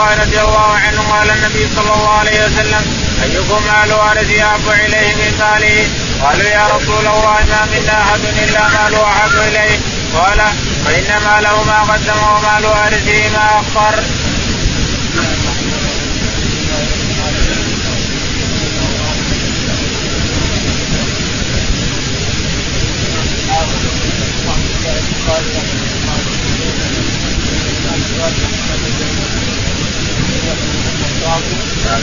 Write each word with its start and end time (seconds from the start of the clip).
الله 0.00 0.22
رضي 0.24 0.40
الله 0.40 0.72
عنه 0.84 1.00
قال 1.12 1.30
النبي 1.30 1.68
صلى 1.76 1.92
الله 1.94 2.08
عليه 2.18 2.46
وسلم 2.46 2.84
أيكم 3.22 3.60
مال 3.66 3.92
وارث 3.92 4.30
أحب 4.40 4.66
إليه 4.84 5.14
من 5.14 5.32
ماله 5.38 5.88
قالوا 6.22 6.48
يا 6.50 6.64
رسول 6.76 7.06
الله 7.06 7.38
ما 7.52 7.60
منا 7.72 8.02
أحد 8.02 8.20
إلا 8.44 8.62
ماله 8.68 9.02
أحب 9.04 9.34
إليه 9.48 9.80
قال 10.14 10.40
فإن 10.84 11.08
ماله 11.26 11.64
ما 11.64 11.78
قدم 11.92 12.18
ومال 12.32 12.66
وارثه 12.66 13.28
ما 13.36 13.60
أخر. 13.60 13.94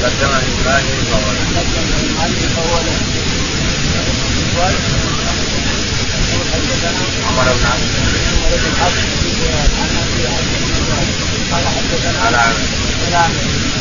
ما 0.01 0.07
قدم 0.07 0.29
من 0.29 0.55
ماله 0.65 0.97
فوله. 1.11 1.47
عمر 7.27 7.53
بن 7.53 7.65
عبد 7.65 7.97
قال 11.51 11.65
حدثنا 11.67 12.29
نعم 13.11 13.31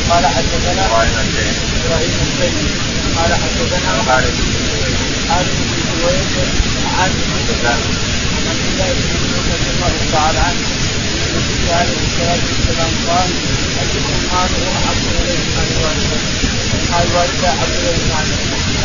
قال 0.09 0.25
حدثنا 0.27 0.85
إبراهيم 0.89 1.19
الدين 1.19 1.53
إبراهيم 1.85 2.11
قال 3.17 3.33
حدثنا 3.33 3.91
خالد 4.07 4.35
خالد 5.29 5.55
بن 5.59 5.79
سويد 6.01 6.35
عن 6.99 7.11
بن 7.49 7.67
عبد 8.49 8.65
الله 8.71 8.93
بن 8.93 9.05
مسعود 9.13 9.45
رضي 9.53 9.69
الله 9.75 9.93
تعالى 10.11 10.39
عنه 10.39 10.65
النبي 11.35 11.71
عليه 11.71 11.97
الصلاه 12.07 12.41
والسلام 12.47 12.91
قال 13.07 13.29
ايكم 13.95 14.19
ماله 14.33 14.67
احب 14.77 15.03
اليه 15.19 15.39
من 15.47 15.57
الوالده 15.71 16.17
قال 16.91 17.07
الوالده 17.07 17.47
احب 17.49 17.73
اليه 17.79 17.97
من 18.11 18.29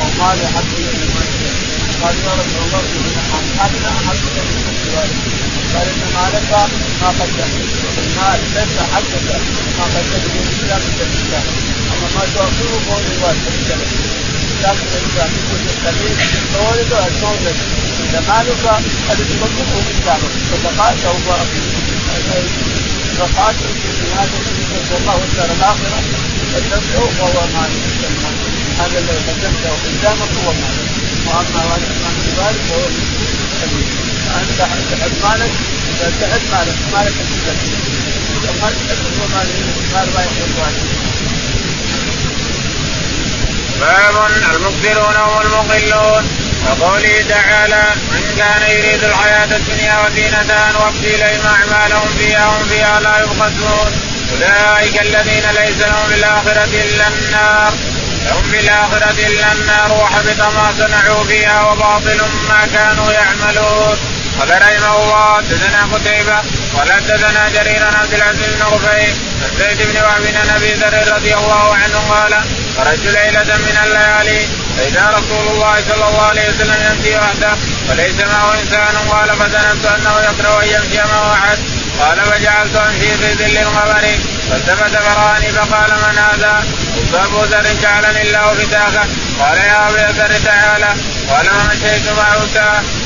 ومال 0.01 0.39
احب 0.49 0.71
اليه 0.79 1.07
من 1.15 1.27
قال 2.03 2.15
يا 2.27 2.33
رسول 2.41 2.63
الله 2.67 2.83
قال 3.59 3.73
لا 3.83 3.91
احب 4.01 4.23
اليه 4.31 4.59
من 4.67 4.77
الوالده 4.87 5.43
قال 5.75 5.87
ان 5.95 6.03
مالك 6.17 6.51
ما 7.03 7.09
قدمت 7.21 7.55
المال 8.03 8.41
ليس 8.55 8.77
حقك 8.93 9.29
ما 9.79 9.85
قدمت 9.95 10.25
الاسلام 10.43 10.83
من 10.87 11.01
الاسلام 11.07 11.47
اما 11.93 12.09
ما 12.15 12.25
تؤخره 12.35 12.79
فهو 12.87 12.99
للوالد 13.05 13.45
لكن 14.63 14.87
الانسان 14.93 15.31
يكون 15.39 15.61
السبيل 15.73 16.17
فولده 16.53 17.07
المولد 17.07 17.57
اذا 18.05 18.21
مالك 18.29 18.65
الذي 19.13 19.35
تطلبه 19.41 19.83
اسلامك 19.93 20.33
صدقات 20.51 21.05
أو 21.05 21.15
صدقات 23.13 23.55
في 23.55 24.13
هذا 24.19 24.37
الله 24.99 25.17
والدار 25.17 25.51
الاخره 25.59 26.01
فتنفعه 26.53 27.09
فهو 27.19 27.47
مال 27.55 27.71
هذا 28.79 28.99
الذي 28.99 29.21
قدمته 29.29 29.71
قدامك 29.85 30.33
هو 30.45 30.53
مالك 30.53 30.91
واما 31.27 31.63
ما 31.65 31.77
من 32.17 32.29
ذلك 32.39 32.61
فهو 32.69 32.85
انت 34.41 34.61
تحب 34.91 35.13
مالك 35.23 35.53
اذا 35.91 36.13
تحب 36.21 36.43
مالك 36.53 36.77
مالك 36.93 37.15
تسلم 37.47 37.81
اذا 38.37 38.53
ما 38.63 38.69
تحب 38.71 39.03
مال 39.35 39.49
مال 39.95 40.09
ما 40.15 40.21
يحب 40.21 40.53
باب 43.81 44.17
المكبرون 44.57 45.17
والمقلون. 45.17 46.42
وقوله 46.67 47.25
تعالى 47.29 47.85
من 48.13 48.35
كان 48.39 48.63
يريد 48.71 49.05
الحياة 49.05 49.57
الدنيا 49.57 50.07
وزينتها 50.07 50.73
نوفي 50.73 51.15
إليهم 51.15 51.47
أعمالهم 51.47 52.09
فيها 52.19 52.47
هم 52.47 52.65
فيها 52.69 53.01
لا 53.01 53.19
يبخسون. 53.19 53.93
أولئك 54.33 55.01
الذين 55.03 55.45
ليس 55.61 55.79
لهم 55.81 56.09
في 56.09 56.15
الآخرة 56.15 56.69
إلا 56.85 57.09
النار. 57.09 57.73
لهم 58.27 58.43
في 58.51 58.61
الآخرة 58.61 59.15
إلا 59.27 59.53
النار 59.53 59.93
وحبط 59.93 60.41
ما 60.41 60.73
صنعوا 60.79 61.25
فيها 61.25 61.63
وباطل 61.63 62.21
ما 62.49 62.67
كانوا 62.75 63.13
يعملون. 63.13 63.99
قال 64.41 64.51
رحمه 64.51 65.03
الله 65.03 65.37
حدثنا 65.37 65.83
قتيبة 65.93 66.37
قال 66.75 66.93
حدثنا 66.93 67.49
جرير 67.49 67.87
عن 67.87 67.95
عبد 67.95 68.15
العزيز 68.15 68.49
بن 68.55 68.63
رفيع 68.63 69.09
عن 69.43 69.51
زيد 69.59 69.79
بن 69.79 69.97
وهب 69.97 70.23
بن 70.23 70.51
أبي 70.51 70.73
ذر 70.73 71.15
رضي 71.15 71.35
الله 71.35 71.75
عنه 71.75 71.99
قال 72.11 72.35
خرجت 72.77 73.07
ليلة 73.07 73.57
من 73.57 73.79
الليالي 73.85 74.47
فإذا 74.77 75.11
رسول 75.19 75.47
الله 75.55 75.75
صلى 75.89 76.09
الله 76.09 76.23
عليه 76.23 76.49
وسلم 76.49 76.77
يمشي 76.91 77.17
وحده 77.17 77.53
وليس 77.91 78.15
معه 78.33 78.55
إنسان 78.61 78.97
قال 79.11 79.29
فظننت 79.29 79.85
أنه 79.87 80.15
يقرأ 80.21 80.63
أن 80.63 80.69
يمشي 80.69 80.99
معه 80.99 81.33
أحد 81.35 81.59
قال 82.01 82.19
فجعلت 82.21 82.77
امشي 82.77 83.17
في 83.17 83.35
ظل 83.35 83.57
القمر 83.57 84.05
فالتفت 84.51 84.97
فراني 84.97 85.53
فقال 85.53 85.91
من 85.91 86.19
هذا؟ 86.19 86.65
قلت 86.97 87.15
أبو 87.15 87.45
ذر 87.45 87.67
جعلني 87.83 88.23
الله 88.23 88.55
فتاكا 88.55 89.05
قال 89.41 89.57
يا 89.57 89.89
ابي 89.89 90.19
ذر 90.19 90.39
تعالى 90.45 90.89
قال 91.31 91.47
ومشيت 91.51 92.09
معه 92.17 92.33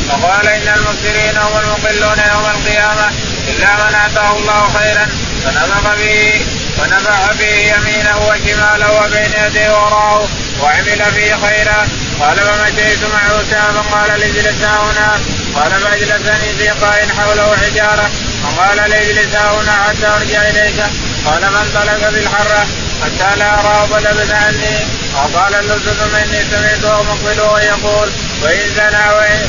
فقال 0.09 0.49
إن 0.49 0.69
المكثرين 0.77 1.37
هم 1.39 1.59
المقلون 1.59 2.19
يوم 2.33 2.47
القيامة. 2.55 3.11
إلا 3.49 3.75
من 3.77 3.95
آتاه 3.95 4.37
الله 4.37 4.69
خيرا. 4.79 5.07
فنفخ 5.47 5.95
به 5.95 6.41
ونفخ 6.79 7.33
به 7.39 7.55
يمينه 7.73 8.19
وشماله 8.29 8.93
وبين 8.93 9.33
يديه 9.47 9.71
وراءه 9.71 10.29
وعمل 10.63 11.03
فيه 11.15 11.37
خيرا 11.47 11.89
قال 12.21 12.39
فمشيت 12.39 12.99
معه 13.15 13.43
ساعه 13.51 13.83
فقال 13.83 14.23
اجلس 14.23 14.63
هنا. 14.63 15.21
قال 15.55 15.73
فاجلسني 15.73 16.53
في 16.59 16.69
قاء 16.69 17.09
حوله 17.19 17.57
حجارة. 17.57 18.11
فقال 18.43 18.91
لاجلس 18.91 19.35
هنا 19.35 19.73
حتى 19.73 20.07
أرجع 20.07 20.43
إليك. 20.49 20.81
قال 21.27 21.43
فانطلق 21.43 22.11
بالحره 22.11 22.67
حتى 23.03 23.39
لا 23.39 23.61
أراه 23.61 23.87
فلبث 23.87 24.31
عني 24.35 24.87
وقال 25.15 25.55
اللصوص 25.55 26.15
إني 26.15 26.45
سمعته 26.51 27.03
مقبله 27.03 27.61
يقول 27.61 28.09
وإن 28.43 28.69
زنى 28.77 29.07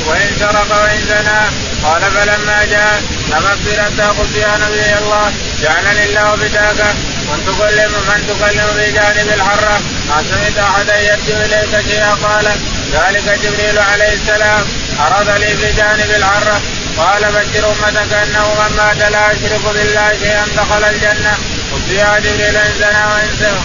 وإن, 0.07 0.35
سرق 0.39 0.83
وإن 0.83 1.01
زنى. 1.09 1.66
قال 1.83 2.01
فلما 2.01 2.65
جاء 2.65 3.01
لمغفرة 3.27 4.13
قلت 4.19 4.35
يا 4.35 4.57
نبي 4.57 4.97
الله 5.01 5.31
جعلني 5.61 6.05
الله 6.05 6.35
بداك 6.35 6.79
من 7.27 7.39
تكلم 7.45 7.91
من 7.91 8.19
تكلم 8.27 8.67
في 8.77 8.91
جانب 8.91 9.29
الحرة 9.33 9.81
ما 10.09 10.23
سمعت 10.29 10.57
أحدا 10.69 10.99
يرجو 10.99 11.33
إليك 11.45 11.85
شيئا؟ 11.89 12.13
قال 12.23 12.45
ذلك 12.93 13.39
جبريل 13.43 13.79
عليه 13.79 14.13
السلام 14.13 14.63
عرض 14.99 15.29
لي 15.29 15.57
في 15.57 15.71
جانب 15.77 16.11
الحرة. 16.17 16.61
قال 16.97 17.21
بشر 17.21 17.69
أمتك 17.69 18.13
أنه 18.13 18.47
من 18.59 18.75
مات 18.77 19.11
لا 19.11 19.31
يشرك 19.31 19.61
بالله 19.73 20.09
شيئا 20.19 20.45
دخل 20.57 20.83
الجنة. 20.83 21.37
قلت 21.73 21.89
يا 21.89 22.19
جبريل 22.19 22.57
إن 22.57 22.73
زنى 22.79 23.03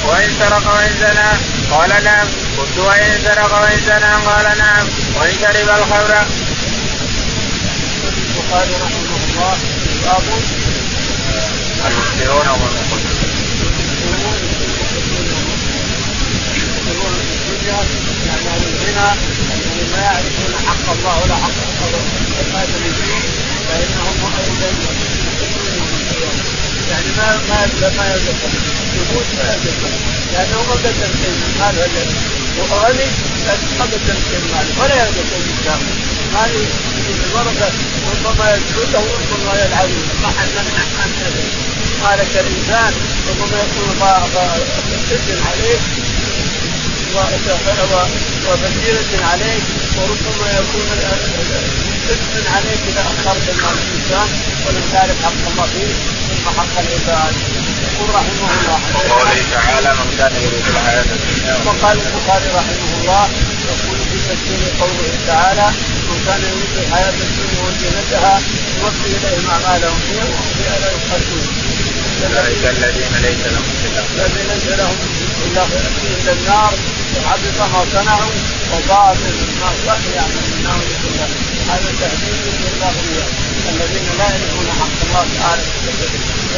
وإن 0.09 0.31
سرق 0.41 0.75
وإن 0.75 0.93
زنى. 1.01 1.31
قال 1.71 2.05
نعم. 2.05 2.27
قلت 2.59 2.79
وإن 2.79 3.21
سرق 3.25 3.53
وإن 3.63 3.81
زنى؟ 3.87 4.13
قال 4.27 4.59
نعم. 4.59 4.87
وإن 5.17 5.33
شرب 5.41 5.69
الخمر. 5.79 6.27
البخاري 8.53 8.75
رحمه 8.85 9.17
الله 9.25 9.57
باب 10.05 10.25
المسلمون 11.87 12.47
والمقلون 12.49 13.13
يعني 18.27 18.47
أهل 18.49 18.63
الغنى 18.69 19.11
الذين 19.55 19.89
لا 19.93 20.03
يعرفون 20.03 20.53
حق 20.67 20.87
الله 20.93 21.23
ولا 21.23 21.35
حق 21.35 21.59
العباد 22.29 22.69
فيه 22.99 23.21
فانهم 23.69 24.19
أيضا 24.39 24.71
يعني 26.91 27.11
ما 27.17 27.29
ما 27.49 27.59
ما 27.97 28.05
يلزم 28.15 28.37
يموت 28.95 29.29
ما 29.39 29.45
يلزم 29.53 29.73
لأنه 30.33 30.59
ما 30.69 30.75
قدم 30.75 31.11
شيء 31.23 31.35
من 31.41 31.51
لكن 33.49 33.79
ما 33.79 33.85
قدم 33.85 34.19
شيء 34.31 34.39
من 34.43 34.51
مال 34.53 34.67
ولا 34.81 34.95
شيء 35.05 35.43
من 36.19 36.31
مال 36.35 36.51
الورثة 37.25 37.71
ربما 38.13 38.47
يسجده 38.55 39.01
ربما 39.01 39.53
يلعنه 39.65 39.99
ما 40.23 40.29
حد 40.29 40.49
قال 42.03 42.19
كالإنسان 42.35 42.93
ربما 43.29 43.59
يكون 43.63 43.89
سجن 45.11 45.39
عليه 45.49 45.79
وبشيرة 48.49 49.25
عليك 49.33 49.63
وربما 49.97 50.49
يكون 50.59 50.89
اسم 52.11 52.53
عليك 52.55 52.81
إذا 52.89 53.01
اخرت 53.01 53.49
المال 53.49 53.77
الإنسان 53.83 54.29
ولم 54.67 54.85
تعرف 54.93 55.25
حق 55.25 55.51
الله 55.51 55.67
فيه 55.67 55.95
ثم 56.29 56.61
حق 56.61 56.79
العباد. 56.79 57.35
يقول 57.93 58.11
رحمه 58.15 58.49
الله. 58.59 58.79
وقوله 58.95 59.39
تعالى 59.53 59.91
من 60.01 60.09
كان 60.19 60.33
يريد 60.45 60.67
الحياة 60.75 61.09
الدنيا 61.17 61.55
وقال 61.67 61.97
البخاري 62.07 62.49
رحمه 62.59 62.91
الله 63.01 63.25
يقول 63.71 63.99
في 64.11 64.19
تفسير 64.29 64.63
قوله 64.81 65.11
تعالى 65.27 65.67
من 66.09 66.19
كان 66.27 66.41
يريد 66.51 66.75
الحياة 66.83 67.17
الدنيا 67.27 67.61
وزينتها 67.67 68.35
يوفي 68.81 69.07
اليهم 69.17 69.51
اعمالهم 69.51 69.99
فيها 70.07 70.25
وهم 70.25 70.49
فيها 70.57 70.77
لا 70.83 70.89
يبخسون 70.95 71.47
أولئك 72.25 72.65
الذين 72.77 73.13
ليس 73.27 73.43
لهم 73.53 73.67
الا 73.87 74.03
الذين 74.11 74.47
ليس 74.53 74.67
لهم 74.81 74.97
إلا 75.45 76.33
النار 76.33 76.73
وحبط 77.17 77.59
ما 77.73 77.85
صنعوا 77.93 78.33
وباطل 78.73 79.37
ما 79.61 79.71
كانوا 79.87 80.13
يعملون 80.17 81.19
هذا 81.69 81.91
تهديد 82.01 82.45
للاغنياء 82.63 83.52
الذين 83.69 84.09
لا 84.19 84.29
يعرفون 84.35 84.69
حق 84.81 84.99
الله 85.07 85.27
تعالى. 85.39 85.63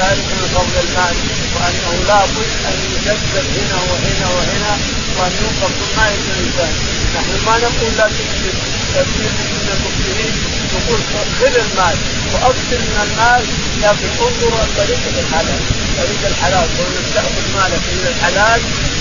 ذلك 0.00 0.26
من 0.38 0.48
فضل 0.54 0.76
المال 0.84 1.16
وأنه 1.54 1.92
لا 2.08 2.20
بد 2.34 2.50
أن 2.68 2.76
يكذب 2.94 3.46
هنا 3.56 3.78
وهنا 3.88 4.26
وهنا 4.36 4.72
وأن 5.16 5.32
ينقذ 5.40 5.72
ثم 5.80 5.98
الانسان 6.00 6.72
نحن 7.14 7.32
ما 7.46 7.54
نقول 7.58 7.92
لا 7.98 8.06
تكذب 8.16 8.56
كثير 8.94 9.30
من 9.54 9.68
المسلمين 9.76 10.34
نقول 10.74 11.00
خذ 11.40 11.54
المال 11.66 11.96
وأكثر 12.32 12.78
من 12.90 12.98
المال. 13.06 13.42
لكن 13.82 14.08
انظروا 14.24 14.62
الطريق 14.68 15.02
الحلال. 15.18 15.60
طريق 15.98 16.22
الحلال 16.32 16.68
وان 16.78 17.04
تاخذ 17.14 17.44
مالك 17.58 17.82
من 17.96 18.06
الحلال 18.12 18.60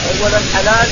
اولا 0.10 0.40
حلال 0.54 0.88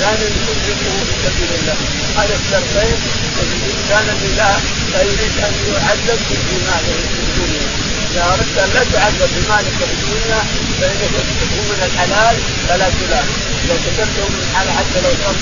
ثانيا 0.00 0.28
تنفقه 0.28 0.94
في 1.08 1.14
سبيل 1.24 1.50
الله. 1.58 1.76
هذا 2.18 2.34
الشرطين 2.40 2.98
الانسان 3.42 4.06
لله 4.22 4.54
لا 4.92 5.00
يريد 5.02 5.34
أن 5.46 5.52
يعذب 5.72 6.20
في 6.28 6.56
ماله 6.66 6.96
في 7.14 7.20
الدنيا 7.26 7.66
إذا 8.10 8.22
أردت 8.32 8.56
أن 8.64 8.70
لا 8.74 8.82
تعذب 8.92 9.30
بمالك 9.36 9.76
في 9.78 9.94
الدنيا 9.98 10.40
فإنك 10.80 11.02
تكتبه 11.16 11.60
من 11.70 11.80
الحلال 11.88 12.36
فلا 12.68 12.88
تلام 13.00 13.26
إذا 13.64 13.76
كتبته 13.84 14.24
من 14.32 14.40
الحلال 14.44 14.70
حتى 14.78 14.98
لو 15.04 15.12
صار 15.22 15.34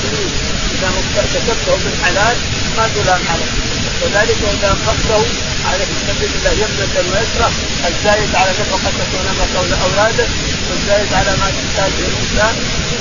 إذا 0.75 0.89
كتبته 1.35 1.77
من 1.77 1.91
الحلال 1.95 2.37
ما 2.77 2.85
تلام 2.97 3.21
عليه. 3.33 3.53
وذلك 4.03 4.41
إذا 4.57 4.69
انفقته 4.77 5.23
على 5.69 5.85
سبيل 6.09 6.31
الله 6.39 6.53
يمنة 6.63 6.95
ويسرى 7.11 7.49
الزايد 7.89 8.31
على 8.41 8.51
نفقتك 8.61 9.11
ونفقه 9.17 9.83
اولادك 9.85 10.31
والزايد 10.69 11.11
على 11.19 11.31
ما 11.41 11.49
تحتاجه 11.57 12.05
الإنسان. 12.11 12.55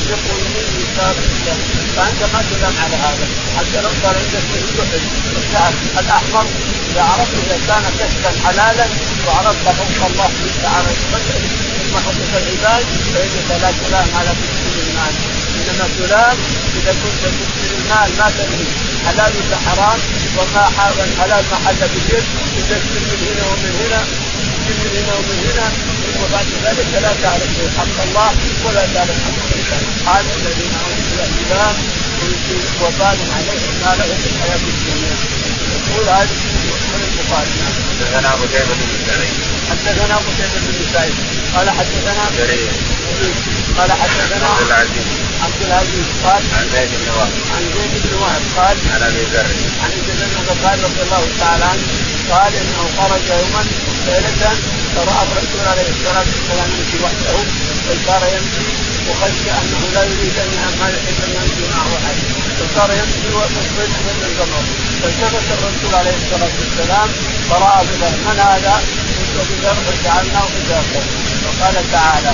ينفق 0.10 0.38
يمين 0.46 0.70
يسار 0.84 1.16
فانت 1.96 2.22
ما 2.34 2.42
تلام 2.52 2.74
على 2.84 2.96
هذا 2.96 3.26
حتى 3.58 3.82
لو 3.82 3.90
صار 4.04 4.16
عندك 4.16 4.46
الشعر 5.38 5.74
الاحمر 6.00 6.46
اذا 6.92 7.02
عرفت 7.02 7.34
اذا 7.46 7.58
كان 7.68 7.84
كسبا 8.00 8.32
حلالا 8.46 8.88
وعرفت 9.28 9.68
حكم 9.68 10.06
الله 10.10 10.30
تعالى 10.64 10.90
ثم 11.92 11.98
حكم 11.98 12.30
العباد 12.42 12.86
فانك 13.14 13.62
لا 13.62 13.72
تلام 13.82 14.08
على 14.16 14.30
تكسير 14.30 14.76
المال 14.88 15.14
انما 15.60 15.88
تلام 16.00 16.38
اذا 16.78 16.92
كنت 17.02 17.24
تكسر 17.24 17.70
المال 17.78 18.10
ما 18.18 18.32
تدري 18.38 18.68
حلال 19.06 19.34
ولا 19.40 19.58
حرام 19.66 20.00
وما 20.38 20.68
الحلال 21.04 21.46
حل 21.66 21.82
بشرك 21.94 22.24
تكسر 22.70 23.02
من 23.10 23.20
هنا 23.28 23.44
ومن 23.52 23.72
هنا 23.82 24.02
من 24.68 24.78
هنا 24.96 25.14
ومن 25.14 25.38
هنا 25.48 25.68
وبعد 26.22 26.46
ذلك 26.66 26.88
لا 27.02 27.14
تعرف 27.24 27.78
حق 27.78 28.04
الله 28.08 28.32
ولا 28.66 28.86
تعرف 28.94 29.18
حق 29.26 29.40
الانسان 29.52 29.91
هذا 30.08 30.34
الذين 30.40 30.74
اوتوا 30.84 31.26
الكتاب 31.26 31.76
وبال 32.82 33.20
عليهم 33.36 33.74
ما 33.82 33.92
لهم 34.00 34.18
في 34.24 34.30
الحياة 34.34 34.64
الدنيا. 34.74 35.16
يقول 35.74 36.10
هذه 36.10 36.38
من 36.92 37.02
البخاري. 37.08 37.52
حدثنا 37.90 38.32
قتيبة 38.32 38.74
بن 38.80 38.92
سعيد. 39.08 39.36
حدثنا 39.70 40.16
قتيبة 40.16 40.60
بن 40.66 40.86
سعيد. 40.94 41.16
قال 41.56 41.70
حدثنا 41.70 42.24
جرير. 42.38 42.72
قال 43.78 43.92
حدثنا 43.92 44.48
عبد 44.48 44.68
العزيز. 44.68 45.08
عبد 45.44 45.62
العزيز. 45.68 46.08
قال 46.24 46.42
عن 46.58 46.66
زيد 46.74 46.90
بن 47.02 47.10
وهب. 47.18 47.34
عن 47.56 47.64
زيد 47.76 47.94
بن 48.04 48.14
وهب. 48.22 48.42
قال 48.58 48.78
عن 48.94 49.02
أبي 49.10 49.24
ذر. 49.34 49.50
عن 49.84 49.92
ابي 50.00 50.12
ذر 50.20 50.32
قال 50.64 50.84
رضي 50.84 51.02
الله 51.06 51.24
تعالى 51.40 51.66
عنه 51.66 51.86
قال 52.32 52.54
إنه 52.56 52.82
خرج 52.98 53.26
يوما 53.30 53.64
ليلة 54.08 54.44
فرأى 54.96 55.24
الرسول 55.28 55.68
عليه 55.72 55.90
الصلاة 55.96 56.26
والسلام 56.34 56.70
يمشي 56.78 56.98
وحده 57.04 57.38
فصار 57.86 58.24
يمشي 58.36 58.91
وخشي 59.12 59.52
انه 59.52 59.82
لا 59.94 60.04
يريد 60.04 60.36
ان 60.44 60.54
ما 60.80 60.88
يحب 60.96 61.18
ان 61.26 61.32
يمشي 61.38 61.64
معه 61.74 61.92
احد 61.98 62.18
فصار 62.60 62.90
يمشي 63.00 63.30
وتصبح 63.36 63.90
من 64.06 64.18
القمر 64.28 64.64
فالتفت 65.02 65.48
الرسول 65.58 65.96
عليه 66.00 66.16
الصلاه 66.22 66.54
والسلام 66.60 67.10
فراى 67.50 67.86
بذر 67.88 68.14
من 68.26 68.40
هذا؟ 68.40 68.76
قلت 69.36 69.52
بذر 69.52 69.76
فجعلناه 69.88 70.48
بذر 70.56 70.84
فقال 71.44 71.76
تعالى 71.92 72.32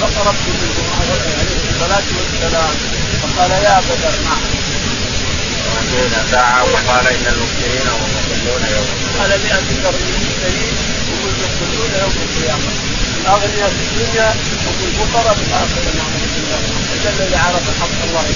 فقربت 0.00 0.46
منه 0.60 0.78
عليه 1.00 1.60
الصلاه 1.70 2.08
والسلام 2.18 2.74
فقال 3.22 3.50
يا 3.50 3.80
بدر 3.80 4.14
نعم 4.24 4.60
ساعة 6.30 6.62
وقال 6.62 7.06
إن 7.06 7.26
المسلمين 7.26 7.88
هم 7.88 8.02
المصلون 8.10 8.62
يوم 8.74 8.86
قال 9.18 9.30
لأبي 9.30 9.74
ذر 9.82 9.94
المسلمين 9.94 10.74
هم 11.08 11.20
المصلون 11.28 11.90
يوم 12.00 12.14
القيامة 12.26 12.70
الأغنياء 13.20 13.70
في 13.76 13.82
الدنيا 13.88 14.28
هم 14.66 14.76
الفقراء 14.88 15.34
في 15.38 15.44
الآخرة. 15.48 15.88
نعوذ 15.98 16.24
بالله 16.34 16.60
هذا 16.92 17.10
الذي 17.14 17.36
عرف 17.44 17.64
حق 17.80 17.98
الله. 18.06 18.26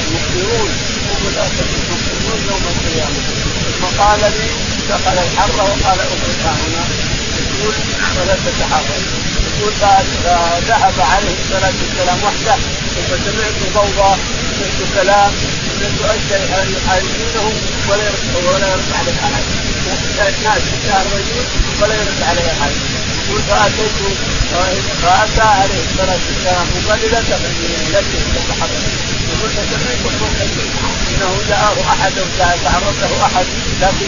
المؤمنون 0.00 0.70
هم 1.10 1.22
المؤمنون 1.26 2.38
يوم 2.50 2.64
القيامة. 2.72 3.20
ثم 3.64 3.84
قال 4.02 4.20
لي 4.20 4.48
دخل 4.90 5.18
الحر 5.26 5.56
وقال 5.56 5.98
اخرج 6.00 6.38
هنا. 6.60 6.84
يقول 7.40 7.74
ولا 8.16 8.36
تتحرك 8.46 9.02
يقول 9.46 9.72
فذهب 9.80 10.94
عليه 11.12 11.34
الصلاة 11.42 11.72
والسلام 11.80 12.18
وحده 12.24 12.56
ثم 12.94 13.10
سمعت 13.24 13.58
ضوضاء 13.74 14.18
سمعت 14.58 14.90
كلام 14.94 15.32
سمعت 15.80 16.16
اشياء 16.16 16.68
يحاربونه 16.76 17.52
ولا 17.88 18.04
يرد 18.04 18.44
ولا 18.46 18.68
يرد 18.72 18.90
عليه 18.98 19.16
أحد. 19.26 19.44
ناس 20.44 20.62
يتهرجون 20.72 21.46
ولا 21.80 21.94
يرد 21.94 22.22
عليه 22.28 22.50
أحد. 22.52 22.72
يقول 23.30 23.42
فاتى 25.02 25.48
عليه 25.60 25.80
الصلاه 25.86 26.18
والسلام 26.28 26.66
وقال 26.76 27.00
لا 27.12 27.20
لا 27.92 28.00
تتحرك 28.00 28.84
يقول 29.32 29.50
انه 31.10 31.30
جاءه 31.48 31.76
احد 31.92 32.12
تعرض 32.38 32.94
له 33.02 33.26
احد 33.26 33.46
لكن 33.82 34.06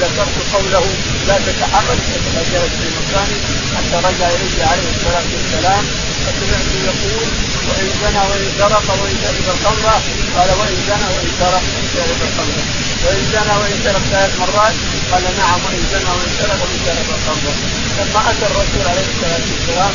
ذكرت 0.00 0.36
قوله 0.54 0.84
لا 1.28 1.36
تتحرك 1.46 1.98
فتجلس 2.24 2.72
في 2.80 2.88
مكاني 2.98 3.38
حتى 3.76 3.96
رجع 4.08 4.28
اليه 4.28 4.64
عليه 4.70 4.88
الصلاه 4.96 5.26
والسلام 5.34 5.84
فسمعت 6.24 6.70
يقول 6.84 7.28
وإن 7.68 7.88
زنى 8.02 8.22
وإن 8.30 8.48
سرق 8.58 8.86
وان 9.02 9.14
شرب 9.22 9.46
الخمر 9.54 10.00
قال 10.36 10.50
وان 10.58 10.76
زنى 10.88 11.08
وإن 11.16 11.30
سرق 11.40 11.62
وان 11.72 11.86
شرب 11.94 12.20
الخمر 12.28 12.79
وإن 13.04 13.22
زنى 13.32 13.54
وإن 13.60 13.76
سرق 13.84 14.02
ثلاث 14.12 14.32
مرات 14.40 14.74
قال 15.12 15.24
نعم 15.38 15.60
وإن 15.66 15.82
زنى 15.92 16.10
وإن 16.16 16.30
سرق 16.38 16.58
وإن 16.62 16.78
شرب 16.86 17.08
الخمر 17.16 17.54
لما 17.98 18.20
أتى 18.30 18.46
الرسول 18.50 18.84
عليه 18.90 19.06
الصلاة 19.12 19.44
والسلام 19.52 19.94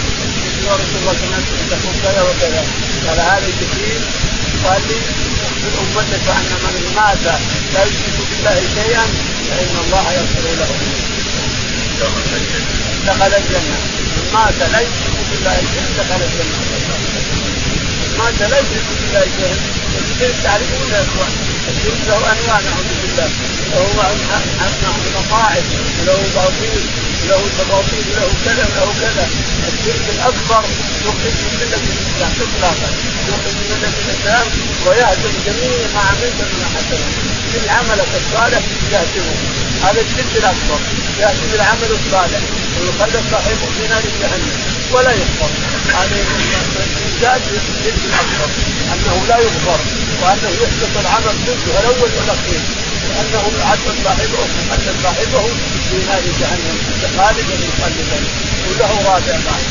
يا 0.66 0.74
رسول 0.82 0.98
الله 1.02 1.14
سمعت 1.22 1.48
تقول 1.72 1.96
كذا 2.04 2.22
وكذا. 2.22 2.64
قال 3.08 3.20
هذا 3.20 3.48
جبريل. 3.60 4.02
قال 4.66 4.82
لي 4.88 4.98
اخبر 5.46 5.74
أمتك 5.82 6.28
أن 6.38 6.52
من 6.64 6.94
مات 6.96 7.26
لا 7.74 7.84
يشرك 7.84 8.18
بالله 8.30 8.58
شيئا 8.76 9.06
فإن 9.50 9.76
الله 9.84 10.06
يغفر 10.18 10.46
له. 10.60 10.70
دخل 13.08 13.34
الجنة. 13.42 13.78
من 14.16 14.30
مات 14.34 14.60
لا 14.72 14.80
يشرك 14.80 15.16
بالله 15.32 15.58
شيئا 15.72 15.88
دخل 16.00 16.22
الجنة. 16.28 17.05
مات 18.18 18.40
لا 18.52 18.60
يشرك 18.60 18.88
بالله 19.00 19.24
شيئا 19.38 19.58
الشرك 20.12 20.36
تعرفون 20.44 20.90
يا 20.92 21.02
إخوان. 21.08 21.32
الشرك 21.72 22.02
له 22.08 22.18
أنواع 22.32 22.60
نعوذ 22.60 22.90
بالله. 23.02 23.30
له 23.72 24.96
مقاعد 25.16 25.64
له 26.08 26.20
باطيل 26.36 26.84
له 27.30 27.42
تباطيل 27.58 28.06
له 28.18 28.30
كذا 28.46 28.66
له 28.78 28.88
كذا. 29.02 29.26
الشرك 29.70 30.06
الأكبر 30.16 30.64
يخرج 31.06 31.36
من 31.44 31.54
ملة 31.62 31.84
الإسلام. 31.92 32.32
اطلاقا 32.46 32.90
يخرج 33.30 33.56
من 33.60 33.68
ملة 33.74 33.96
الإسلام 34.04 34.48
ويهدم 34.86 35.34
جميع 35.46 35.78
ما 35.96 36.02
عملت 36.10 36.40
من 36.58 36.66
حسنة. 36.76 37.08
كل 37.54 37.70
عملك 37.70 38.10
الصالح 38.22 38.64
يهدمه 38.94 39.36
هذا 39.86 40.02
الشرك 40.02 40.34
الأكبر. 40.42 40.80
يهدم 41.20 41.50
العمل 41.54 41.90
الصالح. 42.00 42.42
ويخلد 42.80 43.24
صاحبه 43.32 43.68
في 43.78 43.88
نار 43.88 44.04
جهنم. 44.22 44.54
ولا 44.92 45.12
يغفر 45.12 45.50
هذا 45.98 46.16
زاد 47.22 47.42
الشرك 47.42 48.02
الاكبر 48.10 48.50
أنه 48.94 49.26
لا 49.28 49.38
يغفر 49.38 49.80
وأنه 50.22 50.50
يحبط 50.64 50.98
العمل 51.04 51.36
كله 51.46 51.80
الأول 51.80 52.10
والاخير 52.18 52.62
لأنه 53.10 53.44
يعذب 53.60 53.96
صاحبه 54.04 54.42
يعذب 54.70 54.96
صاحبه 55.04 55.44
في 55.90 55.98
نار 56.08 56.24
جهنم 56.40 56.78
خالدا 57.18 57.56
مخلدا 57.68 58.20
وله 58.68 58.92
رابع 59.10 59.36
بعد. 59.48 59.64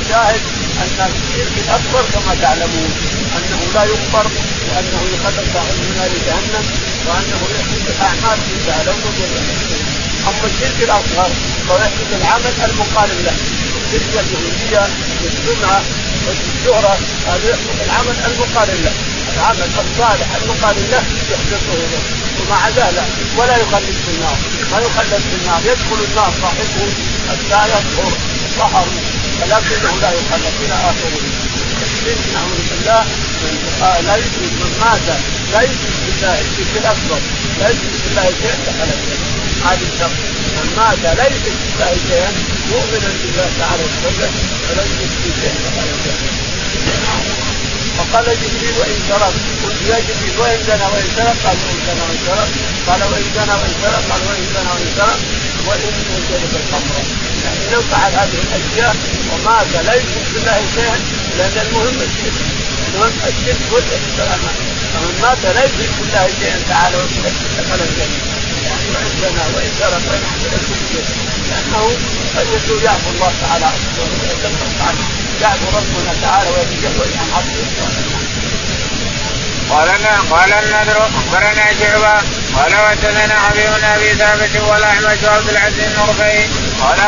الشاهد 0.00 0.40
أن 0.82 1.10
الشرك 1.10 1.54
الأكبر 1.64 2.02
كما 2.12 2.34
تعلمون 2.42 2.90
أنه 3.36 3.60
لا 3.74 3.84
يغفر 3.84 4.26
وأنه 4.68 5.00
يخلد 5.14 5.46
صاحبه 5.54 5.72
في 5.80 5.98
نار 5.98 6.10
جهنم 6.26 6.64
وأنه 7.06 7.40
يحدث 7.58 7.84
الأعمال 7.96 8.38
كلها 8.48 8.84
لو 8.84 8.92
أما 10.28 10.46
الشرك 10.46 10.78
الأصغر 10.82 11.30
يحدث 11.76 12.10
العمل 12.20 12.54
المقارن 12.64 13.22
له 13.24 13.36
الشرك 13.76 14.24
اليهودية 14.24 14.88
والسمعه 15.22 15.82
يحدث 16.28 17.58
العمل 17.86 18.16
المقارن 18.26 18.80
له. 18.84 18.92
العمل 19.36 19.68
الصالح 19.84 20.28
المقارن 20.42 20.86
له 20.90 21.02
يحدثه. 21.32 21.74
له 21.92 22.02
ومع 22.40 22.68
ذلك 22.68 23.08
ولا 23.36 23.56
يخلد 23.56 23.94
في 24.04 24.10
النار. 24.14 24.38
ما 24.72 24.78
يخلد 24.78 25.22
في 25.30 25.36
النار 25.40 25.60
يدخل 25.64 26.04
النار 26.10 26.32
صاحبه 26.42 26.86
حتى 27.28 27.60
يطهر 27.72 28.12
طهر 28.58 28.86
ولكنه 29.40 29.92
لا 30.00 30.10
يخلد 30.10 30.54
إلى 30.64 30.74
آخره. 30.74 31.20
الشرك 31.82 32.24
نعوذ 32.34 32.60
بالله 32.70 33.04
من 33.42 33.54
لا 34.06 34.16
يشرك 34.16 34.52
من 34.60 34.72
مات 34.80 35.06
لا 35.52 35.60
يشرك 35.62 35.94
بالله 36.06 36.40
الشرك 36.40 36.76
الأكبر 36.76 37.20
لا 37.60 37.68
يشرك 37.70 38.00
بالله 38.04 38.30
دخل 38.66 38.90
الجنه 38.96 39.39
هذه 39.66 39.86
الشرط 39.92 40.16
من 40.56 40.68
مات 40.76 41.02
لا 41.18 41.26
يشرك 41.26 41.56
بالله 41.60 41.92
شيئا 42.08 42.30
مؤمنا 42.70 43.10
بالله 43.22 43.48
تعالى 43.60 43.82
وسلم. 43.84 44.32
فلا 44.68 44.82
يشرك 44.82 45.24
شيئا 45.40 45.54
فقال 47.98 48.24
جبريل 48.24 48.74
وإن 48.80 48.98
سرق 49.08 49.34
قلت 49.62 49.80
يا 49.90 49.98
جبريل 50.08 50.36
وإن 50.40 50.60
زنى 50.66 50.86
وإن 50.92 51.08
سرق 51.16 51.36
قال 51.44 51.56
وإن 51.66 51.80
زنى 51.86 52.02
وإن 52.08 52.18
سرق 52.26 52.48
قال 52.86 53.02
وإن 53.12 53.26
زنى 53.36 53.54
وإن 53.60 53.74
سرق 53.82 54.02
قال 54.10 54.22
وإن 54.28 54.44
زنى 54.54 54.70
وإن 54.74 54.90
سرق 54.96 55.18
وإن 55.66 55.92
شرب 56.28 56.52
الخمر. 56.60 56.96
يعني 57.44 57.64
لو 57.72 57.82
فعل 57.90 58.12
هذه 58.12 58.38
الأشياء 58.46 58.96
ومات 59.30 59.72
لا 59.86 59.94
يشرك 59.94 60.26
بالله 60.34 60.58
شيئا 60.74 60.98
لأن 61.38 61.56
المهم 61.66 61.98
الشرك. 62.08 62.38
المهم 62.88 63.18
الشرك 63.30 63.60
والسلامه 63.72 64.50
فمن 64.92 65.14
مات 65.22 65.42
لا 65.56 65.64
يشرك 65.64 65.92
بالله 66.00 66.26
شيئا 66.40 66.58
تعالى 66.68 66.96
دخل 67.58 67.80
الجنه 67.88 68.29
يعني 68.66 69.10
زنى 69.20 69.44
وان 69.54 69.70
سرق 69.78 70.02
وان 70.10 70.22
لأنه 71.50 71.82
قد 72.36 72.46
يكون 72.46 72.84
يعفو 72.84 73.10
الله 73.10 73.32
تعالى 73.40 73.66
عنه 74.86 75.04
يعفو 75.42 75.66
ربنا 75.78 76.12
تعالى 76.22 76.50
ويتجاوز 76.50 77.12
عن 77.20 77.28
عبده 77.36 77.64
قال 79.70 79.88
قال 80.30 80.52
النذر 80.52 80.98
أخبرنا 80.98 81.64
شعبة 81.80 82.14
قال 82.56 82.72
وحدثنا 82.74 83.34
حبيب 83.40 83.70
بن 83.78 83.84
أبي 83.84 84.14
ثابت 84.14 84.62
والأحمد 84.68 85.24
وعبد 85.24 85.48
العزيز 85.48 85.84
النرفي 85.84 86.48
قال 86.80 86.98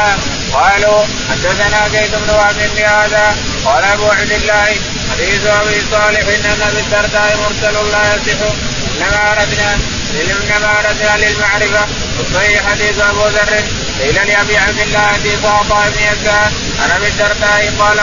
قالوا 0.52 1.04
حدثنا 1.30 1.88
زيد 1.88 2.10
بن 2.10 2.30
وهب 2.34 2.70
بهذا 2.76 3.36
قال 3.64 3.84
أبو 3.84 4.06
عبد 4.06 4.32
الله 4.32 4.66
حديث 5.12 5.46
أبي 5.46 5.82
صالح 5.90 6.20
إن 6.20 6.62
أبي 6.68 6.80
الدرداء 6.80 7.36
مرسل 7.42 7.90
لا 7.92 8.14
يصح 8.14 8.54
إنما 8.96 9.32
أردنا 9.32 9.78
انما 10.20 10.78
اردنا 10.78 11.16
للمعرفه 11.24 11.86
وصحيح 12.18 12.70
حديث 12.70 12.98
أبو 13.00 13.26
ذر 13.26 13.52
قيل 14.00 14.14
لأبي 14.14 14.56
عبد 14.56 14.78
الله 14.78 15.06
حديث 15.06 15.44
عطاء 15.44 15.90
بن 15.90 16.02
يسار 16.02 16.50
عن 16.82 16.90
ابي 16.96 17.06
الدرداء 17.06 17.74
قال 17.78 17.98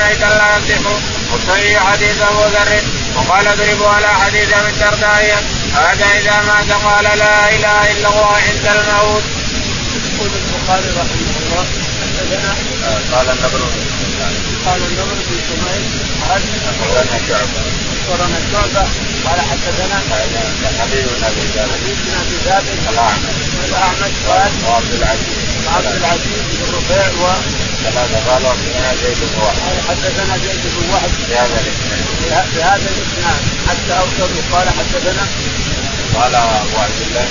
أيضا 0.00 0.28
لا 0.28 0.56
يصح 0.56 0.90
وصحيح 1.32 1.92
حديث 1.92 2.22
أبو 2.22 2.42
ذر 2.42 2.82
وقال 3.16 3.46
اضربوا 3.48 3.88
على 3.88 4.08
حديث 4.08 4.52
ابي 4.52 4.68
الدرداء 4.68 5.44
هذا 5.74 6.06
إذا 6.18 6.42
مات 6.46 6.72
قال 6.84 7.04
لا 7.04 7.48
إله 7.48 7.92
إلا 7.92 8.08
الله 8.08 8.36
عند 8.48 8.66
الموت. 8.66 9.22
يقول 10.14 10.30
البخاري 10.40 10.88
رحمه 11.00 11.34
الله 11.42 11.66
حدثنا 12.00 12.54
قال 13.12 13.28
النبر 13.30 13.60
قال 14.66 14.80
النبر 14.82 15.14
بن 15.28 15.38
اخبرنا 16.68 17.18
شعبه 17.28 17.87
اخبرنا 18.08 18.38
شعبه 18.52 18.88
قال 19.24 19.40
حدثنا 19.40 19.98
حبيب 20.80 21.06
بن 21.06 21.24
ابي 21.24 21.46
ثابت 21.54 21.80
حبيب 22.46 22.76
بن 22.82 22.88
الاعمش 22.88 23.38
الاعمش 23.68 24.14
قال 24.28 24.52
وعبد 24.66 24.92
العزيز 24.94 25.38
عبد 25.76 25.96
العزيز 25.96 26.42
بن 26.58 26.76
رفيع 26.76 27.08
و 27.22 27.26
ثلاثة 27.84 28.30
قال 28.30 28.42
وحدثنا 28.46 28.94
زيد 29.02 29.18
بن 29.18 29.38
وهب 29.42 29.76
حدثنا 29.88 30.38
زيد 30.38 30.62
بن 30.74 30.90
وهب 30.92 31.10
بهذا 31.28 31.60
الاسناد 31.60 32.46
بهذا 32.54 32.88
الاسناد 32.94 33.40
حتى 33.68 33.92
اوصل 34.00 34.34
قال 34.52 34.68
حدثنا 34.68 35.26
قال 36.14 36.34
أبو 36.34 36.76
عبد 36.78 37.00
الله 37.06 37.26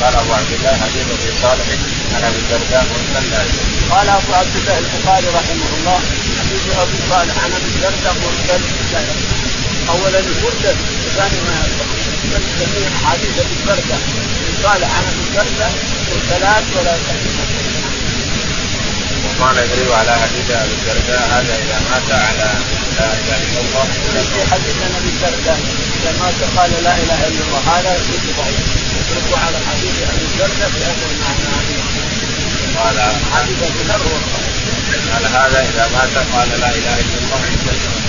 قال 0.00 0.14
ابو 0.14 0.32
عبد 0.32 0.52
الله 0.52 0.72
حديث 0.82 1.06
ابي 1.16 1.32
صالح 1.42 1.66
عن 2.14 2.22
ابي 2.24 2.38
الدرداء 2.38 2.86
مرسل 2.90 3.48
قال 3.90 4.08
ابو 4.08 4.32
عبد 4.34 4.56
الله 4.56 4.78
البخاري 4.78 5.26
رحمه 5.26 5.70
الله 5.78 6.00
حديث 6.38 6.78
ابي 6.78 6.98
صالح 7.10 7.44
عن 7.44 7.50
أبي 7.52 7.68
الدرداء 7.74 8.14
مرسل 8.24 8.62
اولا 10.16 10.28
المرسل 10.28 10.76
وثاني 11.06 11.40
ما 11.46 11.56
بل 12.32 12.42
جميع 12.60 12.88
احاديث 12.96 13.38
أبي 13.38 13.54
الدرداء 13.60 14.00
صالح 14.62 14.90
عن 14.96 15.04
ابي 15.12 15.22
الدرداء 15.28 15.72
مرسلات 16.10 16.64
ولا 16.76 16.94
تحديث 17.06 17.36
وقال 19.24 19.56
يدري 19.56 19.94
على 19.94 20.12
حديث 20.22 20.50
أبي 20.50 20.74
الدرداء 20.78 21.22
هذا 21.34 21.54
إذا 21.62 21.78
مات 21.90 22.10
على 22.10 22.48
لا 22.98 23.08
إله 23.20 23.38
إلا 23.46 23.60
الله. 23.60 23.84
في 24.32 24.40
حديث 24.52 24.76
أبي 24.98 25.08
الدرداء 25.14 25.58
إذا 26.00 26.12
مات 26.20 26.40
قال 26.56 26.70
لا 26.84 26.94
إله 27.02 27.20
إلا 27.28 27.42
الله. 27.46 27.60
هذا 27.74 27.90
يصير 27.94 28.20
ضعيف. 28.38 28.64
على 29.44 29.58
حديث 29.68 29.96
أبي 30.12 30.24
الدرداء 30.30 30.68
في 30.74 30.80
هذا 30.84 31.06
المعنى. 31.12 31.48
قال 32.78 32.96
حديث 33.34 33.58
أبي 33.62 33.80
قال 35.12 35.24
هذا 35.26 35.60
إذا 35.70 35.84
مات 35.94 36.14
قال 36.34 36.48
لا 36.60 36.70
إله 36.78 36.94
إلا 37.00 37.18
الله. 37.22 38.05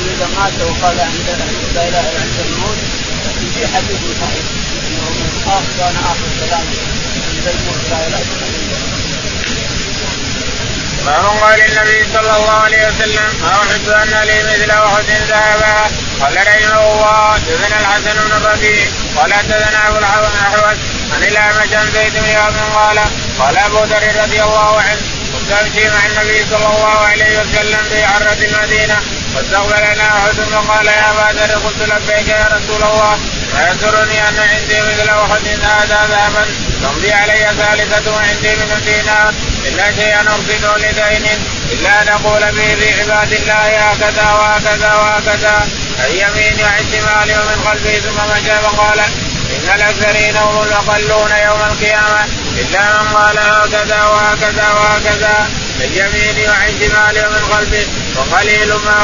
الموت 0.00 0.16
إذا 0.16 0.28
مات 0.36 0.52
وقال 0.62 1.00
عند 1.00 1.28
لا 1.74 1.88
إله 1.88 2.00
إلا 2.00 2.20
عند 2.20 2.38
الموت 2.46 2.78
في 3.54 3.66
حديث 3.66 4.00
صحيح. 4.20 4.46
إنه 4.86 5.10
من 5.10 5.30
اخر 5.46 5.64
كان 5.78 5.96
آخر 5.96 6.28
كلام 6.40 6.66
عند 7.28 7.46
الموت 7.54 7.82
لا 7.90 8.06
إله 8.06 8.18
إلا 8.18 8.46
الله. 8.46 8.80
باب 11.06 11.24
قال 11.42 11.60
النبي 11.60 12.04
صلى 12.12 12.36
الله 12.36 12.50
عليه 12.50 12.88
وسلم 12.88 13.30
ما 13.42 13.52
احب 13.52 13.88
أن 13.88 14.26
لي 14.26 14.42
مثل 14.42 14.70
احد 14.70 15.04
ذهبا؟ 15.28 15.90
قال 16.20 16.36
رحمه 16.36 16.92
الله 16.92 17.32
حدثنا 17.34 17.80
الحسن 17.80 18.14
بن 18.26 18.32
الربيع. 18.36 18.86
قال 19.16 19.34
حدثنا 19.34 19.88
أبو 19.88 19.98
الاحوص 19.98 20.78
عن 21.12 21.22
الاعمش 21.22 21.72
عن 21.72 21.90
زيد 21.94 22.12
بن 22.12 22.74
قال 22.74 22.98
قال 23.38 23.56
أبو 23.58 23.84
ذر 23.84 24.22
رضي 24.22 24.42
الله 24.42 24.80
عنه 24.80 25.00
كنت 25.32 25.50
أمشي 25.52 25.88
مع 25.88 26.06
النبي 26.06 26.44
صلى 26.50 26.66
الله 26.66 26.98
عليه 27.10 27.40
وسلم 27.40 27.82
في 27.90 28.04
عرة 28.04 28.38
المدينة. 28.48 28.98
فاستقبلنا 29.34 30.08
احد 30.18 30.34
فقال 30.52 30.86
يا 30.86 31.10
ابا 31.10 31.38
ذر 31.38 31.58
قلت 31.58 31.82
لبيك 31.82 32.28
يا 32.28 32.48
رسول 32.52 32.82
الله 32.82 33.18
ويسرني 33.54 34.28
أن 34.28 34.38
عندي 34.38 34.80
مثل 34.80 35.08
أحد 35.08 35.46
هذا 35.62 36.06
ذهبا. 36.10 36.44
تمضي 36.82 37.12
علي 37.12 37.46
ثالثة 37.58 38.12
وعندي 38.12 38.56
من 38.56 38.82
دينار. 38.84 39.34
إلا 39.68 39.92
شيئا 39.92 40.20
ارصده 40.20 40.76
لدين 40.76 41.26
إلا 41.72 42.14
نقول 42.14 42.40
به 42.40 42.74
في 42.74 43.00
عباد 43.00 43.32
الله 43.32 43.90
هكذا 43.90 44.32
وهكذا 44.32 44.94
وهكذا. 44.94 45.68
عن 46.00 46.10
يميني 46.10 46.62
وعن 46.64 46.84
شمالي 46.92 47.32
ومن 47.32 47.64
خلفي 47.66 48.00
ثم 48.00 48.18
مشى 48.32 48.58
فقال 48.62 49.00
إن 49.56 49.74
الأكثرين 49.74 50.36
هم 50.36 50.62
الأقلون 50.62 51.30
يوم 51.30 51.60
القيامة. 51.70 52.22
إلا 52.58 53.02
من 53.02 53.08
قال 53.16 53.38
هكذا 53.38 54.04
وهكذا 54.04 54.68
وهكذا 54.72 55.50
من 55.78 55.90
يميني 56.00 56.48
وعن 56.48 56.68
شمالي 56.80 57.26
ومن 57.26 57.42
خلفي 57.52 57.86
وقليل 58.16 58.68
ما 58.68 58.98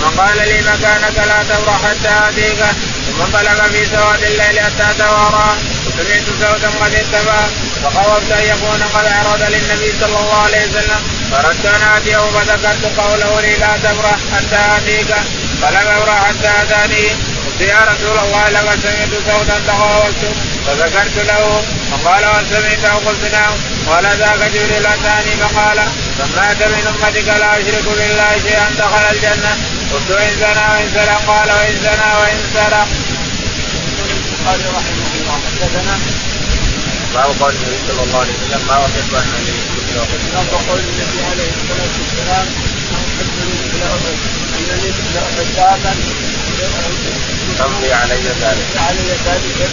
ثم 0.00 0.20
قال 0.20 0.36
لي 0.36 0.60
مكانك 0.60 1.16
لا 1.28 1.42
تبرح 1.48 1.78
حتى 1.84 2.28
آتيك. 2.28 2.60
ثم 3.06 3.24
طلب 3.32 3.60
في 3.72 3.86
سواد 3.96 4.22
الليل 4.22 4.60
حتى 4.60 4.88
توارى. 4.98 5.56
وسمعت 5.86 6.26
صوتا 6.40 6.70
قد 6.80 6.94
انتبه. 6.94 7.40
فخوفت 7.82 8.32
أن 8.32 8.44
يكون 8.52 8.82
قد 8.94 9.06
عرض 9.06 9.42
للنبي 9.42 9.92
صلى 10.00 10.18
الله 10.20 10.42
عليه 10.42 10.62
وسلم. 10.66 11.00
فردت 11.30 11.66
أن 11.66 11.82
اتيه 11.96 12.30
فذكرت 12.34 12.98
قوله 12.98 13.40
لي 13.40 13.56
لا 13.56 13.72
تبرح 13.84 14.18
حتى 14.34 14.60
آتيك. 14.76 15.14
فلم 15.62 15.86
ابرح 15.96 16.24
حتى 16.28 16.50
آتاني. 16.62 17.35
قلت 17.56 17.68
يا 17.68 17.80
رسول 17.92 18.18
الله 18.18 18.48
لقد 18.50 18.78
سمعت 18.82 19.12
صوتا 19.26 19.58
تخوفت 19.66 20.22
فذكرت 20.66 21.16
له. 21.26 21.62
فقال 21.90 22.24
هل 22.24 22.44
سمعته 22.50 22.94
قلت 22.94 23.32
نعم. 23.32 23.54
قال 23.88 24.04
ذاك 24.04 24.50
جبريل 24.54 24.86
أتاني. 24.86 25.36
فقال 25.36 25.78
من 26.18 26.28
مات 26.36 26.62
من 26.62 26.86
أمتك 26.86 27.28
لا 27.28 27.56
يشرك 27.56 27.84
بالله 27.84 28.32
شيئا 28.46 28.70
دخل 28.78 29.04
الجنة. 29.12 29.52
قلت 29.92 30.10
وان 30.10 30.34
زنى 30.40 30.64
وإن 30.72 30.88
سرق. 30.94 31.20
قال 31.26 31.48
وإن 31.50 31.76
زنى 31.84 32.10
وإن 32.20 32.38
سرق. 32.54 32.88
قال 34.46 34.60
رحمه 34.78 35.10
الله 35.14 35.40
حدثنا 35.46 35.98
باب 37.14 37.30
قول 37.40 37.54
النبي 37.54 37.78
صلى 37.88 38.02
الله 38.04 38.20
عليه 38.20 38.32
وسلم 38.32 38.62
ما 38.68 38.74
احب 38.74 39.14
ان 39.14 39.46
باب 40.34 40.60
قول 40.68 40.80
النبي 40.80 41.20
عليه 41.30 41.50
الصلاة 41.56 41.94
والسلام 42.00 42.46
ما 42.92 43.65
انني 44.58 44.90
ذهبا 45.56 45.94
تمضي 47.58 47.92
علي 47.92 48.22
ذلك. 48.42 48.66
علي 48.76 49.08
ذلك. 49.26 49.70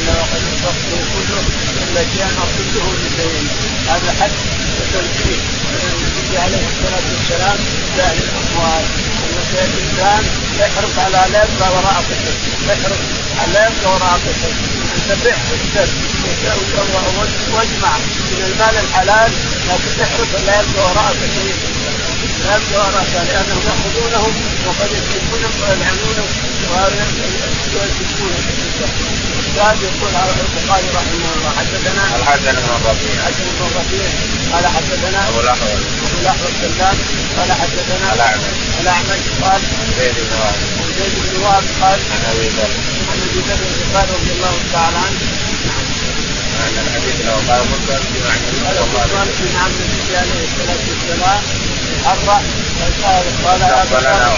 انه 0.00 0.20
قد 0.32 0.42
استغفر 0.52 1.00
كله 1.14 1.42
الا 1.82 2.02
شيئا 2.12 2.30
اصده 2.44 2.86
لشيء 3.02 3.46
هذا 3.88 4.10
حد 4.20 4.30
وتنفيذ 4.76 5.40
النبي 5.70 6.38
عليه 6.38 6.64
الصلاه 6.72 7.06
والسلام 7.12 7.58
لاهل 7.96 8.18
الاموال 8.26 8.84
ان 9.24 9.68
الانسان 9.68 10.22
يحرص 10.60 10.94
على 11.04 11.20
لا 11.32 11.40
يبقى 11.44 11.68
وراء 11.76 11.98
قصر 12.08 12.34
يحرص 12.70 13.02
على 13.40 13.52
لا 13.52 13.62
يبقى 13.68 13.88
وراء 13.94 14.14
قصر 14.26 14.52
انت 14.96 15.10
بع 15.24 15.36
واشتر 15.50 15.88
واجمع 17.54 17.92
من 18.30 18.42
المال 18.48 18.74
الحلال 18.84 19.30
لكن 19.68 19.90
تحرص 19.98 20.30
لا 20.46 20.54
يبقى 20.60 20.82
وراءك 20.90 21.20
شيء 21.34 21.54
يبقى 22.24 22.60
وراءك 22.72 23.14
لانهم 23.28 23.62
ياخذونهم 23.68 24.32
وقد 24.66 24.90
يسلكونهم 24.98 25.54
ويلعنونهم 25.60 26.30
ويسلكونهم 27.74 28.60
قال 29.58 29.76
يقول 29.82 30.12
البخاري 30.46 30.88
رحمه 30.98 31.30
الله 31.36 31.50
حدثنا 31.58 32.02
الحسن 32.16 32.52
بن 32.52 32.68
الربيع 32.76 33.12
الحسن 33.12 33.44
بن 33.56 33.66
الربيع 33.66 34.08
قال 34.52 34.66
حدثنا 34.66 35.28
ابو 35.28 35.40
الاحوص 35.40 35.82
ابو 36.06 36.18
الاحوص 36.22 36.52
سلام 36.60 36.96
قال 37.36 37.52
حدثنا 37.52 38.14
الاعمش 38.14 38.56
الاعمش 38.80 39.24
قال 39.42 39.60
زيد 39.98 40.14
بن 40.14 40.32
وهب 40.40 40.58
زيد 40.98 41.14
بن 41.14 41.42
وهب 41.42 41.64
قال 41.82 41.98
عن 42.12 42.22
ابي 42.30 42.48
ذر 42.56 42.72
عن 43.10 43.18
ابي 43.26 43.40
ذر 43.48 43.60
الغفاري 43.68 44.12
رضي 44.16 44.32
الله 44.36 44.54
تعالى 44.72 44.96
عنه 44.96 45.20
ان 46.66 46.76
الحديث 46.84 47.16
لو 47.26 47.52
قال 47.52 47.62
مسلم 47.72 48.02
في 48.12 48.18
معنى 48.24 48.46
قال 49.16 49.28
في 49.38 49.46
معنى 49.56 49.72
النبي 49.84 50.16
عليه 50.16 50.44
الصلاه 50.48 50.82
والسلام 50.88 51.59
حرة 52.04 52.42
قال 53.02 53.24
قال 53.44 53.62
استقبلنا 53.62 54.34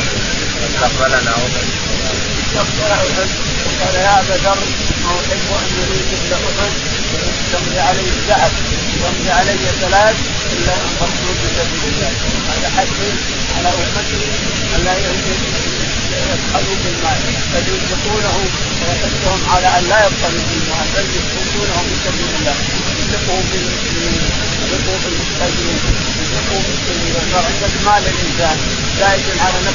استقبلنا 0.69 1.35
استقبل 2.43 2.93
قال 3.81 3.95
يا 3.95 4.21
ابا 4.21 4.35
ذر 4.45 4.59
ما 5.05 5.13
احب 5.21 5.47
أن 5.61 5.69
يريد 5.79 6.07
مثل 6.13 6.33
احد 6.35 6.73
تمضي 7.53 7.81
علي 7.81 8.01
الذهب 8.01 8.53
تمضي 9.03 9.31
علي 9.31 9.59
ثلاث 9.81 10.17
الا 10.53 10.75
ان 10.75 10.91
تخرج 11.01 11.37
في 11.41 11.49
سبيل 11.59 11.83
الله 11.93 12.13
هذا 12.49 12.69
حث 12.77 12.99
على 13.57 13.69
امته 13.69 14.23
ان 14.77 14.81
لا 14.85 14.95
يبخلوا 16.33 16.77
بالمال 16.85 17.21
بل 17.55 17.65
ينفقونه 17.73 18.37
ويحثهم 18.83 19.41
على 19.55 19.69
أن 19.79 19.85
لا 19.89 19.99
يبخلوا 20.07 20.45
بالمال 20.51 20.87
بل 20.95 21.07
ينفقونه 21.17 21.77
في 21.89 21.95
سبيل 22.05 22.31
الله 22.39 22.57
ينفقوا 22.99 23.43
ينفقوا 24.73 26.22
بالسبيل 26.67 27.15
فعندك 27.33 27.75
مال 27.87 28.05
الانسان 28.13 28.57
زائد 28.99 29.27
على 29.45 29.59
الله 29.59 29.73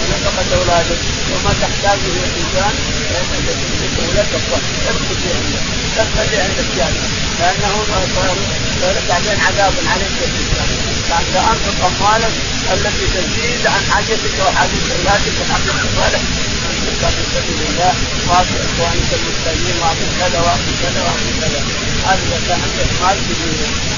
ونفقه 0.00 0.56
اولاده 0.58 0.96
وما 1.32 1.52
تحتاجه 1.62 2.14
الانسان 2.28 2.74
فانك 3.10 3.46
تمسكه 3.60 4.06
لا 4.16 4.24
تبخل 4.32 4.62
تبخل 4.86 5.20
عندك 5.36 5.64
تبخل 5.96 6.40
عندك 6.40 6.70
يعني 6.78 7.00
لأنه 7.40 7.74
بعدين 9.08 9.38
عذاب 9.46 9.74
عليك 9.92 10.18
الاسلام 10.28 10.70
فانت 11.10 11.36
انفق 11.36 11.86
اموالك 11.86 12.34
التي 12.72 13.06
تزيد 13.14 13.66
عن 13.66 13.82
حاجتك 13.90 14.34
وحاجه 14.46 14.78
اولادك 14.98 15.34
وحاجه 15.40 15.70
اموالك 15.86 16.24
انفقها 16.70 17.10
في 17.10 17.22
سبيل 17.34 17.60
الله 17.70 17.92
واعطي 18.28 18.56
اخوانك 18.66 19.10
المحتاجين 19.18 19.76
واعطي 19.82 20.06
كذا 20.18 20.40
واعطي 20.40 20.72
كذا 20.82 21.00
واعطي 21.02 21.30
كذا 21.40 21.60
هذا 22.06 22.22
اذا 22.26 22.40
كان 22.48 22.60
عندك 22.64 22.90
مال 23.02 23.18
في 23.26 23.97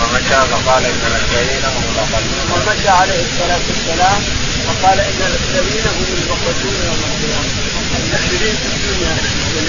ومشى 0.00 0.40
فقال 0.52 0.84
إن 0.84 1.02
الاكثرين 1.10 1.64
هم 1.74 1.84
الاقلون 1.92 2.46
ومشى 2.52 2.88
عليه 2.88 3.20
الصلاة 3.28 3.64
والسلام 3.68 4.20
وقال 4.66 4.98
إن 5.00 5.20
الاكثرين 5.28 5.86
هم 5.96 6.08
المقصدون 6.18 6.76
يوم 6.88 7.00
القيامة. 7.10 7.50
المكثرين 7.96 8.56
في 8.62 8.68
الدنيا 8.74 9.14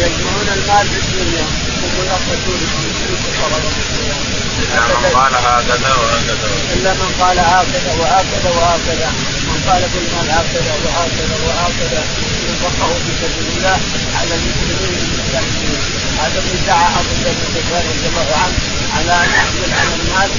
يجمعون 0.06 0.48
المال 0.58 0.88
في 0.94 1.00
الدنيا 1.04 1.46
هم 1.82 1.94
الاقصدون 2.04 2.62
في 2.74 3.06
الفقراء 3.14 3.62
يوم 3.66 3.78
القيامه 3.84 4.38
إلا 4.64 4.94
من 4.94 5.10
قال 5.16 5.34
هكذا 5.36 5.92
وهكذا. 6.02 6.48
إلا 6.76 6.94
من 6.94 7.10
قال 7.22 7.40
هكذا 7.40 7.92
وهكذا 8.00 8.50
وهكذا. 8.58 9.10
من 9.48 9.58
قال 9.68 9.82
بالمال 9.94 10.30
هكذا 10.38 10.74
وهكذا 10.86 11.36
وهكذا. 11.46 12.02
ينفقه 12.48 12.90
في 13.04 13.12
سبيل 13.22 13.48
الله 13.58 13.80
على 14.18 14.34
المسلمين 14.40 14.98
المستحقين 15.04 15.80
هذا 16.20 16.40
اللي 16.40 16.60
دعا 16.68 16.88
أبو 17.00 17.14
ذر 17.24 17.38
الغفاري 17.48 17.88
رضي 17.94 18.08
الله 18.12 18.30
عنه. 18.44 18.77
على 18.96 19.12
أن 19.24 19.30
يحمل 19.38 19.72
على 19.80 19.94
الناس 20.02 20.32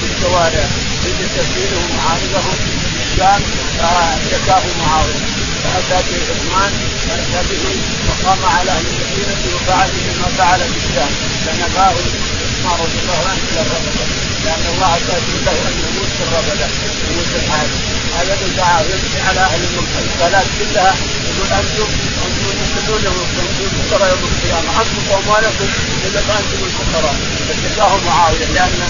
في 0.00 0.06
الشوارع 0.10 0.66
في 1.02 1.10
تسهيله 1.22 1.80
معارضهم 1.96 2.56
الاسلام 2.96 3.42
فاعتكاه 3.78 4.64
معاويه 4.80 5.26
فاتى 5.64 5.98
به 6.08 6.20
عثمان 6.30 6.72
فاتى 7.08 7.40
به 7.50 7.64
وقام 8.08 8.44
على 8.44 8.70
أهل 8.70 8.86
المدينة 8.86 9.54
وفعل 9.54 9.90
ما 10.20 10.28
فعل 10.38 10.60
بالشام 10.74 11.10
فنفاه 11.46 11.90
عثمان 11.90 12.76
رضي 12.80 12.98
الله 13.02 13.20
عنه 13.30 13.42
إلى 13.52 13.60
الربده 13.60 14.04
لأن 14.44 14.64
الله 14.74 14.86
عز 14.86 15.08
وجل 15.16 15.48
ان 15.48 15.74
يموت 15.86 16.10
في 16.16 16.22
الربده 16.26 16.66
يموت 17.10 17.26
في 17.32 17.36
الحال 17.46 17.68
هذا 18.16 18.34
اللي 18.34 18.56
دعا 18.56 18.80
يمشي 18.80 19.20
على 19.28 19.40
أهل 19.40 19.60
البلاد 20.02 20.46
كلها 20.58 20.94
يقول 21.26 21.48
أنتم 21.60 21.88
أنتم 22.26 22.65
يوم 22.76 23.16
الفقراء 23.60 24.08
يوم 24.10 24.22
القيامه 24.32 24.70
انفقوا 24.80 25.18
اموالكم 25.18 25.68
اذا 26.06 26.20
أنتم 26.20 26.60
الفقراء 26.66 27.16
فاتقاه 27.48 27.96
معاويه 28.06 28.46
لأن 28.54 28.80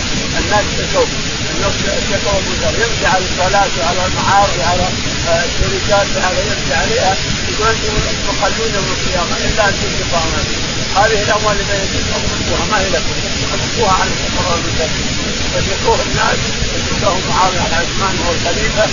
الناس 0.40 0.64
تشوف 0.78 1.08
الناس 1.54 1.74
اشتكوا 1.98 2.32
ابو 2.38 2.52
يمشي 2.82 3.06
على 3.06 3.24
الصلاه 3.24 3.70
وعلى 3.78 4.06
المعاصي 4.06 4.62
على 4.70 4.86
الشركات 5.48 6.06
على 6.24 6.38
يمشي 6.50 6.74
عليها 6.74 7.16
يقول 7.50 7.68
أنتم 7.68 7.94
مقلون 8.28 8.70
يوم 8.74 8.88
القيامه 8.94 9.36
الا 9.46 9.68
ان 9.68 9.74
تنفقوا 9.80 10.66
هذه 10.96 11.22
الاموال 11.22 11.56
اللي 11.60 11.76
انفقوها 12.16 12.64
ما 12.70 12.78
هي 12.80 12.88
لكم 12.88 13.14
انفقوها 13.54 13.92
على 14.00 14.10
الفقراء 14.10 14.52
والمساكين 14.52 15.08
فشكوه 15.52 15.98
الناس 16.06 16.38
فشكوه 16.72 17.18
معاويه 17.28 17.60
على 17.60 17.74
عثمان 17.74 18.14
وهو 18.20 18.32
الخليفه 18.32 18.86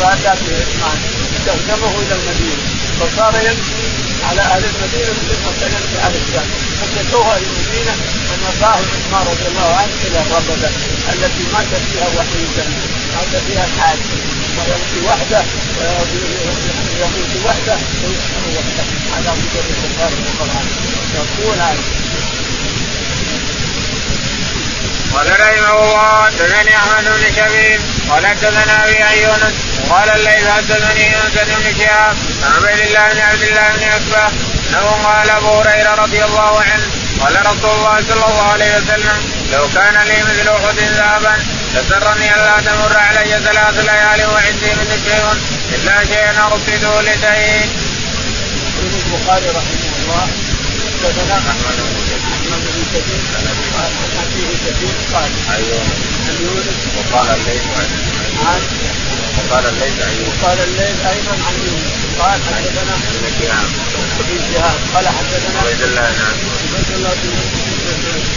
فاتى 0.00 0.32
به 0.44 0.56
عثمان 0.60 0.98
استخدمه 1.36 1.92
إلى 2.02 2.14
المدينة 2.14 2.62
فصار 3.00 3.34
يمشي 3.34 3.87
على 4.28 4.40
أهل 4.40 4.64
المدينة 4.64 5.10
مثل 5.18 5.38
ما 5.44 5.52
كان 5.60 5.70
يمشي 5.72 5.98
على 6.04 6.16
الشام 6.22 6.46
فشكوه 6.80 7.36
إلى 7.36 7.46
المدينة 7.46 7.94
فنفاه 8.28 8.76
عثمان 8.76 9.26
رضي 9.32 9.46
الله 9.52 9.68
عنه 9.80 9.94
إلى 10.06 10.18
الربده 10.20 10.70
التي 11.12 11.44
مات 11.52 11.70
فيها 11.92 12.08
وحيدا 12.16 12.64
مات 13.16 13.42
فيها 13.46 13.64
الحاج 13.64 13.98
ويمشي 14.58 14.98
وحده 15.08 15.42
يموت 17.00 17.32
وحده 17.46 17.76
ويسكن 18.04 18.44
وحده. 18.56 18.84
على 19.16 19.30
مجرد 19.38 19.66
الكفار 19.74 20.10
الفقراء 20.18 20.64
يقول 21.14 21.60
قال 25.14 25.40
رحمه 25.40 25.84
الله 25.84 26.24
حدثني 26.24 26.76
أحمد 26.76 27.04
بن 27.04 27.24
شبيب 27.36 27.80
قال 28.10 28.26
حدثنا 28.26 28.84
أبي 28.84 29.22
يونس 29.22 29.54
قال 29.90 30.08
الليث 30.10 30.48
حدثني 30.56 31.12
يونس 31.12 31.34
بن 31.34 31.74
شهاب 31.78 32.16
عن 32.42 32.52
عبيد 32.56 32.80
الله 32.86 33.12
بن 33.12 33.20
عبد 33.20 33.42
الله 33.42 33.68
بن 33.76 33.84
عتبة 33.84 34.26
أنه 34.68 34.86
قال 35.04 35.30
أبو 35.30 35.60
هريرة 35.60 35.94
رضي 35.94 36.24
الله 36.24 36.60
عنه 36.60 36.86
قال 37.20 37.46
رسول 37.46 37.70
الله 37.70 38.00
صلى 38.08 38.14
الله 38.14 38.42
عليه 38.52 38.76
وسلم 38.76 39.18
لو 39.52 39.68
كان 39.74 39.94
لي 40.08 40.22
مثل 40.22 40.48
أحد 40.48 40.78
ذهبا 40.78 41.34
لسرني 41.74 42.34
الا 42.34 42.60
تمر 42.66 42.96
علي 42.96 43.40
ثلاث 43.44 43.76
ليال 43.78 44.26
وعندي 44.30 44.70
من 44.78 45.02
شيء 45.04 45.24
إلا 45.74 46.04
شيئا 46.04 46.46
أرصده 46.46 47.00
لدين. 47.00 47.70
يقول 48.78 48.92
البخاري 49.06 49.48
رحمه 49.48 49.92
الله 49.98 50.28
حدثنا 51.04 51.34
أحمد 51.34 51.76
بن 51.78 51.97
كثير 52.94 53.20
قال 53.74 53.90
عن 53.98 54.10
ابيه 54.22 54.52
كثير 54.66 54.94
قال 55.14 55.30
أيوه 55.56 55.82
عن 56.28 56.36
يونس 56.44 56.80
وقال 56.96 57.28
الليث 57.36 57.64
عن 58.46 58.60
وقال 59.38 59.64
الليث 59.66 59.96
أيوه 60.08 60.28
وقال 60.28 60.58
الليل 60.68 60.96
أيضا 61.14 61.34
عن 61.46 61.54
يونس 61.66 61.92
قال 62.18 62.40
حدثنا 62.54 62.94
ابن 62.94 63.24
شهاب 63.38 63.70
ابن 64.20 64.38
شهاب 64.52 64.78
قال 64.94 65.08
حدثنا 65.08 65.60
عبيد 65.60 65.82
الله 65.82 66.02
عبد 66.02 66.44
عبيد 66.74 66.90
الله 66.96 67.14
بن 67.22 67.58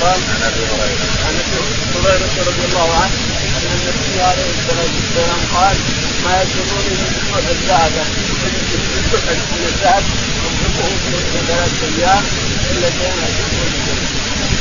قال 0.01 0.19
عن 0.31 0.41
ابي 0.49 0.63
هريره 0.71 1.07
عن 1.25 1.33
ابي 1.41 1.57
هريره 1.95 2.33
رضي 2.49 2.65
الله 2.69 2.89
عنه 3.01 3.15
ان 3.57 3.71
النبي 3.77 4.21
عليه 4.21 4.49
الصلاه 4.57 4.91
والسلام 4.95 5.41
قال 5.55 5.77
ما 6.23 6.41
يجرني 6.41 6.93
من 7.01 7.09
جمعه 7.15 7.51
الذهب 7.55 7.93
من 9.51 9.63
الذهب 9.73 10.03
ينفقه 10.37 10.89
ثلاث 11.47 11.73
أيام 11.97 12.23
الا 12.71 12.89
كان 12.89 13.19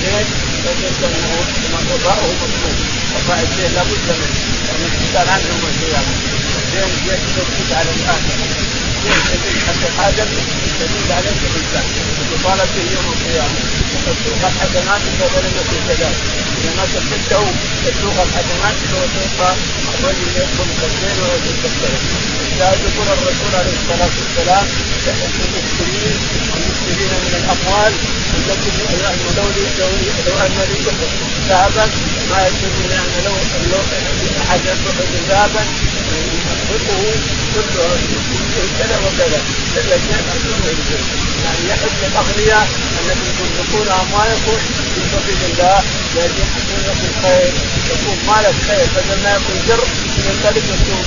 يجرني 0.01 0.21
الزين 0.21 0.61
فليس 0.65 0.99
انه 1.05 1.79
غطاؤه 1.91 2.33
مطلوب 2.43 2.77
غطاء 3.15 3.41
الزين 3.43 3.73
لابد 3.75 4.07
منه 4.19 4.39
لأن 4.67 4.83
الانسان 4.91 5.29
عنده 5.35 5.49
يوم 5.49 5.65
القيامه 5.71 6.13
الزين 6.59 6.93
يشتد 7.09 7.73
على 7.79 7.91
الآخر 7.97 8.35
الزين 8.45 9.19
شديد 9.29 9.57
حتى 9.69 9.87
الحاجة 9.93 10.25
شديد 10.79 11.11
عليك 11.19 11.41
الانسان 11.51 11.85
يطالب 12.35 12.69
به 12.77 12.87
يوم 12.97 13.07
القيامه 13.15 13.59
وتسوق 13.93 14.43
الحسنات 14.51 15.01
في 15.01 15.25
كذلك 15.89 16.17
لما 16.65 16.85
تفتته 16.95 17.45
تسوق 17.85 18.17
الحسنات 18.27 18.77
وتوقع 18.93 19.53
الرجل 19.95 20.29
يدخل 20.37 20.69
ويدخل 21.23 21.73
كالزين 21.81 22.21
الشاهد 22.53 22.79
يقول 22.89 23.09
الرسول 23.17 23.53
عليه 23.61 23.75
الصلاه 23.81 24.13
والسلام 24.21 24.67
يحث 25.07 25.35
المسلمين 25.47 26.19
المسلمين 26.91 27.21
من 27.25 27.35
الأموال 27.41 27.93
التي 28.37 28.71
لو 29.37 29.47
لو 29.79 29.91
لو 30.27 30.35
أن 30.47 30.59
لي 30.71 30.79
ذهبا 31.49 31.87
ما 32.31 32.47
يكون 32.47 32.93
أن 32.93 33.25
لو 33.25 33.35
لو 33.73 33.81
أحد 34.43 34.61
ينفق 34.67 34.97
ذهبا. 35.29 35.63
ينفقه 36.71 37.03
كله 37.55 37.99
كذا 38.79 38.97
وكذا. 39.07 39.41
إلا 39.77 39.97
شيء 39.99 40.21
يعني 41.45 41.63
يحب 41.69 41.99
الأغنياء 42.11 42.69
الذين 43.01 43.33
تنفقون 43.39 43.89
اموالكم 43.89 44.59
في 44.95 45.01
سبيل 45.13 45.41
الله. 45.51 45.83
يجدون 46.17 46.81
لكم 46.87 47.07
الخير. 47.11 47.53
يكون 47.91 48.19
مالك 48.29 48.55
خير. 48.69 48.87
بدل 48.97 49.23
ما 49.23 49.31
يكون 49.37 49.57
شر 49.69 49.85
ينقلب 50.27 50.65
يكون 50.65 51.01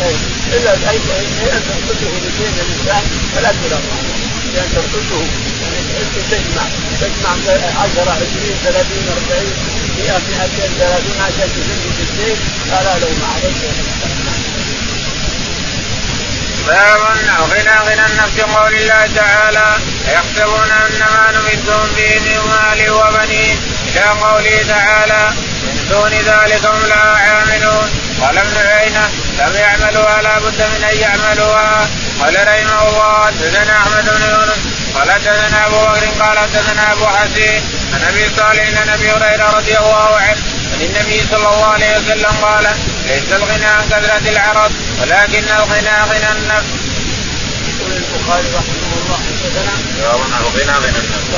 خير 0.00 0.18
إلا 0.52 0.72
اي 0.90 0.98
شيء 0.98 1.52
تنفقه 1.66 2.12
لدين 2.24 2.54
الإنسان 2.64 3.02
فلا 3.34 3.52
تلقى 3.52 4.21
لأن 4.54 4.68
تنفقه 4.74 5.24
يعني 5.62 6.04
تجمع 6.30 6.64
تجمع 7.00 7.30
10 7.82 8.10
20 8.10 8.56
30 8.64 9.08
40 9.30 9.52
100 9.98 10.12
200 10.12 10.68
30 10.78 11.20
عشان 11.20 11.48
تسد 11.54 11.82
في 11.96 12.02
الدين 12.02 12.36
فلا 12.70 12.98
لو 12.98 13.08
ما 13.20 13.26
عليك 13.34 13.56
باب 16.66 17.00
غنى 17.50 17.76
غنى 17.86 18.06
النفس 18.06 18.40
قول 18.40 18.74
الله 18.74 19.08
تعالى 19.16 19.76
يحسبون 20.12 20.70
ان 20.70 20.98
ما 21.14 21.32
نمدهم 21.32 21.88
به 21.96 22.20
من 22.20 22.38
مال 22.50 22.90
وبنين 22.90 23.56
إلى 23.88 24.04
قوله 24.22 24.64
تعالى 24.68 25.28
من 25.62 25.86
دون 25.90 26.10
ذلك 26.10 26.64
هم 26.64 26.86
لا 26.88 27.02
عاملون 27.02 27.90
قال 28.22 28.38
ابن 28.38 28.56
عيينة 28.56 29.08
لم 29.38 29.56
يعملوها 29.56 30.22
لا 30.22 30.38
بد 30.38 30.62
من 30.62 30.84
أن 30.92 30.96
يعملوها 30.98 31.88
قال 32.20 32.34
رحمه 32.34 32.88
الله 32.88 33.26
حدثنا 33.26 33.78
أحمد 33.78 34.04
بن 34.04 34.22
يونس. 34.30 34.62
قال 34.94 35.12
حدثنا 35.12 35.66
أبو 35.66 35.76
بكر 35.76 36.24
قال 36.24 36.38
حدثنا 36.38 36.92
أبو 36.92 37.06
حسين 37.06 37.62
عن 37.94 38.02
أبي 38.08 38.28
صالح 38.36 38.80
عن 38.80 38.88
أبي 38.88 39.10
هريرة 39.10 39.50
رضي 39.56 39.78
الله 39.78 40.16
عنه. 40.16 40.42
عن 40.72 40.80
النبي 40.80 41.22
صلى 41.30 41.48
الله 41.48 41.66
عليه 41.66 41.98
وسلم 41.98 42.32
قال 42.42 42.66
ليس 43.08 43.32
الغنى 43.32 43.64
عن 43.64 43.84
كثره 43.90 44.30
العرب 44.30 44.70
ولكن 45.00 45.44
الغنى 45.58 45.96
غنى 46.10 46.32
النفس. 46.32 46.72
يقول 47.68 47.92
البخاري 47.92 48.48
رحمه 48.54 48.91
باب 49.12 50.20
الغنى 50.40 50.76
غنى 50.84 50.98
النفس. 51.02 51.28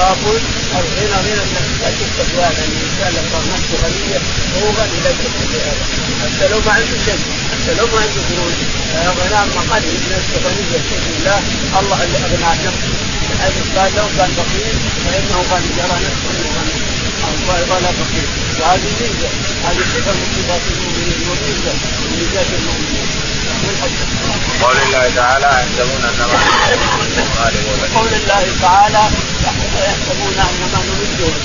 الغنى 0.79 1.17
غنى 1.25 1.43
النفس 1.47 1.75
لا 1.83 1.91
تكتب 1.91 2.29
هذا 2.39 2.65
الانسان 2.69 3.11
لو 3.15 3.25
صار 3.33 3.45
نفسه 3.55 3.75
غنيه 3.83 4.21
هو 4.57 4.67
غني 4.79 4.99
لا 5.05 5.11
يكتب 5.11 5.51
هذا 5.67 5.85
حتى 6.23 6.49
لو 6.53 6.61
ما 6.67 6.73
عنده 6.73 6.97
شيء 7.07 7.21
حتى 7.51 7.75
لو 7.79 7.87
ما 7.93 7.99
عنده 8.05 8.21
فلوس 8.29 8.59
غنى 9.19 9.41
ما 9.55 9.63
قال 9.71 9.83
نفسه 10.15 10.37
غنيه 10.45 10.77
بشكل 10.83 11.11
الله 11.19 11.39
الله 11.81 11.99
اللي 12.05 12.19
اغنى 12.27 12.45
عن 12.51 12.59
نفسه 12.67 12.93
حيث 13.41 13.57
قال 13.77 13.91
لو 13.97 14.07
كان 14.17 14.31
فقير 14.39 14.75
فانه 15.05 15.39
غني 15.51 15.71
يرى 15.81 15.97
نفسه 16.07 16.35
غني 16.57 16.95
ولا 17.71 17.91
فقير 18.01 18.29
وهذه 18.61 18.91
ميزه 19.01 19.31
هذه 19.65 19.83
صفه 19.95 20.13
من 20.13 20.27
صفات 20.37 20.63
المؤمنين 20.73 21.21
وميزه 21.29 21.73
من 22.01 22.11
ميزات 22.19 22.47
المؤمنين 22.59 23.34
قول 24.63 24.77
الله 24.77 25.11
تعالى 25.17 25.47
يحسبون 25.47 26.05
ان 26.05 26.19
ما 26.19 26.39
قول 27.95 28.13
الله 28.15 28.45
تعالى 28.63 29.05
يحسبون 29.87 30.39
ان 30.39 30.61
ما 30.73 30.81
نمدهم 30.89 31.37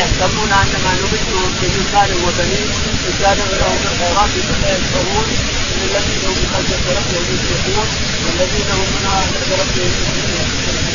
يحسبون 0.00 0.52
ان 0.52 0.72
ما 0.84 0.92
نمدهم 1.00 1.50
من 1.62 1.86
مال 1.94 2.10
وبنين 2.24 2.68
رجال 3.08 3.38
لهم 3.60 3.78
الخيرات 3.90 4.30
فيشعرون 4.60 5.28
من 5.74 5.82
الذين 5.88 6.24
هم 6.26 6.36
بخشيه 6.42 6.84
ربهم 6.96 7.24
يشركون 7.34 7.88
والذين 8.24 8.70
هم 8.78 8.88
من 8.94 9.04
خشيه 9.14 9.50
ربهم 9.62 9.92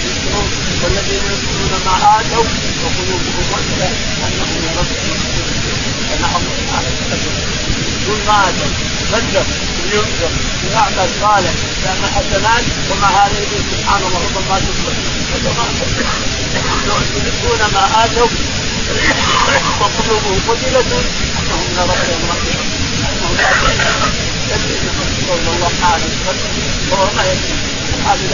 يشركون 0.06 0.48
والذين 0.84 1.24
يؤمنون 1.32 1.74
ما 1.86 1.96
اتوا 2.20 2.46
وقلوبهم 2.84 3.46
وجهه 3.54 3.92
انهم 4.26 4.50
من 4.64 4.72
ربهم 4.80 5.20
فنحن 6.10 6.44
كل 8.08 8.20
ما 8.28 8.50
اتوا 8.50 9.69
ينفق 9.94 10.32
ويعمل 10.66 11.10
صالح 11.22 11.54
يعمل 11.86 12.10
حسنات 12.16 12.64
هذا 13.08 13.38
يقول 13.40 13.62
سبحان 13.72 14.02
الله 14.08 14.20
ربما 14.20 14.58
تكبر 14.60 14.94
يؤتون 17.26 17.62
ما 17.74 18.06
آتوا 18.06 18.28
وقلوبهم 19.80 20.42
وجلة 20.50 20.92
أنهم 21.40 21.68
من 21.76 21.86
ربهم 21.92 22.22
أنهم 23.10 23.36
قول 25.30 25.40
الله 25.56 25.72
تعالى 25.82 26.06
وهو 26.92 27.06
ما 27.16 27.24
يدري 27.24 27.56
هذه 28.06 28.30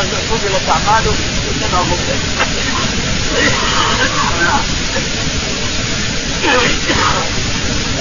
هذه 0.00 0.16
قبلت 0.30 0.68
اعماله 0.68 1.14
إنما 1.50 1.78
هو 1.78 1.96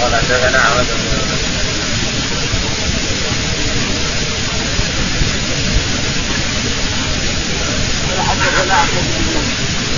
قال 0.02 0.16
حدثنا 0.16 0.60
أحمد 0.60 0.86
قال 0.88 1.05
حدثنا 8.56 8.74
احمد 8.74 9.06
بن 9.16 9.36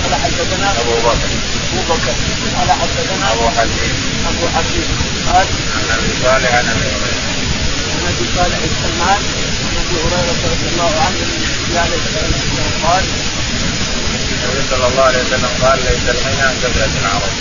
قال 0.02 0.14
حدثنا 0.22 0.70
ابو 0.80 0.94
بكر 1.06 1.30
ابو 1.72 1.94
بكر 1.94 2.14
قال 2.56 2.70
حدثنا 2.80 3.32
ابو 3.32 3.48
حكيم 3.48 3.94
ابو 4.30 4.46
حكيم 4.54 4.88
قال 5.26 5.46
عن 5.76 5.98
ابي 5.98 6.12
صالح 6.22 6.54
عن 6.54 6.68
ابي 6.68 6.86
هريره 6.94 7.22
عن 7.94 8.14
ابي 8.14 8.26
صالح 8.36 8.58
السمان 8.70 9.20
عن 9.66 9.74
ابي 9.82 9.96
هريره 10.04 10.40
رضي 10.52 10.66
الله 10.72 10.92
عنه 11.06 11.20
النبي 11.22 11.78
عليه 11.78 11.98
الصلاه 12.04 12.30
والسلام 12.34 12.72
قال 12.86 13.04
النبي 14.32 14.62
صلى 14.70 14.86
الله 14.86 15.02
عليه 15.02 15.22
وسلم 15.24 15.50
قال 15.62 15.78
ليس 15.78 16.04
الغنى 16.14 16.42
عن 16.48 16.56
كثره 16.62 16.92
العرب 17.02 17.34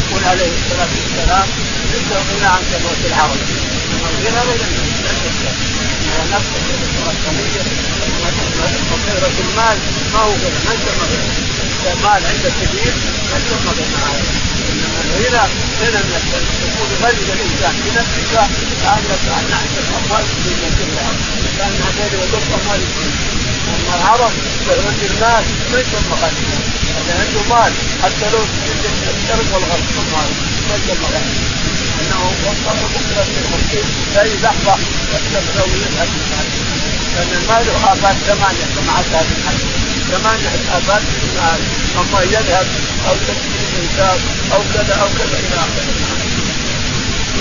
يقول 0.00 0.24
عليه 0.24 0.50
الصلاه 0.58 0.90
والسلام 0.98 1.46
ليس 1.92 2.08
الغنى 2.18 2.46
عن 2.54 2.62
كثره 2.72 3.02
العرب 3.10 3.40
الغنى 3.94 4.38
غنى 4.38 4.56
نفس 6.34 6.50
الغنية 6.58 7.06
فقيرة 7.26 8.05
يسمى 10.30 11.06
غنى 11.12 11.92
المال 11.92 12.22
عندك 12.30 12.52
كثير 12.60 12.94
ما 13.30 13.36
يسمى 13.38 13.72
غنى 13.78 14.06
انما 14.70 15.00
الغنى 15.04 15.44
غنى 15.80 16.00
النفس 16.04 16.30
تكون 16.62 16.90
غني 17.02 17.32
الانسان 17.32 17.74
بنفسك 17.84 18.32
كانك 18.82 19.22
ان 19.38 19.52
عندك 19.60 19.88
اموال 19.98 20.24
الدنيا 20.36 20.70
كلها 20.78 21.12
كان 21.58 21.72
هذول 21.82 22.22
يضخ 22.22 22.46
اموال 22.58 22.82
اما 23.74 23.94
العرب 23.98 24.32
غني 24.68 25.06
المال 25.10 25.44
ما 25.72 25.78
يسمى 25.80 26.14
غني 26.22 26.46
اللي 26.98 27.12
عنده 27.20 27.42
مال 27.54 27.72
حتى 28.02 28.30
لو 28.32 28.42
الشرق 29.14 29.54
والغرب 29.54 29.86
المال 30.02 30.30
ما 30.68 30.74
يسمى 30.76 31.06
غني 31.14 31.36
انه 32.00 32.20
وصل 32.46 32.78
بكره 32.94 33.24
في 33.24 33.38
المسجد 33.44 33.84
في 34.12 34.20
اي 34.20 34.30
لحظه 34.42 34.76
له 35.56 35.62
ويذهب 35.72 36.08
لأن 37.16 37.42
المال 37.42 37.66
له 37.66 37.92
افات 37.92 38.16
ثمانيه 38.26 38.66
كما 38.76 39.00
اتى 39.00 39.28
في 39.28 39.75
افات 40.14 41.00
في 41.00 41.26
المال 41.26 41.60
أما 41.98 42.22
يذهب 42.22 42.66
أو 43.08 43.14
تكفي 43.14 43.56
الإنسان 43.72 44.18
أو 44.52 44.62
كذا 44.74 44.94
أو 44.94 45.08
كذا 45.18 45.38
إلى 45.38 45.56
آخره. 45.56 45.94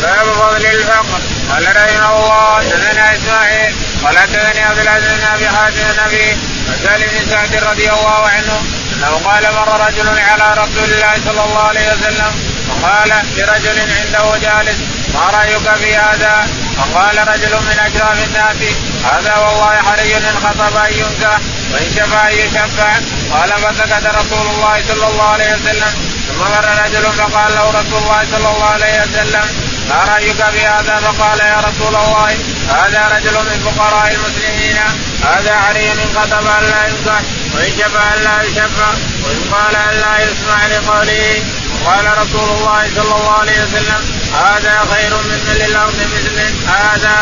باب 0.02 0.34
فضل 0.34 0.66
الفقر. 0.66 1.22
قال 1.52 1.64
رحمه 1.64 2.16
الله 2.18 2.56
حدثنا 2.56 3.16
إسماعيل. 3.16 3.76
قال 4.04 4.18
حدثني 4.18 4.62
عبد 4.62 4.80
العزيز 4.80 5.10
بن 5.18 5.26
أبي 5.36 5.50
حاتم 5.50 5.78
النبي 5.92 6.30
عن 6.70 6.78
سالم 6.84 7.08
بن 7.14 7.30
سعد 7.30 7.64
رضي 7.64 7.90
الله 7.90 8.28
عنه 8.28 8.64
أنه 8.94 9.22
قال 9.26 9.44
مر 9.54 9.88
رجل 9.88 10.20
على 10.20 10.62
رسول 10.62 10.94
الله 10.94 11.14
صلى 11.26 11.44
الله 11.44 11.64
عليه 11.64 11.88
وسلم 11.94 12.32
فقال 12.70 13.10
لرجل 13.38 13.80
عنده 13.80 14.38
جالس. 14.38 14.78
ما 15.16 15.38
رأيك 15.38 15.76
في 15.82 15.96
هذا؟ 15.96 16.48
فقال 16.78 17.28
رجل 17.28 17.54
من 17.56 17.80
أشراف 17.80 18.28
الناس 18.28 18.56
هذا 19.04 19.36
والله 19.36 19.82
حري 19.82 20.18
إن 20.18 20.36
خطب 20.44 20.76
أن 20.78 20.94
ينكح 20.94 21.40
وإن 21.74 21.92
شفع 21.96 22.30
أن 22.30 22.34
يشفع 22.34 22.94
قال 23.34 23.50
فسكت 23.50 24.06
رسول 24.06 24.48
الله 24.56 24.84
صلى 24.88 25.08
الله 25.08 25.30
عليه 25.30 25.54
وسلم 25.54 25.94
ثم 26.28 26.40
مر 26.40 26.66
رجل 26.86 27.04
فقال 27.04 27.56
له 27.56 27.70
رسول 27.70 28.04
الله 28.04 28.26
صلى 28.32 28.50
الله 28.50 28.66
عليه 28.66 29.02
وسلم 29.02 29.46
ما 29.90 30.04
رأيك 30.14 30.36
في 30.36 30.66
هذا؟ 30.66 30.96
فقال 31.00 31.40
يا 31.40 31.58
رسول 31.60 31.96
الله 31.96 32.38
هذا 32.70 33.08
رجل 33.16 33.34
من 33.34 33.60
فقراء 33.66 34.16
المسلمين 34.16 34.78
هذا 35.24 35.56
علي 35.56 35.92
إن 35.92 36.00
خطب 36.16 36.48
أن 36.48 36.64
لا 36.64 36.88
ينكح 36.88 37.22
وإن 37.54 37.72
شفع 37.80 38.14
أن 38.14 38.24
لا 38.24 38.44
يشفع 38.44 38.90
وإن 39.24 39.42
قال 39.52 39.76
أن 39.76 39.96
لا 40.00 40.24
يسمع 40.24 40.68
لقوله 40.68 41.44
قال 41.86 42.06
رسول 42.18 42.50
الله 42.58 42.82
صلى 42.96 43.16
الله 43.16 43.32
عليه 43.32 43.64
وسلم 43.64 44.02
هذا 44.34 44.76
خير 44.94 45.14
من 45.30 45.40
مل 45.48 45.62
الأرض 45.62 45.96
مثل 46.16 46.38
هذا. 46.68 47.18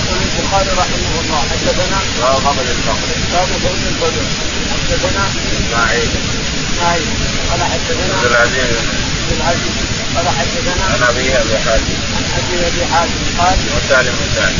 يقول 0.00 0.20
البخاري 0.22 0.70
رحمه 0.82 1.12
الله 1.20 1.40
حدثنا 1.50 1.98
باب 2.20 2.38
فضل 2.46 2.66
الفقر. 2.76 3.08
باب 3.32 3.48
فضل 3.64 3.80
الفضل 3.92 4.24
حدثنا 4.72 5.24
إسماعيل. 5.60 6.10
إسماعيل 6.72 7.06
قال 7.50 7.60
حدثنا 7.72 8.14
عبد 8.14 8.26
العزيز. 8.30 8.76
عبد 9.20 9.32
العزيز 9.40 9.76
قال 10.16 10.26
حدثنا 10.38 10.84
عن 10.92 11.02
أبي 11.10 11.26
أبي 11.42 11.58
حاتم. 11.64 11.96
عن 12.16 12.24
أبي 12.38 12.56
أبي 12.68 12.82
حاتم 12.92 13.20
قال 13.38 13.58
وسالم 13.74 14.14
بن 14.20 14.28
سعد. 14.36 14.54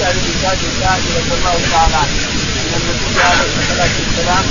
سالم 0.00 0.20
بن 0.26 0.34
سعد 0.42 0.58
سعد 0.80 1.02
رضي 1.16 1.34
الله 1.38 1.56
تعالى 1.72 1.96
عنه 2.02 2.16
أن 2.74 2.84
النبي 2.90 3.22
عليه 3.22 3.48
الصلاة 3.60 3.94
والسلام 4.00 4.44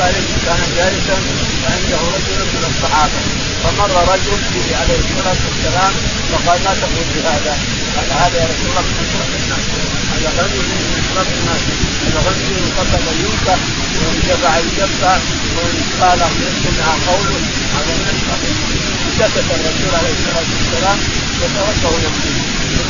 قال 0.00 0.14
كان 0.46 0.62
جالسا 0.76 1.16
وعنده 1.62 2.00
رجل 2.16 2.40
من 2.54 2.64
الصحابة. 2.70 3.20
فمر 3.62 3.90
رجل 4.12 4.38
به 4.54 4.76
عليه 4.80 5.00
الصلاة 5.04 5.40
والسلام 5.46 5.92
فقال 6.30 6.58
لا 6.64 6.72
تقول 6.82 7.06
بهذا 7.14 7.54
قال 7.96 8.08
هذا 8.22 8.36
يا 8.42 8.48
رسول 8.52 8.68
الله 8.70 8.84
من 8.88 8.96
اشرف 9.04 9.30
الناس. 9.40 9.66
هذا 10.12 10.28
غني 10.38 10.60
من 10.68 10.92
اشرف 11.00 11.28
الناس. 11.38 11.62
هذا 12.06 12.20
قبل 12.78 13.08
ان 13.12 13.18
ينكح 13.24 13.58
وان 14.00 14.18
جمع 14.28 14.52
يجمع 14.58 15.14
وان 15.56 15.76
قال 16.00 16.20
يسمع 16.44 16.88
قول. 17.08 17.32
هذا 17.74 17.92
من 18.06 18.16
سكت 19.18 19.48
الرسول 19.56 19.92
عليه 19.98 20.14
الصلاة 20.18 20.48
والسلام 20.54 20.98
وتركه 21.40 21.92
يمشي. 22.04 22.32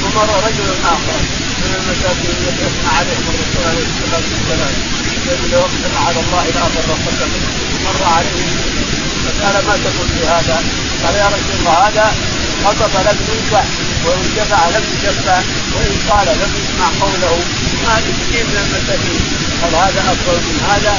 ثم 0.01 0.16
مر 0.16 0.31
رجل 0.46 0.68
آخر. 0.94 1.20
من 1.62 1.73
المساكين 1.81 2.35
التي 2.40 2.62
اثنى 2.66 2.90
عليهم 2.99 3.25
الرسول 3.33 3.64
عليه 3.70 3.87
الصلاه 3.90 4.25
والسلام 4.33 4.75
الذي 5.27 5.46
لو 5.53 5.61
اقسم 5.61 5.94
على 6.07 6.18
الله 6.25 6.44
لا 6.57 6.64
بر 6.75 6.90
قسم 7.07 7.31
مر 7.85 8.03
عليه 8.16 8.49
فقال 9.25 9.55
ما 9.66 9.75
تقول 9.85 10.09
في 10.14 10.23
هذا؟ 10.35 10.57
قال 11.03 11.14
يا 11.14 11.29
رسول 11.35 11.55
الله 11.59 11.77
هذا 11.87 12.07
خطب 12.64 12.94
لم 13.07 13.18
ينكح 13.31 13.64
وان 14.05 14.25
شفع 14.37 14.68
لم 14.68 14.85
يشفع 14.94 15.38
وان 15.75 15.94
قال 16.11 16.27
لم 16.40 16.51
يسمع 16.61 16.88
قوله 17.01 17.35
هذه 17.88 18.11
كثير 18.20 18.44
من 18.51 18.57
المساكين 18.64 19.23
هل 19.62 19.75
هذا 19.75 20.01
افضل 20.12 20.38
من 20.49 20.59
هذا؟ 20.70 20.94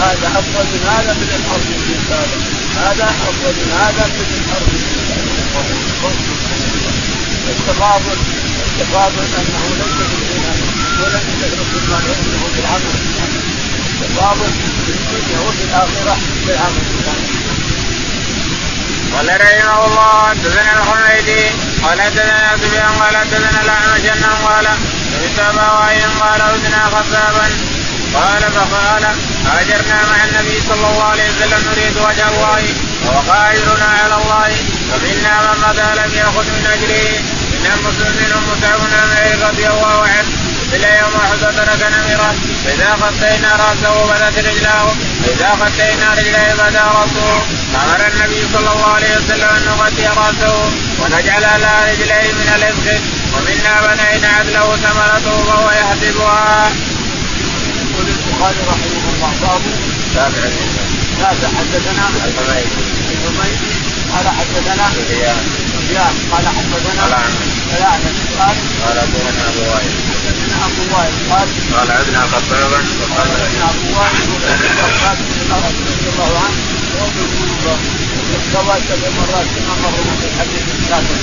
هذا 0.00 0.28
افضل 0.38 0.64
من 0.72 0.82
هذا 0.88 1.12
من 1.12 1.28
الأرض 1.38 1.66
هذا 2.10 2.59
أفضل 2.78 3.54
من 3.60 3.72
هذا 3.80 4.06
من 4.06 4.26
الأرض. 4.40 5.00
التفاضل 7.48 8.16
التفاضل 8.66 9.24
أنه 9.38 9.64
ليس 9.78 9.96
بالغنى 10.08 10.52
ولم 11.00 11.24
يدرك 11.42 11.72
ما 11.90 11.98
يؤمنه 12.08 12.48
بالعمل 12.56 12.94
التفاضل 14.02 14.50
في 14.84 14.92
الدنيا 14.92 15.40
وفي 15.48 15.64
الآخرة 15.64 16.16
بالعمل 16.46 16.84
قال 19.16 19.40
رحمه 19.40 19.86
الله 19.86 20.28
حدثنا 20.28 20.72
الحميدي 20.72 21.44
قال 21.82 22.00
حدثنا 22.00 22.56
سفيان 22.56 22.92
قال 23.00 23.16
حدثنا 23.16 23.62
الأعمش 23.62 24.00
أنه 24.00 24.34
قال 24.46 24.66
سمعت 25.10 25.38
أبا 25.38 25.60
قال 26.20 26.40
اذنا 26.40 26.84
خفافا 26.84 27.50
قال 28.14 28.42
فقال 28.52 29.04
هاجرنا 29.46 29.98
مع 30.10 30.24
النبي 30.24 30.60
صلى 30.68 30.86
الله 30.90 31.04
عليه 31.04 31.28
وسلم 31.30 31.60
نريد 31.70 31.96
وجه 31.96 32.28
الله 32.28 32.62
اجرنا 33.52 33.88
على 34.04 34.14
الله 34.22 34.50
ومنا 34.92 35.34
من 35.42 35.60
مضى 35.68 35.88
لم 36.00 36.14
يأخذ 36.14 36.44
من 36.44 36.66
اجره 36.74 37.08
من 37.52 37.66
المسلم 37.74 38.12
منهم 38.20 38.42
متعب 38.50 38.80
بن 38.80 39.46
رضي 39.48 39.66
الله 39.66 40.02
عنه. 40.02 40.28
إلى 40.72 40.98
يوم 40.98 41.14
أحد 41.24 41.38
ترك 41.38 41.82
نمرة 41.94 42.34
فإذا 42.64 42.90
غطينا 43.02 43.50
رأسه 43.56 44.06
بدت 44.10 44.38
رجلاه 44.38 44.86
فإذا 45.22 45.50
غطينا 45.60 46.14
رجليه 46.14 46.52
بدأ 46.54 46.82
رأسه. 46.82 47.42
أمر 47.74 48.00
النبي 48.12 48.42
صلى 48.52 48.70
الله 48.72 48.92
عليه 48.94 49.10
وسلم 49.16 49.48
أن 49.56 49.62
نغطي 49.66 50.06
رأسه 50.06 50.70
ونجعل 51.00 51.44
على 51.44 51.92
رجليه 51.92 52.32
من 52.32 52.52
الإبخ 52.56 52.86
ومنا 53.34 53.74
بنينا 53.86 54.28
عدله 54.28 54.76
ثمرته 54.76 55.44
فهو 55.48 55.70
يحسبها. 55.70 56.72
يقول 58.40 58.50
البخاري 58.50 58.60
رحمه 58.72 59.04
الله 59.14 59.32
باب 59.42 59.62
تابع 60.14 60.44
تابع 61.18 61.48
حدثنا؟ 61.58 62.04
الحميدي 63.24 63.70
قال 64.12 64.26
حدثنا 64.38 64.84
سفيان 64.96 65.44
قال 66.32 66.46
حدثنا 66.56 67.04
قال 67.04 67.24
قال 68.38 68.56
قال 68.82 68.96
حدثنا 69.00 69.42
ابو 69.48 69.62
وائل. 69.70 69.92
حدثنا 70.26 70.56
أبو 70.66 70.82
وائل. 70.94 71.14
قال 71.30 71.48
قال 71.74 71.90
عدنا 71.90 72.20
خطابا 72.32 72.80
قال 73.16 73.28
عدنا 73.42 73.66
ابو 73.74 73.86
وائل 73.98 74.28
رضي 74.30 74.68
الله. 74.72 75.60
عنه 76.44 76.70
بالقلوب 77.16 77.78
استوى 78.38 78.74
سبع 78.88 79.08
مرات 79.18 79.46
كما 79.54 79.74
مر 79.82 79.96
في 80.20 80.26
الحديث 80.30 80.64
السابق 80.78 81.20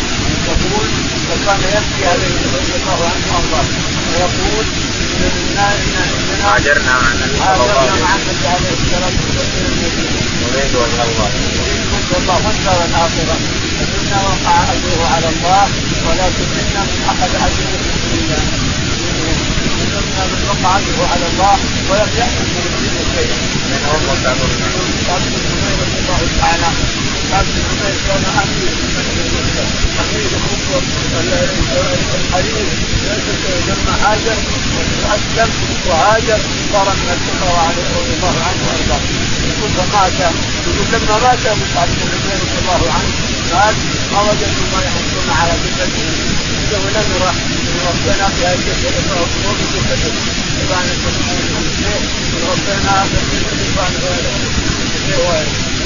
يقول 0.48 0.88
وكان 1.30 1.62
يبكي 1.76 2.06
عليه 2.12 2.36
رضي 2.56 2.74
الله 2.80 3.00
عنه 3.12 3.26
وارضاه 3.32 3.68
ويقول 4.14 4.66
هاجرنا 6.44 6.94
مع 7.02 7.12
النبي 7.12 7.38
صلى 7.38 7.54
الله 7.54 7.80
عليه 7.80 7.92
وسلم 7.92 8.04
مع 8.04 8.16
النبي 8.16 8.48
عليه 8.48 8.72
الصلاه 8.78 9.16
والسلام 9.20 9.58
نريد 10.42 10.76
وجه 10.76 11.04
الله 11.08 11.30
نريد 11.64 12.12
الله 12.18 12.38
والدار 12.46 12.80
الاخره 12.90 13.38
فمنا 13.78 14.20
وقع 14.28 14.58
اجره 14.74 15.04
على 15.16 15.28
الله 15.34 15.64
ولكن 16.08 16.46
منا 16.58 16.82
من 16.90 17.00
اخذ 17.12 17.32
اجره 17.48 17.78
في 17.84 17.96
الدنيا 17.98 18.40
من 20.32 20.42
وقع 20.50 20.78
اجره 20.78 21.08
على 21.14 21.26
الله 21.32 21.56
ولم 21.90 22.10
يحصل 22.18 22.46
من 22.54 22.64
الدنيا 22.70 23.04
شيئا 23.16 23.38
منهم 23.72 24.00
مصعب 24.10 24.38
بن 24.38 24.62
عمير 25.10 25.42
رضي 25.82 25.98
الله 26.02 26.22
تعالى 26.40 26.70
قال 27.32 27.46
ابن 27.52 27.62
عمير 27.70 27.96
كان 28.08 28.24
امير 28.42 28.74
امير 30.02 30.30
الحرير 32.20 32.68
لما 33.68 33.94
هاجر 34.04 34.38
واسلم 35.04 35.50
وهاجر 35.88 36.40
صار 36.74 36.88
من 37.00 37.10
الفقراء 37.16 37.60
عليه 37.68 37.88
رضي 38.00 38.14
الله 38.18 38.36
عنه 38.48 38.62
وارضاه 38.68 39.04
يقول 39.50 39.70
فمات 39.78 40.20
يقول 40.68 40.88
لما 40.94 41.16
مات 41.24 41.44
مصعب 41.62 41.88
بن 41.98 42.10
عمير 42.14 42.38
رضي 42.44 42.58
الله 42.62 42.82
عنه 42.96 43.12
قال 43.54 43.76
ما 44.12 44.20
وجدوا 44.22 44.68
ما 44.74 44.80
يحطون 44.88 45.28
على 45.40 45.54
جسده 45.64 46.38
عنده 46.58 46.80
نمره 46.96 47.34
ربنا 47.90 48.26
في 48.36 48.44
الجسد 48.54 48.96
فهو 49.08 49.52
بجسده 49.60 50.14
فكان 50.70 50.88
ربنا 52.52 53.06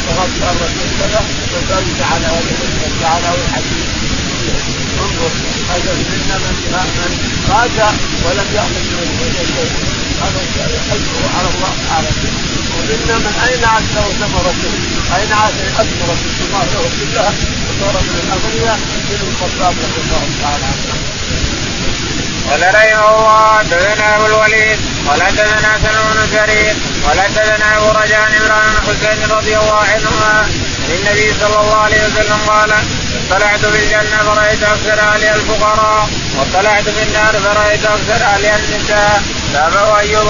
فغطى 0.07 0.51
الرسول 0.51 0.89
كذا 0.99 1.21
وزاد 1.53 2.01
على 2.11 2.27
وجهه 2.27 3.07
على 3.07 3.35
الحديث 3.35 4.80
انظر 5.03 5.31
هذا 5.71 5.91
منا 6.09 6.37
من 6.43 6.55
من 6.97 7.11
مات 7.49 7.77
ولم 8.25 8.47
ياخذ 8.57 8.83
من 8.91 8.99
الدنيا 9.07 9.45
شيء 9.55 9.71
هذا 10.21 10.39
اجره 10.95 11.23
على 11.37 11.47
الله 11.53 11.73
تعالى 11.87 12.09
ومنا 12.75 13.17
من 13.17 13.33
اين 13.47 13.63
عاد 13.65 13.83
له 13.95 14.05
ثمرته؟ 14.21 14.73
اين 15.17 15.31
عاد 15.33 15.53
اثمرت 15.81 16.21
الثمار 16.29 16.65
له 16.73 16.83
كلها 16.99 17.33
وصار 17.67 18.01
من 18.01 18.15
الاغنياء 18.23 18.79
بن 19.09 19.27
الخطاب 19.29 19.73
رضي 19.83 20.01
الله 20.03 20.23
تعالى 20.41 20.65
عنه. 20.65 21.11
قال 22.49 22.61
رحمه 22.75 23.09
الله 23.09 23.57
حدثنا 23.57 24.15
أبو 24.15 24.25
الوليد 24.25 24.79
قال 25.07 25.21
حدثنا 25.23 25.71
سلمان 25.83 26.15
بن 26.17 26.37
شريك 26.37 26.75
قال 27.07 27.21
حدثنا 27.21 27.77
أبو 27.77 27.89
رجاء 27.99 28.19
عمران 28.19 28.73
بن 28.73 28.81
حسين 28.87 29.37
رضي 29.37 29.57
الله 29.57 29.83
عنهما 29.93 30.49
عن 30.91 30.97
النبي 30.97 31.33
صلى 31.39 31.61
الله 31.61 31.75
عليه 31.75 32.01
وسلم 32.07 32.39
قال 32.47 32.71
اطلعت 33.31 33.65
في 33.65 33.83
الجنة 33.83 34.17
فرأيت 34.27 34.63
أكثر 34.63 34.99
اهلها 34.99 35.35
الفقراء 35.35 36.09
واطلعت 36.37 36.83
في 36.83 37.03
النار 37.03 37.33
فرأيت 37.33 37.85
أكثر 37.85 38.25
اهلها 38.25 38.59
النساء. 38.59 39.23
تابعه 39.53 39.99
ايوب 39.99 40.27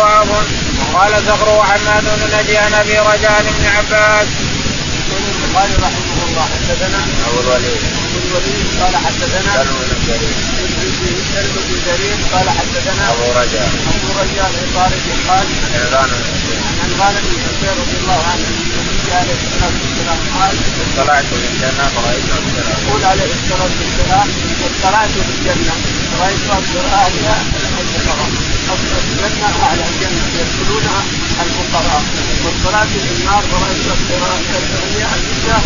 وقال 0.94 1.14
صخر 1.28 1.50
وحماد 1.50 2.04
بن 2.04 2.38
نجي 2.38 2.58
عن 2.58 2.74
أبي 2.74 3.00
رجاء 3.00 3.42
بن 3.42 3.66
عباس. 3.78 4.28
البخاري 5.44 5.74
رحمه 5.74 6.18
الله 6.28 6.46
حدثنا 6.54 7.00
أبو 7.28 7.40
الوليد. 7.40 7.82
أبو 8.06 8.20
الوليد 8.28 8.66
قال 8.82 8.96
حدثنا 9.06 9.52
سلم 9.56 9.78
بن 9.90 10.00
جرير 10.08 10.36
سلم 11.34 11.56
بن 11.68 11.76
جرير 11.86 12.18
قال 12.34 12.50
حدثنا 12.50 13.04
أبو 13.14 13.26
رجاء. 13.40 13.70
أبو 13.94 14.10
رجاء 14.22 14.52
عطارد 14.62 15.02
قال 15.28 15.46
عمران 15.74 16.10
بن 16.10 16.51
عن 16.82 16.90
غالب 17.02 17.24
بن 17.32 17.40
حسين 17.48 17.74
رضي 17.82 17.98
الله 18.02 18.20
عنه 18.32 18.46
النبي 18.82 19.12
عليه 19.20 19.38
الصلاه 19.42 19.74
والسلام 19.82 20.20
قال 20.38 20.56
طلعت 20.98 21.26
في 21.26 21.36
الجنة 21.52 21.86
فرأيت 21.96 22.28
أكثر 22.40 22.64
يقول 22.72 23.02
عليه 23.12 23.32
الصلاة 23.40 23.74
والسلام 23.82 24.28
اطلعت 24.68 25.10
في 25.26 25.32
الجنة 25.36 25.74
رايت 26.22 26.44
أكثر 26.60 26.84
اهلها 27.04 27.38
الفقراء. 27.82 28.30
الجنه 29.12 29.48
أهل 29.70 29.80
الجنة 29.90 30.24
يدخلونها 30.40 31.02
الفقراء. 31.44 32.04
واطلعت 32.44 32.88
في 32.88 33.12
النار 33.18 33.44
فرأيت 33.52 33.86
أكثر 33.96 34.22
اهلها 34.34 35.16
النساء 35.20 35.62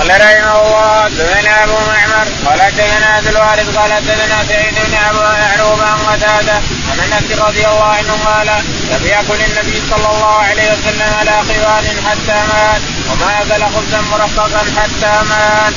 قال 0.00 0.10
رحمه 0.10 0.60
الله 0.60 1.04
حدثنا 1.04 1.64
أبو 1.64 1.72
معمر 1.72 2.26
قال 2.46 2.62
حدثنا 2.62 3.06
عبد 3.06 3.26
الوارث 3.26 3.76
قال 3.76 3.92
حدثنا 3.92 4.44
سعيد 4.48 4.74
بن 4.74 4.94
أبو 4.94 5.20
يعقوب 5.20 5.80
عن 5.80 5.98
قتادة 5.98 6.52
عن 6.90 7.12
أنس 7.12 7.38
رضي 7.38 7.66
الله 7.66 7.84
عنه 7.84 8.12
قال 8.24 8.46
لم 8.90 9.02
يكن 9.04 9.40
النبي 9.44 9.82
صلى 9.90 10.08
الله 10.14 10.34
عليه 10.48 10.72
وسلم 10.72 11.10
على 11.18 11.30
خوان 11.30 11.84
حتى 12.06 12.38
مات 12.52 12.82
وما 13.10 13.42
أكل 13.42 13.62
خبزا 13.74 14.00
مرققا 14.00 14.62
حتى 14.76 15.12
مات. 15.30 15.74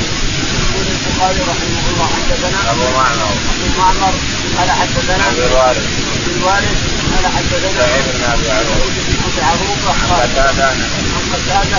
يقول 0.63 0.86
البخاري 0.88 1.39
رحمه 1.51 1.83
الله 1.91 2.07
حدثنا 2.15 2.71
أبو 2.71 2.86
معمر. 2.97 3.33
ابو 3.53 3.67
معمر 3.79 4.13
قال 4.57 4.71
حدثنا 4.71 5.23
عبد 5.29 5.39
الوارث. 5.39 5.88
عبد 6.13 6.27
الوارث 6.38 6.77
قال 7.13 7.25
حدثنا 7.36 7.69
سعيد 7.77 8.05
بن 8.15 8.23
أبي 8.33 8.47
عروبه 8.51 9.91
قال 10.09 10.21
قتادة. 10.21 10.67
عن 10.67 11.23
قتادة 11.33 11.77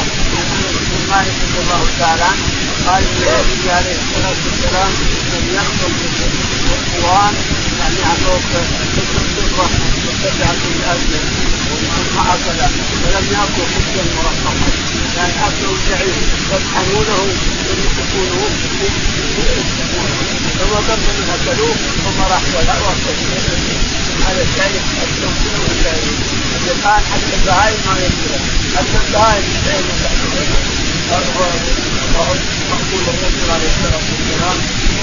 مالك 1.10 1.36
رضي 1.44 1.60
الله 1.62 1.82
تعالى 1.98 2.28
قال 2.86 3.02
إن 3.02 3.22
النبي 3.40 3.70
عليه 3.78 3.96
الصلاة 4.02 4.38
والسلام 4.46 4.90
لم 5.32 5.44
يحصل 5.54 5.90
القران 6.74 7.34
يعني 7.80 8.00
عطوك 8.10 8.50
ست 8.94 9.08
فضه 9.36 9.68
وسبعه 10.06 10.62
الازمه 10.74 11.20
ثم 11.68 12.18
اكل 12.32 12.58
ولم 13.04 13.26
يأكل 13.32 13.66
خبزا 13.74 14.04
مرققا. 14.16 14.54
يعني 15.16 15.32
اكلوا 15.46 15.74
الشعير 15.78 16.14
يطحنونه 16.52 17.18
ويمسكونه 17.64 18.42
ثم 20.58 20.74
قبل 20.88 21.06
من 21.18 21.28
اكلوه 21.34 21.74
ثم 22.04 22.20
راح 22.32 22.42
ولا 22.56 22.74
هذا 24.26 24.42
الشيء 24.42 24.80
التوفيق 25.02 25.54
والشيء 25.68 26.04
الان 26.66 27.02
حتى 27.12 27.34
البهائم 27.36 27.80
ما 27.86 27.94
ياكلها 28.00 28.40
حتى 28.76 29.06
البهائم 29.06 30.83
مقبول 31.14 33.04
الرسول 33.14 33.48
عليه 33.54 33.68
الصلاه 33.74 34.04
والسلام 34.10 34.56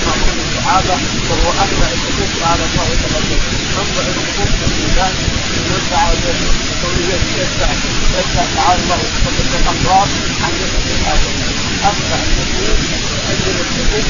مقبول 0.08 0.38
الصحابه 0.46 0.96
وهو 1.30 1.50
اكبر 1.64 1.88
الحقوق 1.96 2.32
على 2.52 2.64
الله 2.68 2.88
تعالى 3.02 3.38
انظر 3.80 4.04
الحقوق 4.12 4.50
في 4.58 4.64
الميزان 4.70 5.14
يرفع 5.72 6.02
يرفع 7.40 7.70
يرفع 8.18 8.44
تعالى 8.56 8.80
الله 8.84 9.00
سبحانه 9.12 9.40
الامراض 9.62 10.10
عن 10.44 10.52
جسد 10.60 10.86
الحاكم 10.96 11.34
اصبح 11.90 12.20
المسلمين 12.28 12.78
عندنا 13.30 13.62
الحقوق 13.66 14.06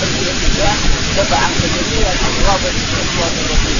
تنزل 0.00 0.28
النساء 0.34 0.74
دفع 1.16 1.36
عن 1.36 1.52
جميع 1.62 2.06
الامراض 2.12 2.60
التي 2.70 3.00
قال 3.20 3.32
رحمه 3.52 3.72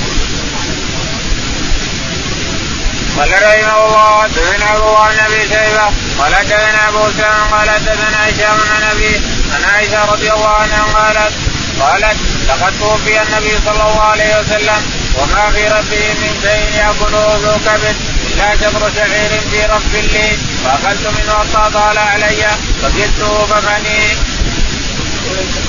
الله 3.84 4.22
حدثنا 4.22 4.76
ابو 4.76 4.94
بن 4.94 5.18
ابي 5.26 5.42
شيبه 5.48 5.86
قال 6.18 6.34
حدثنا 6.34 6.88
أبو 6.88 7.10
سلمة 7.16 7.56
قال 7.56 7.70
حدثنا 7.70 8.28
هشام 8.28 8.56
بن 8.56 8.84
أبي 8.90 9.20
عن 9.54 9.64
عائشة 9.74 10.04
رضي 10.04 10.32
الله 10.32 10.48
عنها 10.48 10.82
قالت 10.94 11.32
قالت 11.80 12.16
لقد 12.48 12.72
توفي 12.80 13.22
النبي 13.22 13.54
صلى 13.64 13.72
الله 13.72 14.02
عليه 14.02 14.40
وسلم 14.40 14.80
وما 15.16 15.50
في 15.50 15.68
ربه 15.68 16.04
من 16.20 16.38
شيء 16.42 16.80
ياكله 16.80 17.36
ذو 17.36 17.54
كبد 17.66 17.96
إلا 18.32 18.56
شطر 18.56 18.90
شعير 18.96 19.40
في 19.50 19.64
رب 19.64 19.94
لي 19.94 20.38
فأخذت 20.64 21.06
منه 21.06 21.32
حتى 21.32 21.72
طال 21.74 21.98
علي 21.98 22.46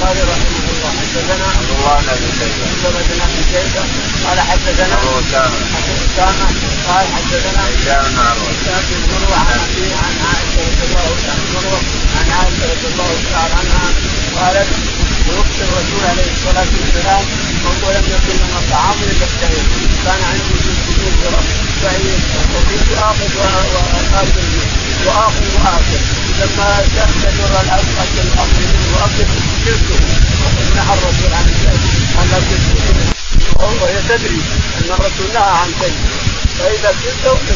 رحمه 0.04 0.48
الله 0.48 0.57
حدثنا 1.18 1.46
عبد 1.58 1.70
الله 1.78 1.96
بن 2.02 2.10
أبي 2.10 2.30
شيبه 2.40 2.66
حدثنا 2.84 3.24
ابن 3.26 3.42
شيبه 3.52 3.84
قال 4.26 4.40
حدثنا 4.50 4.94
أبو 5.02 5.12
أسامة. 5.20 5.60
ابو 5.78 5.94
أسامة. 6.08 6.48
قال 6.88 7.06
حدثنا 7.16 7.62
هشام 7.70 8.04
بن 8.12 8.20
عروه 8.28 8.52
هشام 8.54 8.84
بن 8.90 9.02
مروة 9.12 9.38
عن 9.48 9.60
أبي 9.66 9.86
عن 10.04 10.16
عائشة 10.28 10.60
رضي 10.68 10.84
الله 10.88 11.10
عن 11.32 11.40
مروه 11.54 11.82
عن 12.18 12.28
عائشة 12.38 12.64
رضي 12.74 12.88
الله 12.94 13.12
تعالى 13.32 13.54
عنها. 13.60 13.88
قالت 14.38 14.70
توفي 15.28 15.62
الرسول 15.68 16.04
عليه 16.12 16.30
الصلاة 16.36 16.72
والسلام 16.78 17.26
وهو 17.64 17.92
لم 17.96 18.06
يكن 18.16 18.36
لنا 18.42 18.60
طعام 18.72 18.98
الا 19.12 19.26
الشهيد 19.32 19.68
كان 20.06 20.22
عندي 20.30 20.56
في 20.64 20.70
السجود 20.76 21.16
بعيد 21.84 22.22
وكنت 22.54 22.90
اخذ 23.10 23.34
واخذ 25.06 25.46
واكل 25.56 26.17
لما 26.38 26.86
تدر 27.24 27.62
الامر 27.62 27.98
الامر 28.24 28.58
منه 28.60 28.98
واكل 28.98 29.30
شركه 29.66 30.00
نهى 30.76 30.94
الرسول 30.94 31.34
عن 31.34 31.46
الشيء 31.50 31.98
وهي 33.82 34.02
تدري 34.10 34.42
ان 34.78 34.90
الرسول 34.92 35.34
نهى 35.34 35.52
عن 35.62 35.74
شيء 35.82 35.98
فاذا 36.60 36.92
كنت 36.92 37.52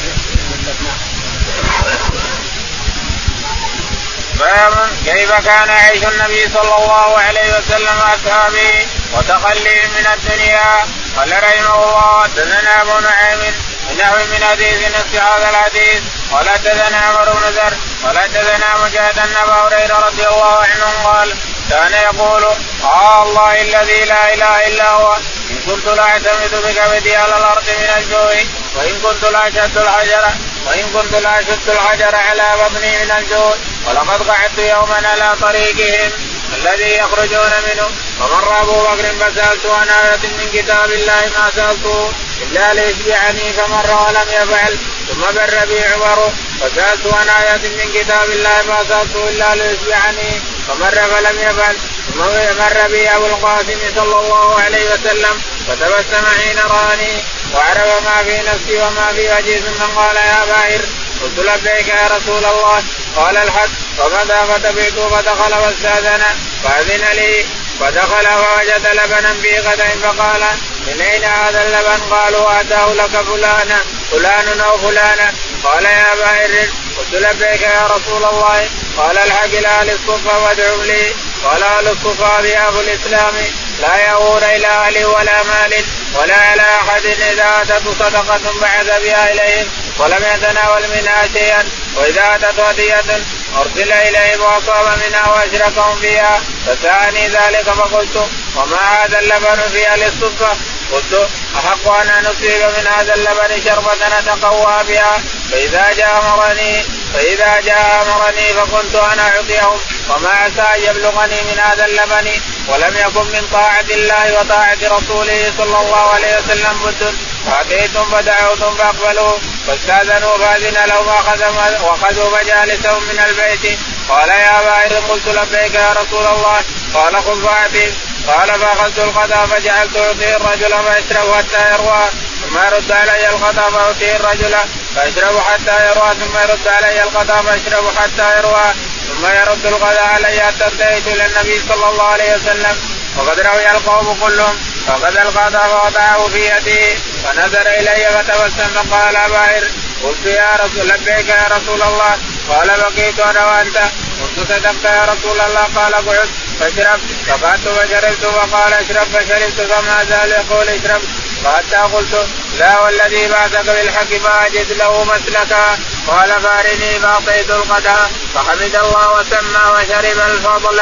باب 4.39 4.73
كيف 5.05 5.31
كان 5.31 5.67
يعيش 5.69 6.03
النبي 6.03 6.49
صلى 6.53 6.75
الله 6.75 7.19
عليه 7.19 7.57
وسلم 7.57 7.97
وأصحابه 7.99 8.87
وتخلي 9.13 9.81
من 9.95 10.07
الدنيا؟ 10.13 10.75
قال 11.17 11.31
رحمه 11.43 11.75
الله 11.83 12.23
حدثنا 12.23 12.81
أبو 12.81 12.99
نعيم 12.99 13.53
نحو 13.99 14.15
من 14.15 14.43
حديث 14.43 14.79
نفس 14.97 15.15
هذا 15.15 15.49
الحديث. 15.49 16.01
قال 16.31 16.49
حدثنا 16.49 16.97
عمر 16.97 17.29
بن 17.31 17.49
ذر 17.49 17.73
قال 18.03 18.19
حدثنا 18.19 18.77
مجاهد 18.85 19.19
ان 19.19 19.35
ابا 19.43 19.53
هريرة 19.53 19.97
رضي 19.99 20.27
الله 20.27 20.55
عنه 20.55 21.03
قال 21.03 21.35
كان 21.69 21.93
يقول 21.93 22.43
آه 22.83 23.23
الله 23.23 23.61
الذي 23.61 24.05
لا 24.05 24.33
إله 24.33 24.67
إلا 24.67 24.89
هو. 24.89 25.17
إن 25.51 25.59
كنت 25.65 25.85
لاعتمد 25.85 26.53
بكبدي 26.55 27.15
على 27.15 27.37
الأرض 27.37 27.63
من 27.69 27.89
الجوع 27.97 28.35
وإن 28.75 28.99
كنت 29.03 29.23
لاشد 29.23 29.77
الحجر 29.77 30.29
وإن 30.65 30.85
كنت 30.93 31.13
لاشد 31.13 31.69
الحجر 31.69 32.15
على 32.15 32.57
بطني 32.63 32.91
من 33.03 33.11
الجوع 33.11 33.55
ولقد 33.85 34.29
قعدت 34.29 34.59
يوما 34.59 35.07
على 35.07 35.35
طريقهم 35.41 36.11
الذي 36.53 36.97
يخرجون 36.97 37.51
منه. 37.67 37.89
فمر 38.19 38.61
أبو 38.61 38.81
بكر 38.83 39.05
فسألت 39.19 39.65
عن 39.65 39.89
آية 39.89 40.23
من 40.37 40.49
كتاب 40.53 40.91
الله 40.91 41.21
ما 41.37 41.51
سألته. 41.55 42.13
إلا 42.41 42.73
ليشبعني 42.73 43.53
فمر 43.53 43.91
ولم 44.07 44.27
يفعل 44.41 44.77
ثم 45.09 45.21
بر 45.21 45.65
بي 45.65 45.85
عمر 45.85 46.31
فسالت 46.59 47.13
عن 47.13 47.29
آية 47.29 47.69
من 47.69 47.91
كتاب 47.93 48.29
الله 48.29 48.61
ما 48.67 48.77
سالته 48.89 49.29
إلا 49.29 49.55
ليشبعني 49.55 50.41
فمر 50.67 50.91
فلم 50.91 51.39
يفعل 51.39 51.75
ثم 52.07 52.19
مر 52.59 52.87
بي 52.87 53.09
أبو 53.09 53.25
القاسم 53.25 53.79
صلى 53.95 54.19
الله 54.19 54.61
عليه 54.61 54.85
وسلم. 54.93 55.41
فتبسم 55.67 56.25
حين 56.37 56.57
رآني 56.57 57.13
وعرف 57.53 58.07
ما 58.07 58.23
في 58.23 58.37
نفسي 58.37 58.77
وما 58.81 59.13
في 59.15 59.21
وجهي 59.21 59.59
ثم 59.59 59.83
قال 59.83 60.15
يا 60.15 60.45
باهر 60.45 60.81
قلت 61.21 61.39
لبيك 61.39 61.87
يا 61.87 62.07
رسول 62.07 62.45
الله. 62.45 62.83
قال 63.15 63.37
الحج 63.37 63.69
فمتى 63.97 64.39
فتبعت 64.49 64.99
فدخل 65.13 65.53
واستاذن 65.53 66.23
فأذن 66.63 67.03
لي. 67.15 67.45
فدخل 67.81 68.27
فوجد 68.27 68.87
لبنا 68.87 69.33
في 69.41 69.59
غد 69.59 69.81
فقال 70.03 70.41
من 70.87 71.01
اين 71.01 71.23
هذا 71.23 71.63
اللبن؟ 71.63 72.15
قالوا 72.15 72.61
آتاه 72.61 72.93
لك 72.93 73.09
فلان 73.09 73.77
فلان 74.11 74.61
أو 74.61 74.77
فلانه 74.77 75.33
قال 75.63 75.85
يا 75.85 76.15
بائر 76.15 76.69
قلت 76.97 77.13
لبيك 77.13 77.61
يا 77.61 77.87
رسول 77.87 78.25
الله. 78.25 78.69
قال 78.97 79.17
الحق 79.17 79.43
إلى 79.43 79.67
أهل 79.67 79.89
الصفه 79.89 80.43
وادعوا 80.43 80.83
لي. 80.83 81.15
قال 81.43 81.63
أهل 81.63 81.87
الصفه 81.87 82.41
ضياف 82.41 82.79
الإسلام 82.79 83.33
لا 83.81 84.09
يغور 84.09 84.43
إلى 84.45 84.67
أهل 84.67 85.05
ولا 85.05 85.43
مال 85.43 85.83
ولا 86.15 86.35
على 86.35 86.61
أحد 86.61 87.05
إذا 87.05 87.61
اتت 87.61 87.87
صدقة 87.99 88.59
بعث 88.61 89.01
بها 89.03 89.31
إليهم 89.31 89.67
ولم 89.99 90.25
يتناول 90.35 90.81
منها 90.95 91.27
شيئا. 91.33 91.69
وإذا 91.95 92.35
اتت 92.35 92.59
هدية 92.59 93.23
أرسل 93.57 93.91
اليهم 93.91 94.41
وأصاب 94.41 94.99
منها 95.07 95.29
وأشركهم 95.29 95.99
فيها. 96.01 96.41
فسألني 96.67 97.27
ذلك 97.27 97.69
فقلت 97.69 98.29
وما 98.55 98.77
هذا 98.77 99.19
اللبن 99.19 99.61
في 99.71 99.87
أهل 99.87 100.03
الصفه 100.03 100.57
قلت 100.93 101.29
أحق 101.57 101.95
أن 101.95 102.23
نصيب 102.29 102.61
من 102.61 102.87
هذا 102.97 103.13
اللبن 103.13 103.61
شربة 103.65 104.19
نتقوى 104.19 104.83
بها. 104.87 105.21
فإذا 105.51 105.93
جاء 105.97 106.19
أمرني 106.23 106.83
فإذا 107.13 107.61
جاء 107.65 108.05
أمرني 108.07 108.53
فكنت 108.53 108.95
أنا 108.95 109.27
أعطيهم 109.27 109.79
وما 110.09 110.29
عسى 110.29 110.61
أن 110.61 110.83
يبلغني 110.83 111.41
من 111.41 111.59
هذا 111.59 111.85
اللبن 111.85 112.41
ولم 112.67 112.97
يكن 112.97 113.25
من 113.25 113.47
طاعة 113.51 113.85
الله 113.89 114.39
وطاعة 114.39 114.77
رسوله 114.83 115.53
صلى 115.57 115.77
الله 115.77 116.13
عليه 116.13 116.37
وسلم 116.37 116.79
بد. 116.85 117.15
فأتيتم 117.45 118.05
فدعوتم 118.11 118.75
فاقبلوا 118.75 119.37
فاستاذنوا 119.67 120.37
فأذن 120.37 120.85
لهم 120.85 121.07
وأخذوا 121.07 122.37
مجالسهم 122.39 123.03
من 123.03 123.19
البيت. 123.19 123.79
قال 124.09 124.29
يا 124.29 124.61
بائر 124.61 124.93
قلت 125.09 125.27
لبيك 125.27 125.73
يا 125.73 125.91
رسول 125.91 126.25
الله. 126.27 126.63
قال 126.93 127.23
خذ 127.23 127.47
فاتي 127.47 127.93
قال 128.27 128.59
فأخذت 128.59 128.99
القضاء 128.99 129.45
فجعلت 129.47 129.97
اعطيه 129.97 130.35
الرجل 130.35 130.73
فيشرب 130.83 131.33
حتى 131.33 131.73
يروى 131.73 132.03
ثم 132.41 132.57
يرد 132.57 132.91
علي 132.91 133.29
القضاء 133.29 133.71
فاعطيه 133.71 134.15
الرجل 134.15 134.55
فيشرب 134.95 135.39
حتى 135.39 135.89
يروى 135.89 136.15
ثم 136.15 136.37
يرد 136.37 136.67
علي 136.67 137.03
القضاء 137.03 137.43
فيشرب 137.43 137.85
حتى 137.97 138.37
يروى 138.37 138.73
ثم 139.07 139.25
يرد 139.25 139.65
الغداء 139.65 140.05
علي 140.05 140.41
حتى 140.41 140.65
انتهيت 140.65 141.07
إلى 141.07 141.25
النبي 141.25 141.61
صلى 141.69 141.89
الله 141.89 142.03
عليه 142.03 142.35
وسلم 142.35 142.77
وقد 143.17 143.39
روي 143.39 143.71
القوم 143.71 144.17
كلهم 144.21 144.57
فأخذ 144.87 145.17
القضاء 145.17 145.67
فوضعه 145.67 146.27
في 146.27 146.45
يده 146.45 146.95
فنظر 147.23 147.67
إلي 147.67 148.05
فتبسم 148.11 148.67
فقال 148.75 149.13
باهر 149.13 149.63
قلت 150.03 150.25
يا 150.25 150.49
رسول 150.63 150.87
لبيك 150.89 151.29
يا 151.29 151.47
رسول 151.51 151.81
الله 151.81 152.17
قال 152.51 152.67
بقيت 152.67 153.19
أنا 153.19 153.45
وأنت. 153.45 153.77
قلت 154.21 154.47
صدقت 154.49 154.83
يا 154.83 155.05
رسول 155.05 155.41
الله. 155.41 155.67
قال 155.75 155.93
اقعد 155.93 156.29
فاشرب 156.59 156.99
فقعدت 157.27 157.67
فشربت 157.67 158.25
فقال 158.25 158.73
اشرب. 158.73 159.07
فشربت. 159.13 159.71
فما 159.71 160.03
زال 160.09 160.31
يقول 160.31 160.69
اشرب. 160.69 161.01
فحتى 161.43 161.75
قلت 161.75 162.27
لا 162.59 162.79
والذي 162.79 163.27
بعثك 163.27 163.65
بالحق 163.65 164.11
ما 164.23 164.45
اجد 164.45 164.71
له 164.71 165.03
مسلكا. 165.03 165.77
قال 166.07 166.41
فارني 166.41 166.99
فأعطيت 166.99 167.49
القدح 167.49 168.09
فحمد 168.33 168.75
الله 168.75 169.13
وسمى 169.13 169.63
وشرب 169.71 170.19
الفضل. 170.29 170.81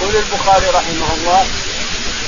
يقول 0.00 0.16
البخاري 0.16 0.66
رحمه 0.66 1.14
الله. 1.14 1.46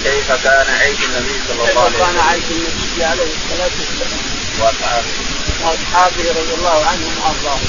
كيف 0.05 0.33
كان 0.45 0.67
عيش 0.81 0.99
النبي 1.09 1.37
صلى 1.49 1.55
الله 1.55 1.81
عليه 1.81 1.81
وسلم؟ 1.81 1.93
كيف 1.93 2.07
كان 2.07 2.19
عيش 2.29 2.45
النبي 2.51 3.05
عليه 3.05 3.31
الصلاة 3.39 3.75
والسلام؟ 3.79 4.21
وأصحابه. 4.61 5.13
وأصحابه 5.65 6.25
رضي 6.41 6.55
الله 6.59 6.87
عنهم 6.87 7.13
وأرضاهم. 7.23 7.69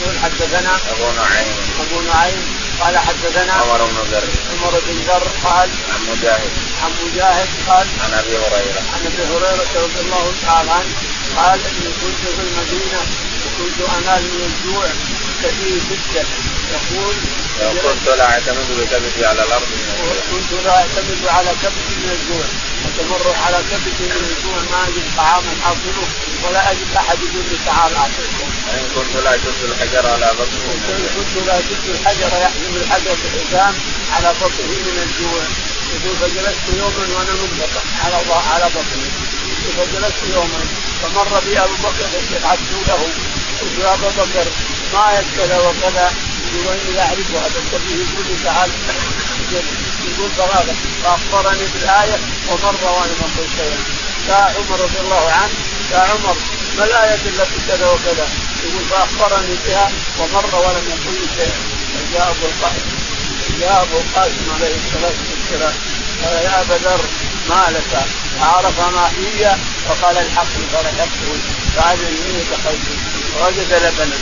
يقول 0.00 0.18
حدثنا 0.18 0.72
أبو 0.92 1.12
نعيم. 1.20 1.56
أبو 1.80 2.00
نعيم. 2.00 2.42
قال 2.80 2.98
حدثنا 2.98 3.52
عمر 3.52 3.84
بن 3.84 3.98
ذر 4.10 4.24
عمر 4.52 4.80
بن 4.86 4.96
ذر 5.08 5.26
قال 5.44 5.68
عن 5.92 6.00
مجاهد. 6.10 6.52
عن 6.82 6.90
مجاهد 7.04 7.48
قال 7.68 7.86
عن 8.04 8.12
أبي 8.12 8.36
هريرة. 8.36 8.82
عن 8.94 9.00
أبي 9.06 9.22
هريرة 9.32 9.68
رضي 9.84 10.00
الله 10.00 10.32
تعالى 10.46 10.70
عنه 10.70 10.92
قال 11.36 11.60
إني 11.60 11.90
كنت 12.02 12.22
في 12.36 12.42
المدينة 12.48 13.00
وكنت 13.44 13.78
أنال 13.96 14.22
من 14.22 14.42
الجوع 14.50 14.86
كثير 15.42 15.78
جدا. 15.90 16.24
يقول 16.72 17.16
كنت 17.82 18.08
لا 18.08 18.24
اعتمد 18.30 18.68
بكبدي 18.78 19.26
على 19.26 19.42
الأرض. 19.42 19.68
من 19.72 19.82
الجوع 19.90 20.14
كنت 20.30 20.64
لا 20.64 20.76
اعتمد 20.76 21.22
على 21.28 21.50
كبدي 21.62 21.94
من 22.02 22.10
الجوع 22.16 22.46
وتمر 22.84 23.34
على 23.44 23.58
كبدي 23.70 24.04
من 24.12 24.24
الجوع 24.30 24.58
ما 24.72 24.88
أجد 24.88 25.06
طعاما 25.16 25.52
اكله 25.70 26.06
ولا 26.44 26.70
أجد 26.70 26.88
أحد 26.96 27.18
يقول 27.22 27.44
لي 27.50 27.58
تعال 27.66 27.94
اعطيكم. 27.94 28.48
وان 28.68 28.86
كنت 28.94 29.24
لا 29.24 29.34
اشد 29.34 29.60
الحجر 29.64 30.06
على 30.06 30.32
بطنه. 30.38 30.72
كنت 31.16 31.46
لا 31.46 31.58
اشد 31.58 31.86
الحجر 31.94 32.30
يحمل 32.44 32.76
الحجر 32.82 33.16
بالحزام 33.22 33.74
على 34.14 34.28
بطنه 34.40 34.74
من 34.86 34.96
الجوع. 35.06 35.42
يقول 35.94 36.16
فجلست 36.20 36.66
يوما 36.80 37.04
وأنا 37.14 37.32
منبطح 37.32 37.84
على 38.04 38.16
على 38.52 38.66
بطني. 38.76 39.08
فجلست 39.76 40.20
يوما 40.34 40.60
فمر 41.02 41.40
بي 41.46 41.58
أبو 41.60 41.74
بكر 41.84 42.08
يبعثوا 42.36 42.84
له. 42.88 43.08
قلت 43.60 43.78
يا 43.78 43.94
ابا 43.94 44.08
بكر 44.08 44.46
ما 44.94 45.22
كذا 45.36 45.58
وكذا 45.58 46.12
يقول 46.54 46.76
اني 46.78 46.92
لا 46.96 47.02
أعرف 47.02 47.30
هذا 47.30 47.58
النبي 47.58 47.92
يقول 48.02 48.24
لي 48.28 48.44
تعال. 48.44 48.70
يقول 50.08 50.30
فهذا 50.30 50.74
فأخبرني 51.02 51.66
بالآية 51.74 52.18
ومر 52.48 52.76
وأنا 52.84 53.14
قلت 53.22 53.50
شيئا. 53.56 53.78
جاء 54.28 54.54
عمر 54.58 54.80
رضي 54.80 55.00
الله 55.00 55.30
عنه 55.30 55.52
يا 55.92 55.98
عمر 55.98 56.36
ما 56.78 56.84
الآية 56.84 57.14
التي 57.14 57.60
كذا 57.68 57.86
وكذا؟ 57.88 58.28
يقول 58.64 58.84
فأخبرني 58.90 59.56
بها 59.66 59.90
ومر 60.18 60.54
ولم 60.54 60.84
يقل 60.88 61.28
شيئا. 61.36 61.58
فجاء 61.94 62.30
أبو 62.30 62.46
القاسم 62.46 62.90
جاء 63.60 63.82
أبو 63.82 63.98
القاسم 63.98 64.52
عليه 64.54 64.74
الصلاة 64.74 65.18
والسلام 65.30 65.74
قال 66.22 66.44
يا 66.44 66.60
أبا 66.60 66.74
ذر 66.74 67.04
ما 67.48 67.66
لك؟ 67.70 68.06
عرف 68.40 68.80
ما 68.80 69.08
هي؟ 69.08 69.56
فقال 69.88 70.18
الحق 70.18 70.54
فرحته 70.72 71.30
فعل 71.76 71.98
يمين 71.98 72.44
دخلت 72.50 72.86
ووجد 73.36 73.72
لبنا. 73.72 74.16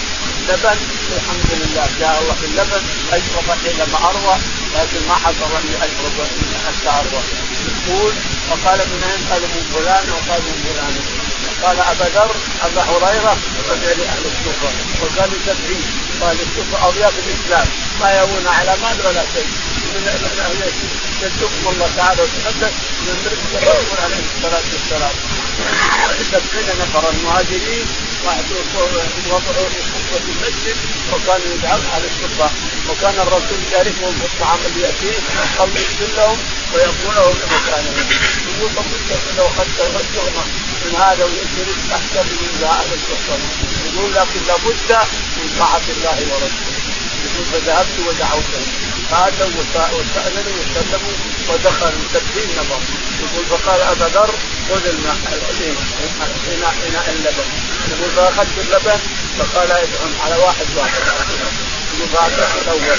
لبن 0.48 0.78
الحمد 1.16 1.50
لله 1.60 1.86
جاء 2.00 2.20
الله 2.20 2.34
في 2.34 2.46
اللبن 2.46 2.82
اشرب 3.12 3.46
حين 3.64 3.78
ما 3.92 3.98
أروى 4.08 4.36
لكن 4.74 5.08
ما 5.08 5.14
حصل 5.14 5.50
اني 5.56 5.76
اشرب 5.76 6.16
حتى 6.66 6.90
أروى. 7.00 7.22
يقول 7.68 8.12
وقال 8.50 8.78
من 8.78 9.02
اين 9.10 9.20
قال 9.30 9.42
من 9.42 9.62
فلان 9.74 10.04
وقال 10.10 10.42
من 10.42 10.56
فلان. 10.64 10.94
قال 11.62 11.78
أبا 11.80 12.04
ذر 12.14 12.34
أبا 12.62 12.82
هريرة 12.82 13.36
رجع 13.70 13.92
لأهل 13.98 14.24
الكوفه 14.26 14.70
وقال 15.02 15.30
سبعين. 15.46 16.01
قال 16.22 16.36
الكوفه 16.40 16.88
اضياف 16.88 17.12
الاسلام 17.18 17.66
ما 18.00 18.10
يهون 18.10 18.46
على 18.46 18.76
مال 18.82 19.06
ولا 19.06 19.24
شيء 19.34 19.46
من 19.94 20.08
أهل 20.08 20.24
يتقوا 21.22 21.72
الله 21.72 21.90
تعالى 21.96 22.22
وتقدس 22.22 22.74
من 23.06 23.14
مرسل 23.24 23.56
الرسول 23.56 23.98
عليه 24.04 24.22
الصلاه 24.36 24.62
والسلام 24.72 25.14
سبعين 26.32 26.68
نفر 26.80 27.10
المهاجرين 27.10 27.86
وضعوا 29.30 29.68
في 29.68 29.82
خطبه 29.92 30.24
المسجد 30.32 30.76
وكانوا 31.12 31.54
يدعون 31.54 31.86
على 31.94 32.04
الشرطه 32.06 32.50
وكان 32.88 33.14
الرسول 33.26 33.58
يعرفهم 33.72 34.12
في 34.20 34.24
الطعام 34.24 34.58
اللي 34.66 34.82
ياتيه 34.82 35.18
قبل 35.58 35.80
لهم 36.16 36.38
ويقوله 36.74 37.34
بمكانهم 37.34 38.06
يقول 38.58 38.70
لو 39.36 39.46
اخذت 39.46 39.80
الشغمه 40.00 40.44
من 40.84 40.94
هذا 40.96 41.24
ويجري 41.24 41.74
احسن 41.92 42.26
من 42.26 42.64
أهل 42.64 42.88
الشرطه 42.94 43.38
يقول 43.94 44.14
لكن 44.14 44.40
لابد 44.48 44.90
من 45.36 45.56
طاعة 45.58 45.82
الله 45.88 46.18
ورسوله. 46.32 46.82
يقول 47.24 47.44
فذهبت 47.52 47.98
ودعوتهم 48.08 48.66
فأتوا 49.10 49.50
واستاذنوا 49.96 50.54
وسلموا 50.60 51.14
ودخلوا 51.48 52.04
سبعين 52.12 52.48
نفر 52.58 52.80
يقول 53.22 53.44
فقال 53.46 53.80
أبا 53.80 54.04
ذر 54.04 54.34
خذ 54.68 54.86
الماء 54.86 55.16
اناء 56.54 56.74
اناء 56.88 57.10
اللبن. 57.10 57.48
يقول 57.90 58.10
فأخذت 58.16 58.58
اللبن 58.58 58.98
فقال 59.38 59.70
ادعم 59.70 60.12
على 60.24 60.36
واحد 60.36 60.66
واحد. 60.76 61.00
يقول 61.94 62.08
فاعطيت 62.08 62.62
الأول 62.62 62.96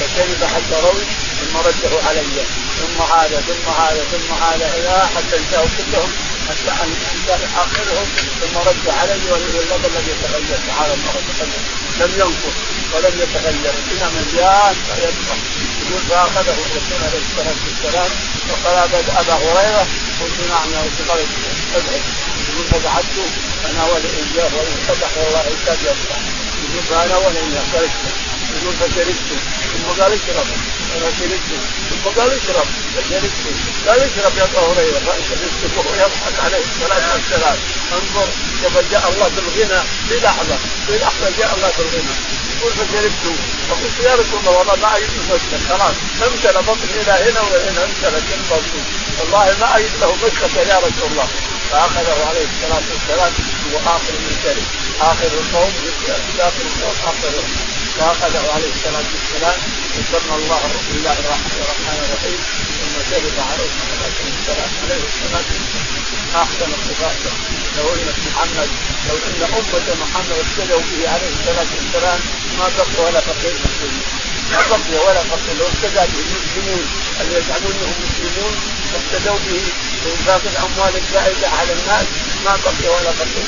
فشرب 0.00 0.44
حتى 0.54 0.80
روي؟ 0.82 1.04
ثم 1.40 1.56
رده 1.56 2.08
علي. 2.08 2.65
ثم 2.80 3.02
هذا 3.14 3.40
ثم 3.48 3.66
هذا 3.82 4.02
ثم 4.12 4.28
هذا 4.44 4.66
إلى 4.76 5.08
حتى 5.16 5.36
انتهوا 5.36 5.68
كلهم 5.78 6.10
حتى 6.48 6.70
انتهى 6.70 7.46
آخرهم 7.64 8.06
ثم 8.40 8.58
رد 8.68 8.88
علي 8.88 9.30
واللبن 9.30 9.84
الذي 9.84 10.10
يتغير 10.10 10.58
تعالى 10.68 10.94
الله 10.94 11.12
وتقدم 11.16 11.62
لم 12.00 12.12
ينقص 12.20 12.56
ولم 12.94 13.14
يتغير. 13.22 13.74
إلى 13.92 14.06
مليان 14.16 14.74
فيبقى 14.86 15.36
يقول 15.90 16.02
فأخذه 16.10 16.56
الرسول 16.66 16.98
عليه 17.06 17.20
الصلاة 17.26 17.58
والسلام 17.66 18.10
وقال 18.50 18.76
أبا 19.20 19.34
هريرة 19.34 19.86
قلت 20.20 20.38
نعم 20.50 20.72
يا 20.72 20.80
رسول 20.80 21.02
الله 21.02 21.26
ادعو 21.76 22.00
يقول 22.48 22.66
فبعثت 22.70 23.18
أنا 23.64 23.82
إياه 23.84 24.54
وإن 24.54 24.76
فتح 24.88 25.10
والله 25.16 25.40
يكاد 25.40 25.78
يفتح. 25.82 26.18
يقول 26.64 26.82
فأنا 26.90 27.16
إياه. 27.16 27.90
يقول 28.54 28.74
فشربت. 28.80 29.30
ثم 29.72 30.02
قال 30.02 30.12
اشرب. 30.12 30.46
أنا 30.96 31.10
شربت 32.04 32.16
ثم 32.16 32.20
قال 32.20 32.30
اشرب 32.30 32.66
قال 33.88 34.00
اشرب 34.00 34.38
يا 34.38 34.44
ابا 34.44 34.60
هريره 34.60 35.00
وهو 35.76 35.94
يضحك 35.94 36.36
عليه 36.44 36.64
الصلاه 36.64 37.12
والسلام 37.14 37.58
انظر 37.92 38.28
كيف 38.62 38.90
جاء 38.90 39.08
الله 39.08 39.28
بالغنى 39.28 39.80
في 40.08 40.14
لحظه 40.24 40.56
في 40.86 40.98
لحظه 40.98 41.30
جاء 41.38 41.54
الله 41.56 41.70
بالغنى 41.78 42.14
يقول 42.56 42.72
فشربت 42.72 43.36
فقلت 43.68 43.98
يا 44.04 44.14
رسول 44.14 44.38
الله. 44.40 44.50
والله 44.58 44.76
ما 44.76 44.96
اجد 44.96 45.10
مسلك 45.30 45.60
خلاص 45.68 45.94
امتلى 46.26 46.62
بطني 46.62 47.00
إلى 47.02 47.12
هنا 47.30 47.40
وهنا 47.40 47.84
امتلى 47.84 48.20
كل 48.28 48.42
بطني 48.50 48.82
والله 49.20 49.56
ما 49.60 49.76
اجد 49.76 49.90
له 50.00 50.14
مسلك 50.14 50.54
يا 50.68 50.78
رسول 50.78 51.10
الله 51.12 51.28
فأخذه 51.70 52.16
عليه 52.28 52.46
الصلاة 52.52 52.82
والسلام 52.92 53.32
هو 53.72 53.78
اخر 53.78 54.12
من 54.24 54.36
شرب 54.42 54.64
آخر 55.00 55.26
القوم 55.26 55.72
آخر 56.38 56.62
القوم 56.66 56.94
آخر 57.04 57.32
فأخذه 57.98 58.44
عليه 58.54 58.70
الصلاة 58.76 59.08
والسلام 59.14 59.58
وسمى 59.96 60.34
الله 60.40 60.60
بسم 60.74 60.92
الله 60.98 61.16
الرحمن 61.24 61.98
الرحيم. 62.04 62.40
ثم 62.78 62.94
شرب 63.10 63.36
عليه 63.50 63.70
والسلام 64.26 64.70
عليه 64.82 65.02
الصلاة 65.10 65.48
والسلام. 65.52 65.86
أحسن 66.42 66.70
الصفات. 66.78 67.20
لو 67.76 67.86
إن 67.94 68.08
محمد 68.26 68.70
لو 69.08 69.16
إن 69.28 69.40
أمة 69.58 69.88
محمد 70.02 70.36
ابتدوا 70.44 70.82
به 70.90 71.02
عليه 71.12 71.30
الصلاة 71.36 71.70
والسلام. 71.76 72.20
ما 72.58 72.66
بقي 72.78 72.98
ولا 73.04 73.20
فقير 73.20 73.54
مسلمين 73.64 74.06
ما 74.52 74.60
بقي 74.70 74.96
ولا 75.06 75.22
فقير 75.30 75.54
لو 75.58 75.66
ابتدى 75.66 76.02
به 76.12 76.20
المسلمون 76.26 76.84
اللي 77.20 77.34
يزعمون 77.38 77.74
أنهم 77.76 77.94
مسلمون؟ 78.06 78.54
واقتدوا 78.92 79.38
به 79.46 79.62
وانفاق 80.04 80.42
الأموال 80.52 80.96
الزائدة 80.96 81.48
على 81.48 81.72
الناس. 81.72 82.06
ما 82.44 82.54
بقي 82.64 82.88
ولا 82.94 83.12
فقير 83.20 83.46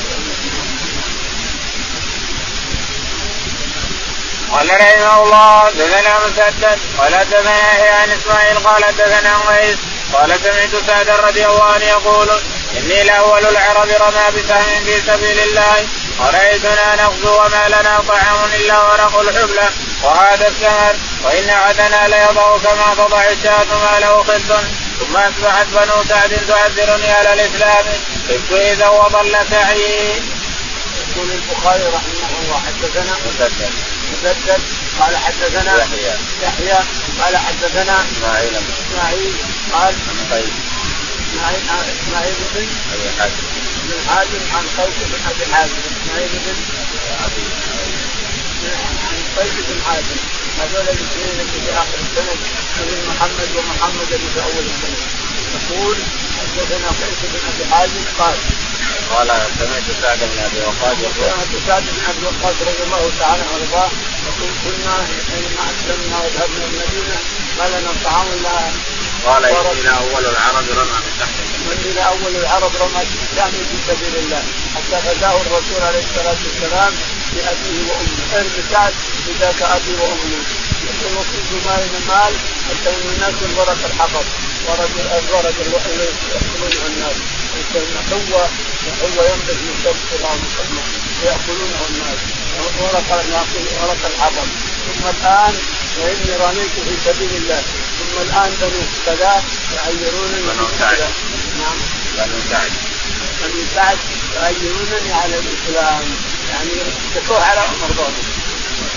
قال 4.52 4.70
رحمه 4.80 5.22
الله 5.22 5.70
دثنا 5.70 6.18
مسدد 6.26 6.78
قال 6.98 7.12
دثنا 7.30 7.58
يحيى 7.58 7.88
عن 7.88 8.10
إسماعيل 8.10 8.58
قال 8.58 8.82
دثنا 8.82 9.38
قيس 9.48 9.76
قال 10.12 10.40
سمعت 10.40 10.84
سعد 10.86 11.10
رضي 11.10 11.46
الله 11.46 11.64
عنه 11.64 11.84
يقول 11.84 12.28
إني 12.76 13.02
لأول 13.04 13.46
العرب 13.46 13.88
رمى 13.88 14.42
بسهم 14.42 14.84
في 14.84 15.00
سبيل 15.06 15.38
الله 15.40 15.88
ورأيتنا 16.18 16.96
نغزو 16.96 17.34
وما 17.34 17.68
لنا 17.68 18.00
طعام 18.08 18.50
إلا 18.54 18.78
ورق 18.82 19.20
الحبلة 19.20 19.68
وهذا 20.02 20.48
السهر 20.48 20.96
وإن 21.24 21.48
احدنا 21.48 22.08
ليضع 22.08 22.58
كما 22.58 22.94
تضع 22.94 23.22
الشاة 23.24 23.64
ما 23.64 23.98
له 24.00 24.22
خلط 24.22 24.60
ثم 25.00 25.16
أصبحت 25.16 25.66
بنو 25.66 26.04
سعد 26.08 26.40
تعذرني 26.48 27.12
على 27.12 27.32
الإسلام 27.32 27.84
خفت 28.28 28.52
إذا 28.52 28.88
وضل 28.88 29.36
سعي. 29.50 30.22
يقول 31.16 31.30
البخاري 31.30 31.82
رحمه 31.82 32.38
الله 32.42 32.62
حدثنا 32.66 33.16
مسدد 33.26 33.97
مسدد. 34.12 34.62
قال 35.00 35.16
حدثنا 35.16 35.72
يحيى. 35.82 36.14
يحيى. 36.42 36.78
قال 37.20 37.36
حدثنا 37.36 37.96
إسماعيل. 38.12 38.56
إسماعيل. 38.56 39.32
قال 39.72 39.94
قيس 40.32 40.54
إسماعيل 41.32 41.62
إسماعيل 42.02 42.34
بن 42.54 42.68
أبي 42.94 43.08
حاتم 43.18 43.46
بن 43.84 44.08
حازم 44.08 44.42
عن 44.54 44.64
قيس 44.78 44.96
بن 45.10 45.20
أبي 45.30 45.54
حازم. 45.54 45.80
إسماعيل 46.02 46.28
بن 46.28 46.56
أبي 47.24 47.44
عن 49.08 49.22
قيس 49.36 49.54
بن 49.68 49.82
حازم. 49.86 50.18
هذول 50.60 50.82
الاثنين 50.88 51.40
اللي 51.40 51.60
في 51.66 51.72
آخر 51.72 51.98
السند. 52.06 52.38
ابن 52.80 53.08
محمد 53.08 53.48
ومحمد 53.56 54.12
اللي 54.12 54.30
في 54.34 54.40
أول 54.42 54.64
السند. 54.72 55.02
يقول 55.54 55.96
حدثنا 56.38 56.88
قيس 56.88 57.20
بن 57.32 57.40
أبي 57.48 57.74
حازم 57.74 58.04
قال 58.18 58.36
قال 59.14 59.28
سمعت 59.58 59.86
سعد 60.02 60.18
بن 60.18 60.38
أبي 60.46 60.60
وقاص 60.66 60.98
يقول 61.02 61.24
سمعت 61.32 61.52
سعد 61.66 61.82
بن 61.82 62.02
أبي 62.10 62.26
وقاص 62.26 62.56
رضي 62.68 62.82
الله 62.86 63.10
تعالى 63.20 63.42
عنه 63.42 63.52
وارضاه 63.52 63.90
يقول 64.28 64.50
كنا 64.64 64.94
حينما 65.30 65.62
أسلمنا 65.72 66.16
وذهبنا 66.24 66.64
المدينة 66.64 67.18
ما 67.58 67.64
لنا 67.68 67.92
طعام 68.04 68.26
إلا 68.32 68.70
قال 69.26 69.44
إني 69.44 69.90
أول 69.98 70.24
العرب 70.26 70.64
رمى 70.70 70.98
من 71.68 71.98
أول 71.98 72.36
العرب 72.36 72.72
رمى 72.80 73.02
بسهم 73.04 73.50
في 73.50 73.76
سبيل 73.88 74.16
الله. 74.16 74.42
حتى 74.74 74.96
غزاه 75.08 75.36
الرسول 75.40 75.80
عليه 75.88 76.02
الصلاة 76.08 76.36
والسلام 76.44 76.92
بأبيه 77.34 77.80
وأمه. 77.88 78.36
ارمي 78.36 78.62
سعد 78.72 78.94
بذاك 79.26 79.62
أبي 79.62 79.92
وامي 80.00 80.38
يقول 80.88 81.12
وكنت 81.18 81.66
مال 81.66 81.84
مال 82.08 82.34
حتى 82.68 82.90
إن 82.90 83.12
الناس 83.14 83.34
ورق 83.56 83.78
الحطب 83.90 84.26
ورق 84.66 84.90
الورق 85.18 85.54
اللي 85.60 86.08
ياكلونه 86.34 86.86
الناس. 86.86 87.16
هو 88.12 88.38
هو 89.02 89.22
ينبت 89.24 89.58
من 89.66 89.74
شمس 89.84 90.08
الله 90.18 90.34
المقدمه 90.34 90.82
ويأكلونه 91.22 91.80
الناس 91.90 92.20
ورق 92.80 93.10
ورق 93.82 94.02
العظم 94.06 94.48
ثم 94.86 95.08
الان 95.08 95.54
واني 95.98 96.36
رميت 96.44 96.74
في 96.86 96.94
سبيل 97.04 97.30
الله 97.36 97.62
ثم 97.98 98.22
الان 98.22 98.50
بنو 98.60 98.82
كذا 99.06 99.42
يعيرونني 99.74 100.42
بنو 100.42 100.66
سعد 100.78 100.98
نعم 101.58 101.78
بنو 102.16 102.38
سعد 102.50 102.72
بنو 103.42 103.62
سعد 103.74 103.98
يعيرونني 104.34 105.12
على 105.12 105.34
الاسلام 105.38 106.04
يعني 106.50 106.72
اشتكوه 106.88 107.42
على 107.44 107.60
عمر 107.60 107.92
برضه 107.98 108.22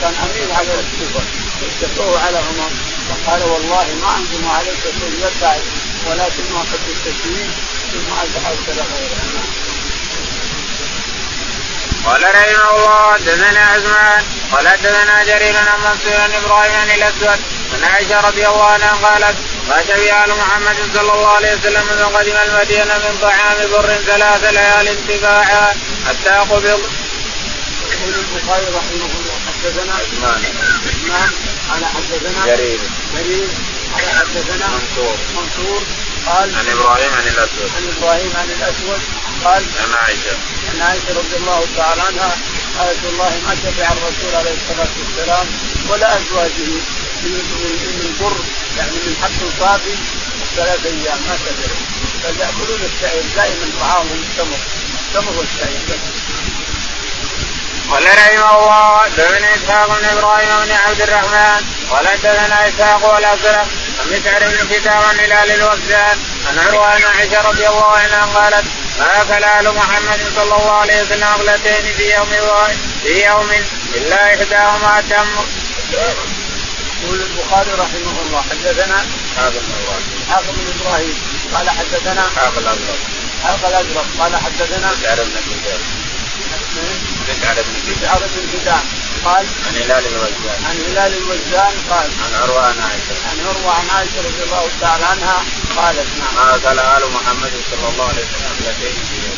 كان 0.01 0.14
امير 0.14 0.53
على 0.53 0.74
الكوفه 0.80 1.24
اشتكوه 1.68 2.20
على 2.20 2.38
عمر 2.38 2.72
فقال 3.09 3.43
والله 3.43 3.88
ما 4.01 4.18
أنزل 4.18 4.45
عليك 4.45 4.84
سنة 4.84 5.30
سعد 5.41 5.62
ولكن 6.07 6.43
ما 6.53 6.59
قد 6.59 6.80
التشويه 6.89 7.49
قال 12.05 12.23
رحمه 12.23 12.75
الله 12.75 13.13
حدثنا 13.13 13.61
عثمان 13.61 14.23
قال 14.51 14.67
حدثنا 14.67 15.23
جرير 15.23 15.57
عن 15.57 15.79
منصور 15.79 16.27
بن 16.27 16.35
إبراهيم 16.35 16.73
عن 16.73 16.91
الأسود 16.91 17.39
عن 17.73 17.83
عائشة 17.83 18.27
رضي 18.27 18.47
الله 18.47 18.65
عنها 18.65 18.93
قالت 18.93 19.35
مات 19.69 19.87
شفي 19.87 20.23
آل 20.23 20.29
محمد 20.37 20.75
صلى 20.93 21.13
الله 21.13 21.27
عليه 21.27 21.53
وسلم 21.55 21.83
من 21.85 22.15
قدم 22.15 22.37
المدينة 22.47 22.93
من 22.97 23.17
طعام 23.21 23.57
بر 23.71 23.95
ثلاث 24.05 24.43
ليال 24.43 24.87
انتفاعا 24.87 25.67
حتى 26.07 26.29
قبض. 26.29 26.65
يقول 27.91 28.13
البخاري 28.13 28.65
رحمه 28.65 29.09
الله 29.19 29.37
حدثنا 29.47 29.93
عثمان 29.93 30.41
عثمان 30.87 31.31
قال 31.69 31.85
حدثنا 31.85 32.45
جرير. 32.45 32.79
جرير 33.15 33.47
قال 33.93 34.09
حدثنا 34.19 34.67
منصور. 34.67 35.17
منصور 35.35 35.81
قال 36.26 36.55
عن 36.55 36.67
إبراهيم 36.69 37.11
عن 37.13 37.28
الأسود. 37.28 37.69
عن 37.76 37.93
إبراهيم 37.97 38.32
عن 38.36 38.49
الأسود. 38.49 39.01
قال 39.45 39.63
عن 39.82 39.93
عائشة. 39.93 40.36
عن 40.74 40.82
عائشة 40.82 41.09
رضي 41.09 41.36
الله 41.36 41.67
تعالى 41.78 42.01
عنها 42.01 42.32
قالت 42.80 42.99
والله 43.05 43.34
ما 43.47 43.55
شبع 43.55 43.88
الرسول 43.91 44.36
عليه 44.36 44.55
الصلاة 44.61 44.91
والسلام 44.99 45.47
ولا 45.89 46.17
أزواجه 46.17 46.72
من 47.24 48.05
البر 48.05 48.38
يعني 48.78 48.91
من 48.91 49.15
حق 49.22 49.59
صافي 49.59 49.95
ثلاث 50.55 50.86
أيام 50.86 51.19
ما 51.28 51.38
شبعوا 51.38 51.82
بل 52.24 52.39
ياكلون 52.39 52.82
الشعير 52.93 53.24
دائما 53.36 53.65
طعامهم 53.82 54.24
التمر 54.30 54.57
التمر 55.07 55.38
والشعير 55.38 55.82
قال 57.91 58.03
رحمه 58.03 58.57
الله 58.59 58.97
حدثنا 58.97 59.55
إسحاق 59.55 59.99
بن 59.99 60.05
إبراهيم 60.05 60.49
بن 60.65 60.72
عبد 60.72 61.01
الرحمن 61.01 61.61
قال 61.91 62.07
حدثنا 62.07 62.69
إسحاق 62.69 63.13
والازرق 63.13 63.67
عن 64.01 64.07
مسعر 64.19 64.39
بن 64.39 64.75
كتاب 64.75 65.03
عن 65.03 65.19
هلال 65.19 65.63
عن 66.47 66.59
عروه 66.59 66.85
عن 66.85 67.01
عائشة 67.03 67.41
رضي 67.49 67.67
الله 67.67 67.91
عنها 67.91 68.25
قالت 68.25 68.65
ما 68.99 69.21
اكل 69.21 69.43
ال 69.43 69.75
محمد 69.75 70.19
صلى 70.35 70.43
الله 70.55 70.71
عليه 70.71 71.01
وسلم 71.01 71.23
اغلتين 71.23 71.93
في 71.97 72.15
يوم 72.15 72.29
في 73.03 73.25
يوم 73.25 73.49
إلا 73.95 74.35
إحداهما 74.35 75.03
تم. 75.09 75.27
يقول 77.03 77.21
البخاري 77.21 77.71
رحمه 77.71 78.15
الله 78.25 78.41
حدثنا 78.41 79.05
اسحاق 79.37 80.43
بن 80.43 80.73
إبراهيم 80.81 81.15
قال 81.53 81.69
حدثنا 81.69 82.27
اسحاق 82.27 82.53
الازرق 82.57 82.97
اسحاق 83.39 83.67
الازرق 83.69 84.05
قال 84.19 84.35
حدثنا 84.35 84.91
مسعر 84.99 85.15
بن 85.23 85.31
كتاب 85.49 85.79
مسعر 87.29 87.55
بن 88.19 88.59
كتاب 88.59 88.81
قال 89.26 89.45
عن 89.67 89.76
هلال 89.76 90.05
الوفدان 90.07 90.59
عن 90.69 90.76
هلال 90.88 91.13
الوزان 91.17 91.74
قال 91.89 92.09
عن 92.24 92.34
عروة 92.41 92.65
عن 92.65 92.80
عائشة. 92.80 93.15
عن 93.30 93.38
عروة 93.47 93.72
عن 93.72 93.89
عائشة 93.95 94.17
رضي 94.17 94.43
الله 94.43 94.69
تعالى 94.82 95.05
عنها 95.05 95.43
قالت 95.78 96.07
نعم. 96.19 96.36
ما 96.36 96.55
اكل 96.55 96.80
آل 96.80 97.11
محمد 97.11 97.51
صلى 97.72 97.89
الله 97.89 98.07
عليه 98.07 98.26
وسلم 98.26 98.76
يوم 98.82 99.38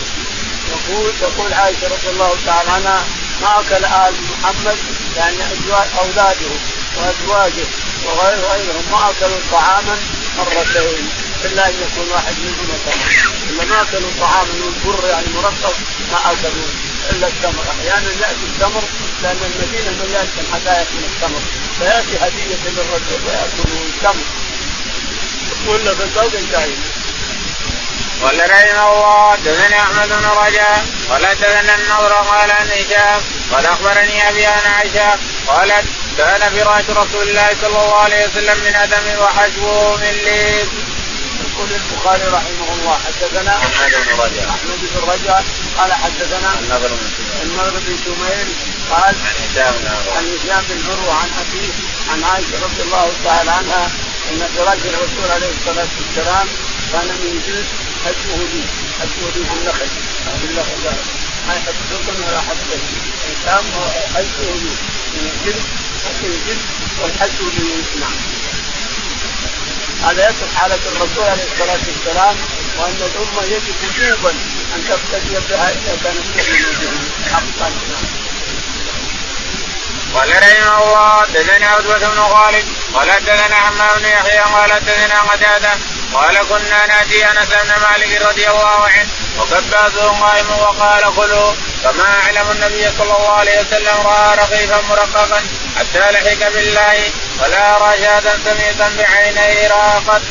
يقول 0.74 1.14
تقول 1.22 1.54
عائشة 1.54 1.88
رضي 1.88 2.10
الله 2.10 2.32
تعالى 2.46 2.70
عنها 2.70 3.04
ما 3.42 3.60
أكل 3.60 3.86
آل 3.86 4.14
محمد 4.32 4.78
يعني 5.18 5.38
ازواج 5.54 5.88
أولاده 6.00 6.52
وأزواجه 6.98 7.66
وغير 8.06 8.40
غيرهم 8.52 8.84
ما 8.92 9.10
أكلوا 9.10 9.40
طعاما 9.52 9.98
مرتين 10.38 11.10
إلا 11.46 11.70
أن 11.70 11.74
يكون 11.74 12.12
واحد 12.12 12.36
منهم 12.40 12.78
تمر 12.86 13.12
إلا 13.50 13.66
ما 13.66 13.82
أكلوا 13.82 14.10
طعاما 14.20 14.54
والبر 14.64 15.08
يعني 15.08 15.28
مرقص 15.36 15.76
ما 16.12 16.32
أكلوا 16.32 16.68
إلا 17.12 17.28
التمر 17.28 17.64
أحيانا 17.72 18.10
يأتي 18.22 18.46
التمر 18.54 18.84
لأن 19.24 19.40
المدينة 19.50 19.92
مليانة 20.04 20.36
حدائق 20.54 20.88
من 20.94 21.04
التمر 21.14 21.42
فيأتي 21.80 22.18
هدية 22.26 22.62
للرجل 22.66 23.20
وياكلوا 23.26 23.86
التمر 23.96 24.26
ولا 25.68 25.96
في 25.96 26.04
الزوج 26.04 26.36
انتهي. 26.36 26.74
قال 28.24 28.40
رحمه 28.52 28.92
الله 28.94 29.32
حدثني 29.32 29.82
أحمد 29.82 30.08
بن 30.08 30.26
رجاء 30.26 30.86
قال 31.10 31.28
حدثنا 31.28 31.76
النضر 31.76 32.14
قال 32.14 32.52
عن 32.52 32.68
هشام 32.68 33.22
قال 33.52 33.66
أخبرني 33.66 34.30
أبي 34.30 34.46
عن 34.46 34.66
عائشة 34.66 35.16
قالت 35.48 35.86
كان 36.18 36.42
فراش 36.60 36.86
رسول 36.90 37.30
الله 37.30 37.50
صلى 37.62 37.68
الله 37.68 37.98
عليه 37.98 38.26
وسلم 38.28 38.58
من 38.66 38.76
أدم 38.76 39.22
وحجبه 39.22 39.96
من 39.96 40.12
ليف. 40.26 40.70
يقول 41.44 41.68
البخاري 41.72 42.24
رحمه 42.24 42.68
الله 42.74 43.00
حدثنا 43.06 43.58
أحمد 43.58 43.92
بن 43.92 44.12
رجاء 44.24 44.50
أحمد 44.50 44.80
بن 44.82 45.12
رجاء 45.12 45.44
قال 45.78 45.94
حدثنا 45.94 46.60
النضر 46.60 46.88
بن 46.88 47.08
النضر 47.44 47.80
بن 47.88 47.98
قال 48.92 49.16
عن 49.16 49.36
هشام 49.44 49.74
بن 49.82 49.88
عروة. 49.88 50.18
عن 50.18 50.26
هشام 50.26 50.64
بن 50.70 50.92
عروة 50.92 51.14
عن 51.14 51.30
ابيه 51.42 51.74
عن 52.12 52.24
عائشة 52.24 52.60
رضي 52.64 52.82
الله 52.82 53.12
تعالى 53.24 53.52
عنها 53.52 53.86
أن 54.32 54.48
فراش 54.58 54.80
الرسول 54.86 55.32
عليه 55.32 55.52
الصلاة 55.60 55.88
والسلام 56.00 56.48
كان 56.92 57.08
من 57.08 57.42
جلد 57.48 57.66
حجمه 58.06 58.38
لي 58.54 58.64
حجمه 59.00 59.28
لي 59.36 59.46
في 59.46 59.54
النخل. 59.62 59.88
في 60.40 60.46
النخل 60.50 60.96
ما 61.48 61.54
يحب 61.56 61.76
سلطان 61.90 62.24
ولا 62.28 62.42
هشام 63.26 63.66
حجمه 64.16 64.56
لي 64.62 64.72
من 65.14 65.32
الجلد 65.34 65.64
حجم 66.06 66.26
الجلد 66.26 66.62
والحج 67.02 67.40
لي 67.58 68.00
نعم 68.00 68.18
هذا 70.04 70.30
يصف 70.30 70.56
حالة 70.56 70.80
الرسول 70.96 71.24
عليه 71.24 71.44
الصلاة 71.54 71.80
والسلام 71.88 72.36
وأن 72.78 73.10
الأمة 73.10 73.44
يجب 73.44 73.76
وجوبا 73.84 74.30
أن 74.76 74.84
تقتدي 74.90 75.36
بها 75.50 75.70
إذا 75.70 75.98
كانت 76.04 76.26
تؤمن 76.38 77.12
حقا. 77.34 77.72
قال 80.14 80.30
رحمه 80.30 80.84
الله 80.84 81.22
حدثنا 81.22 81.68
عتبة 81.68 82.08
بن 82.08 82.22
خالد. 82.22 82.66
قال 82.94 83.12
حدثنا 83.12 83.56
عمار 83.56 84.00
بن 84.00 84.06
يحيى. 84.06 84.40
قال 84.40 84.74
حدثنا 84.74 85.20
قتادة. 85.22 85.72
قال 86.14 86.38
كنا 86.50 86.86
نأتي 86.88 87.26
أنس 87.26 87.50
بن 87.64 87.72
مالك 87.82 88.22
رضي 88.22 88.50
الله 88.50 88.88
عنه. 88.88 89.08
وكباسه 89.40 90.08
قائم 90.22 90.52
وقال 90.52 91.16
كلوا. 91.16 91.54
فما 91.84 92.10
أعلم 92.24 92.52
النبي 92.52 92.92
صلى 92.98 93.18
الله 93.18 93.34
عليه 93.34 93.60
وسلم 93.62 93.98
رأى 94.08 94.36
رقيقا 94.36 94.82
مرققا 94.90 95.42
حتى 95.78 96.12
لحق 96.12 96.50
بالله. 96.54 97.12
ولا 97.42 97.76
ارى 97.76 97.98
شاة 97.98 98.38
سميتا 98.46 98.92
بعينيه 98.98 99.68
راقت. 99.68 100.22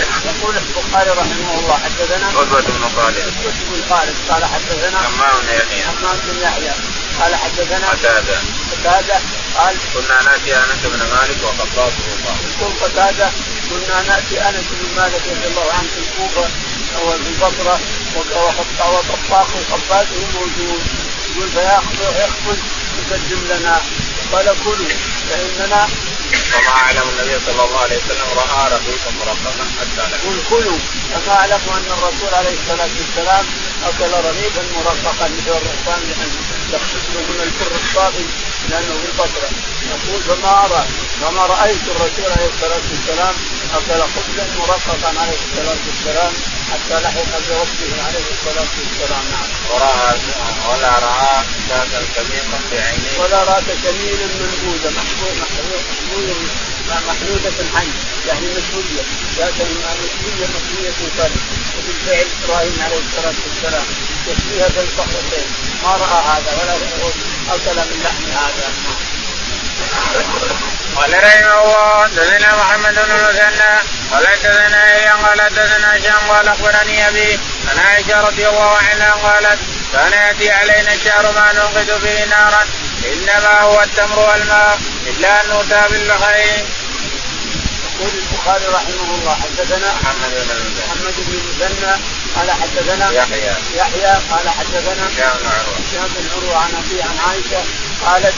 يقول 0.00 0.56
البخاري 0.56 1.10
رحمه 1.10 1.58
الله 1.58 1.78
حدثنا 1.84 2.26
عتبة 2.26 2.60
بن 2.60 2.84
خالد. 2.96 3.18
عتبة 3.18 3.52
بن 3.70 3.82
خالد 3.90 4.16
قال 4.30 4.44
حدثنا 4.44 4.98
عمار 4.98 5.34
بن 5.42 5.48
يحيى. 5.48 5.82
حماد 5.82 6.18
بن 6.26 6.42
يحيى 6.42 6.72
قال 7.20 7.34
حدثنا 7.36 7.88
قتادة. 7.88 8.38
قتادة 8.72 9.18
قال 9.56 9.76
كنا 9.94 10.22
نأتي 10.22 10.56
أنس 10.56 10.82
بن 10.84 10.98
مالك 10.98 11.38
وقباسه 11.42 12.06
قائم. 12.24 12.38
يقول 12.60 12.72
قتادة 12.82 13.30
كنا 13.70 14.02
نأتي 14.02 14.40
أنس 14.48 14.64
بن 14.70 14.96
مالك 14.96 15.22
رضي 15.30 15.46
الله 15.46 15.72
عنه 15.72 15.88
في 15.94 16.00
الكوفة 16.04 16.48
أو 16.96 17.10
في 17.10 17.28
البصرة 17.28 17.80
وطباخ 18.16 19.48
وخبازه 19.56 20.26
موجود. 20.34 20.82
يقول 21.30 21.48
فياخذ 21.48 22.00
يخبز 22.22 22.58
يقدم 22.98 23.40
لنا. 23.50 23.80
قال 24.32 24.46
كلوا. 24.64 25.13
فإننا 25.30 25.88
وما 26.54 26.72
أعلم 26.82 27.02
النبي 27.12 27.36
صلى 27.46 27.64
الله 27.64 27.80
عليه 27.80 27.96
وسلم 27.96 28.28
رأى 28.36 28.62
رقيقا 28.72 29.10
مرققا 29.20 29.64
حتى. 29.80 30.02
يقول 30.16 30.36
كلوا 30.50 30.78
فما 31.12 31.34
اعلم 31.34 31.60
أن 31.76 31.86
الرسول 31.98 32.34
عليه 32.34 32.54
الصلاة 32.60 32.88
والسلام 32.98 33.44
أكل 33.88 34.12
رغيفا 34.28 34.62
مرققا 34.76 35.26
مثل 35.28 35.50
الرحمن 35.60 36.00
لأن 36.08 36.30
يخصص 36.72 37.04
من 37.10 37.40
البر 37.46 37.72
الصافي 37.82 38.24
لأنه 38.70 38.94
في 39.00 39.06
البصره 39.12 39.50
يقول 39.90 40.22
فما 40.22 40.64
ارى 40.64 40.84
فما 41.20 41.46
رايت 41.46 41.82
الرسول 41.88 42.24
عليه 42.36 42.48
الصلاه 42.54 42.82
والسلام 42.90 43.34
اكل 43.74 44.00
خبزا 44.14 44.46
مرققا 44.58 45.20
عليه 45.20 45.38
الصلاه 45.44 45.78
والسلام 45.86 46.32
حتى 46.72 47.00
لحق 47.02 47.32
بربه 47.48 48.02
عليه 48.06 48.26
الصلاه 48.34 48.70
والسلام 48.78 49.24
نعم 49.32 49.48
وراى 49.70 50.18
ولا 50.68 50.92
راى 51.06 51.44
شاة 51.68 52.02
سميقا 52.16 52.58
بعينيه 52.72 53.18
ولا 53.20 53.44
راس 53.44 53.64
جميل 53.84 54.18
منبوذه 54.40 54.90
محمود 54.98 55.34
محمود 55.42 56.48
محمودة 56.88 57.54
الحن. 57.60 57.88
يعني 58.28 58.46
مسؤولية 58.46 59.04
لكن 59.38 59.66
مسؤولية 60.04 60.46
مسؤولية 60.56 60.94
القلب 61.06 61.40
وبالفعل 61.76 62.26
إبراهيم 62.44 62.82
عليه 62.82 63.00
الصلاة 63.06 63.34
والسلام. 63.44 63.86
يكفيها 64.28 64.68
بين 64.68 64.88
صخرتين 64.98 65.46
ما 65.84 65.90
رأى 65.96 66.20
هذا 66.30 66.52
ولا 66.62 66.74
أكل 67.54 67.76
من 67.90 68.02
لحم 68.04 68.24
هذا. 68.24 68.72
قال 70.96 71.12
رحمه 71.24 71.62
الله 71.62 72.04
حدثنا 72.04 72.56
محمد 72.56 72.94
بن 72.94 73.10
المثنى 73.10 73.78
قال 74.12 74.26
حدثنا 74.28 74.92
ايان 74.92 75.16
قال 75.16 75.40
حدثنا 75.40 75.96
هشام 75.96 76.30
قال 76.30 76.48
أخبرني 76.48 77.08
أبي 77.08 77.38
عن 77.68 77.78
عائشة 77.78 78.20
رضي 78.20 78.48
الله 78.48 78.76
عنها 78.76 79.10
قالت 79.10 79.58
كان 79.92 80.12
يأتي 80.12 80.50
علينا 80.50 80.92
الشهر 80.94 81.32
ما 81.32 81.52
نوقد 81.52 81.98
فيه 81.98 82.24
نارا 82.24 82.66
إنما 83.12 83.60
هو 83.60 83.82
التمر 83.82 84.18
والماء 84.18 84.78
إلا 85.06 85.44
أن 85.44 85.48
نؤتى 85.48 85.82
باللحين. 85.90 86.64
يقول 87.94 88.10
البخاري 88.14 88.66
رحمه 88.66 89.14
الله 89.14 89.34
حدثنا 89.34 89.94
محمد 89.94 90.30
بن 90.30 90.50
المثنى. 90.50 90.84
محمد 90.86 91.14
بن 91.16 91.38
المثنى 91.38 91.92
قال 92.36 92.50
حدثنا 92.50 93.10
يحيى. 93.10 93.54
يحيى 93.74 94.18
قال 94.30 94.48
حدثنا 94.48 95.08
هشام 95.08 95.38
بن 95.40 95.46
عروة. 95.46 95.76
هشام 95.88 96.08
بن 96.16 96.28
عروة 96.34 96.56
عن 96.56 96.70
أبي 96.74 97.02
عن 97.02 97.18
عائشة 97.26 97.64
قالت 98.06 98.34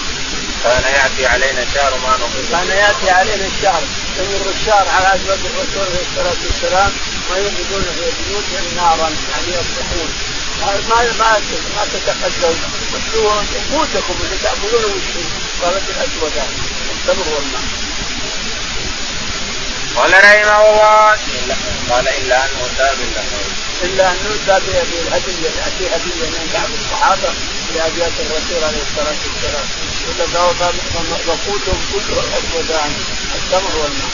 كان 0.67 0.85
يأتي 0.95 1.27
علينا 1.27 1.63
الشهر 1.63 1.93
ما 2.05 2.17
نقول. 2.17 2.45
كان 2.51 2.69
يأتي 2.69 3.11
علينا 3.11 3.47
الشهر 3.47 3.83
يمر 4.19 4.47
الشهر 4.61 4.87
على 4.89 5.07
أزواج 5.15 5.39
الرسول 5.51 5.83
عليه 5.89 6.05
الصلاة 6.09 6.41
والسلام 6.47 6.93
ويوقدون 7.31 7.85
في 7.97 8.11
بيوتهم 8.29 8.67
نارا 8.77 9.09
يعني 9.31 9.49
يصبحون 9.49 10.11
ما 10.61 11.01
ما 11.19 11.39
ما 11.77 11.85
تتقدم. 11.93 12.57
واشتروا 12.93 13.43
قوتكم 13.73 14.17
اللي 14.25 14.37
تاكلونه 14.43 14.89
واشتروا 14.95 15.31
قالت 15.63 15.85
الاسودان 15.91 16.51
التمر 16.95 17.29
والماء 17.35 17.63
قال 19.97 20.13
رحمه 20.13 20.61
الله 20.71 21.17
قال 21.91 22.09
إلا 22.09 22.45
انه 22.45 22.69
تاب 22.79 22.99
إلا 23.83 24.11
انه 24.11 24.37
تاب 24.47 24.63
بالهديه 24.63 25.49
ياتي 25.59 25.87
هدية 25.95 26.27
من 26.35 26.51
بعض 26.55 26.71
الصحابة 26.81 27.31
لابيات 27.75 28.13
الرسول 28.21 28.65
عليه 28.65 28.83
الصلاة 28.89 29.17
والسلام. 29.27 29.67
وقوتهم 31.27 31.81
كله 31.93 32.21
الاسودان 32.21 32.93
التمر 33.35 33.77
والماء. 33.77 34.11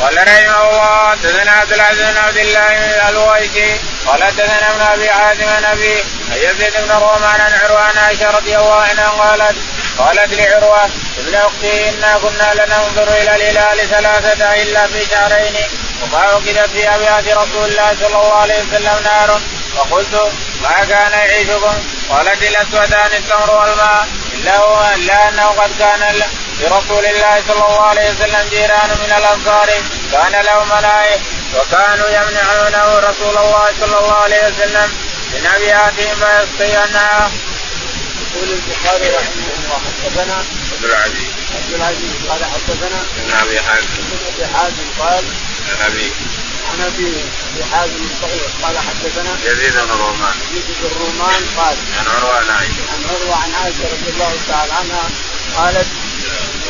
قال 0.00 0.16
رحمه 0.16 0.70
الله 0.70 1.10
حدثنا 1.10 1.50
عبد 1.50 1.72
العزيز 1.72 2.10
بن 2.10 2.16
عبد 2.16 2.36
الله 2.36 3.08
الويسي 3.08 3.80
قال 4.06 4.24
حدثنا 4.24 4.70
ابن 4.70 4.80
أبي 4.80 5.10
حاتم 5.10 5.50
نبي 5.70 5.96
يزيد 6.34 6.72
بن 6.84 6.90
رومان 6.92 7.40
عن 7.40 7.52
عروه 7.62 7.98
عائشة 7.98 8.30
رضي 8.30 8.56
الله 8.56 8.74
عنها 8.74 9.08
قالت 9.08 9.56
قالت 9.98 10.34
لعروة 10.34 10.84
ابن 11.18 11.34
أختي 11.34 11.88
إنا 11.88 12.18
كنا 12.18 12.54
لننظر 12.54 13.08
إلى 13.16 13.36
الهلال 13.36 13.88
ثلاثة 13.90 14.62
إلا 14.62 14.86
في 14.86 15.06
شهرين. 15.10 15.54
وما 16.02 16.18
عقدت 16.18 16.70
في 16.72 16.88
أبيات 16.94 17.28
رسول 17.28 17.64
الله 17.70 17.96
صلى 18.00 18.06
الله 18.06 18.34
عليه 18.34 18.62
وسلم 18.62 18.96
نار. 19.04 19.40
فقلت 19.76 20.32
ما 20.62 20.84
كان 20.84 21.12
يعيشكم؟ 21.12 21.74
قالت 22.10 22.42
الأسودان 22.42 23.10
التمر 23.12 23.50
والماء. 23.50 24.08
إلا 24.34 24.56
هو 24.56 24.94
إلا 24.94 25.28
أنه 25.28 25.46
قد 25.46 25.70
كان 25.78 26.22
لرسول 26.60 27.06
الله 27.06 27.42
صلى 27.48 27.66
الله 27.66 27.86
عليه 27.86 28.10
وسلم 28.10 28.48
جيران 28.50 28.88
من 28.88 29.12
الأنصار 29.18 29.68
كان 30.12 30.44
له 30.44 30.64
ملائكه 30.64 31.20
وكانوا 31.54 32.08
يمنعونه 32.08 32.98
رسول 32.98 33.38
الله 33.38 33.72
صلى 33.80 33.98
الله 33.98 34.14
عليه 34.14 34.46
وسلم 34.46 34.92
من 35.32 35.46
ابياتهم 35.56 36.14
فيسقينها. 36.14 37.30
يقول 38.34 38.48
البخاري 38.48 39.08
رحمه 39.10 39.48
الله 39.58 39.80
حدثنا 39.86 40.36
عبد 40.72 40.84
العزيز. 40.84 41.32
عبد 41.56 41.74
العزيز 41.74 42.12
قال 42.28 42.44
حدثنا 42.44 43.00
ابن 43.18 43.32
أبي 43.42 43.60
حازم. 43.60 43.88
ابن 43.98 44.18
أبي 44.34 44.46
حازم 44.54 44.86
قال 44.98 45.24
عن 45.68 45.86
ابي 45.86 46.12
عن 46.70 46.80
ابي 46.80 47.08
ابي 47.52 47.64
حازم 47.64 48.04
الصغير 48.10 48.48
قال 48.62 48.78
حدثنا 48.78 49.32
يزيد 49.44 49.72
بن 49.72 49.90
الرومان. 49.90 50.34
يزيد 50.50 50.76
بن 50.80 50.86
الرومان 50.86 51.42
قال 51.56 51.76
عن 51.98 52.06
عروة 52.06 52.36
عن 52.36 52.50
عائشة. 52.50 52.82
عن 52.92 53.04
عروة 53.10 53.36
عن 53.36 53.54
عائشة 53.54 53.84
رضي 53.94 54.10
الله 54.10 54.32
تعالى 54.48 54.72
عنها 54.72 55.10
قالت 55.56 55.86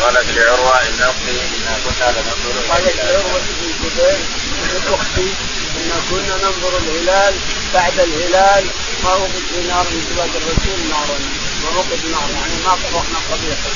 قالت 0.01 0.31
لعروة 0.31 0.83
إن 0.89 1.01
أختي 1.01 1.41
انا 1.57 1.79
كنا 1.85 2.11
لننظر 2.11 2.73
قالت 2.73 2.97
لعروة 2.97 3.41
بن 3.41 3.67
الزبير 3.71 4.19
من 4.63 4.95
أختي 4.95 5.29
إن 5.79 5.91
كنا 6.11 6.37
ننظر 6.37 6.79
الهلال 6.79 7.35
بعد 7.75 8.01
الهلال 8.01 8.65
ما 9.05 9.15
وقد 9.15 9.43
في 9.51 9.69
نار 9.69 9.85
من 9.91 10.07
زواج 10.11 10.31
الرسول 10.37 10.89
نارا 10.91 11.19
ووقد 11.65 12.01
نار 12.13 12.29
يعني 12.35 12.57
ما 12.65 12.73
طبخنا 12.75 13.19
قبيحة. 13.31 13.71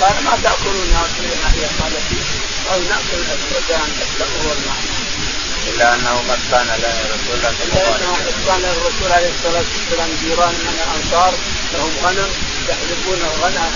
قال 0.00 0.24
ما 0.24 0.38
تأكلون 0.42 0.92
هذه 0.94 1.68
قالت 1.80 2.06
قال 2.68 2.88
نأكل 2.88 3.18
الاسودان 3.26 3.88
التمر 4.02 4.48
والماء 4.48 4.91
إلا 5.68 5.94
أنه 5.94 6.14
قد 6.30 6.40
كان 6.50 6.66
رسول 7.14 7.34
الله 7.36 7.52
صلى 7.58 7.66
الله 7.72 7.94
عليه 7.94 7.94
وسلم. 7.94 8.14
قد 8.26 8.38
كان 8.46 8.62
الرسول 8.76 9.12
عليه 9.12 9.30
الصلاة 9.36 9.64
والسلام 9.72 10.10
جيران 10.22 10.54
من 10.64 10.74
الأنصار 10.76 11.32
لهم 11.74 11.92
غنم 12.04 12.30
يحلبون 12.68 13.20
الغنم 13.30 13.72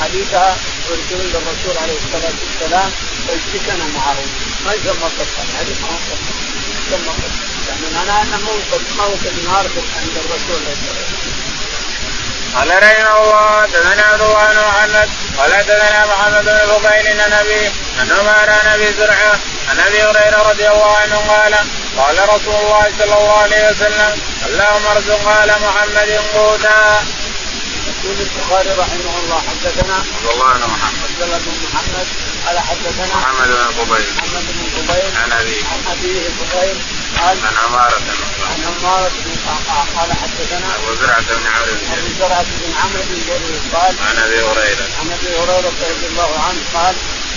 حديثها 0.00 0.56
ويرسلون 0.86 1.26
للرسول 1.34 1.74
عليه 1.82 1.96
الصلاة 2.04 2.36
والسلام 2.42 2.90
ويشتكن 3.28 3.78
معهم 3.96 4.28
ما 4.64 4.72
يسمى 4.74 5.08
قصه 5.18 5.44
هذه 5.58 5.74
ما 5.82 5.88
هو 5.88 5.98
قصه 6.08 6.34
يسمى 6.86 7.12
قصه 7.22 7.42
يعني 7.68 7.86
معناها 7.94 8.22
انه 8.22 8.38
موقف 8.48 8.82
موقف 8.96 9.32
نهار 9.44 9.66
عند 10.00 10.16
الرسول 10.24 10.60
عليه 10.66 10.76
الصلاة 10.78 11.04
والسلام. 11.06 11.46
قال 12.56 12.68
رحمه 12.82 13.18
الله 13.24 13.62
حدثنا 13.62 14.02
عبد 14.02 14.22
الله 14.22 14.52
بن 14.52 14.60
محمد 14.68 15.08
قال 15.38 15.54
حدثنا 15.54 16.06
محمد 16.06 16.44
بن 16.44 16.58
فضيل 16.72 17.20
عن 17.20 17.32
ابي 17.32 17.70
عن 18.00 18.12
عمر 18.12 18.50
عن 18.50 18.66
أبي 18.74 18.92
زرعه 18.92 19.40
عن 19.68 19.80
أبي 19.80 20.02
هريرة 20.02 20.50
رضي 20.50 20.68
الله 20.68 20.96
عنه 20.96 21.16
قال 21.16 21.54
قال 21.96 22.28
رسول 22.28 22.54
الله 22.54 22.92
صلى 22.98 23.04
الله 23.18 23.38
عليه 23.38 23.70
وسلم 23.70 24.20
اللهم 24.46 24.86
ارزق 24.86 25.28
آل 25.28 25.50
محمد 25.62 26.10
قوتا. 26.34 27.04
يقول 27.86 28.16
البخاري 28.20 28.70
رحمه 28.70 29.14
الله 29.22 29.38
حدثنا 29.48 29.94
عبد 29.94 30.26
الله 30.32 30.52
بن 30.52 30.66
محمد. 30.74 31.02
عبد 31.10 31.22
الله 31.22 31.38
بن 31.38 31.52
محمد 31.64 32.06
قال 32.46 32.58
حدثنا 32.58 33.16
محمد 33.16 33.48
بن 33.48 33.84
فضيل 33.84 34.06
محمد 34.16 34.44
بن 34.56 34.64
فضيل 34.76 35.10
عن 35.22 35.32
أبي. 35.32 35.58
عن 35.70 35.80
ابيه 35.92 36.28
فضيل 36.38 36.76
قال 37.20 37.36
عن 37.46 37.56
عمارة 37.64 37.98
عن 38.50 38.60
عمارة 38.70 39.12
بن 39.24 39.36
قعقاع 39.46 39.84
قال 39.96 40.12
حدثنا 40.22 40.68
أبو 40.76 40.94
زرعة 40.94 41.20
بن 41.20 41.46
عمرو 41.46 41.74
بن 41.80 41.86
أبو 41.98 42.08
زرعة 42.18 42.42
بن 42.42 42.72
عمرو 42.80 43.02
بن 43.08 43.16
جرير 43.28 43.60
قال 43.74 43.94
عن 44.08 44.16
أبي 44.26 44.38
هريرة. 44.48 44.86
عن 45.00 45.06
أبي 45.16 45.28
هريرة 45.38 45.72
رضي 45.90 46.06
الله 46.06 46.30
عنه 46.46 46.60
قال 46.74 46.94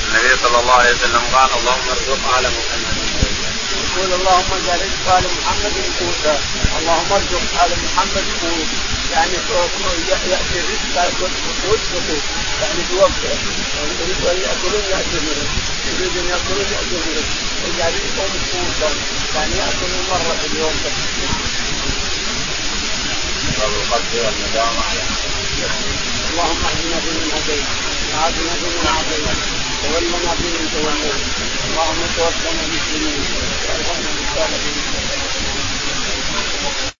النبي 0.09 0.35
صلى 0.43 0.59
الله 0.59 0.73
عليه 0.73 0.95
وسلم 0.95 1.21
قال 1.33 1.49
اللهم 1.59 1.87
ارزق 1.89 2.21
آل 2.37 2.45
محمد. 2.57 2.97
يقول 3.97 4.13
اللهم 4.13 4.51
اجعل 4.59 4.79
رزق 4.85 5.07
آل 5.17 5.25
محمد 5.37 5.75
قوتا 5.99 6.35
اللهم 6.79 7.11
ارزق 7.17 7.43
آل 7.63 7.71
محمد 7.85 8.25
قوت 8.41 8.69
يعني 9.11 9.33
يأتي 10.31 10.57
الرزق 10.59 10.95
قوت 11.63 11.83
يعني 12.61 12.81
بوقته 12.89 13.37
يريد 13.99 14.21
ان 14.31 14.37
يأكلون. 14.45 14.83
ياتي 14.93 15.17
برزق 15.25 15.49
يريد 15.89 16.17
ان 16.17 16.27
يأكلون. 16.33 16.67
ياتي 16.73 16.97
برزق 17.05 17.29
واجعل 17.63 17.93
رزقهم 17.93 18.41
قوتا 18.53 18.89
يعني 19.35 19.53
يأكلون 19.61 20.01
مرة 20.09 20.33
في 20.41 20.47
اليوم. 20.51 20.75
على 24.89 25.01
اللهم 26.31 26.61
اهدنا 26.65 26.99
فيمن 27.03 27.31
هديت. 27.35 27.65
وعافنا 28.13 28.53
فيمن 28.59 28.87
عافيت. 28.87 29.58
تولنا 29.83 30.31
فيمن 30.39 30.65
توليت 30.73 31.21
اللهم 31.67 32.01
توفنا 32.17 32.63
مسلمين. 32.73 33.21
وارحمنا 33.69 34.11
بالصالحين 34.17 34.88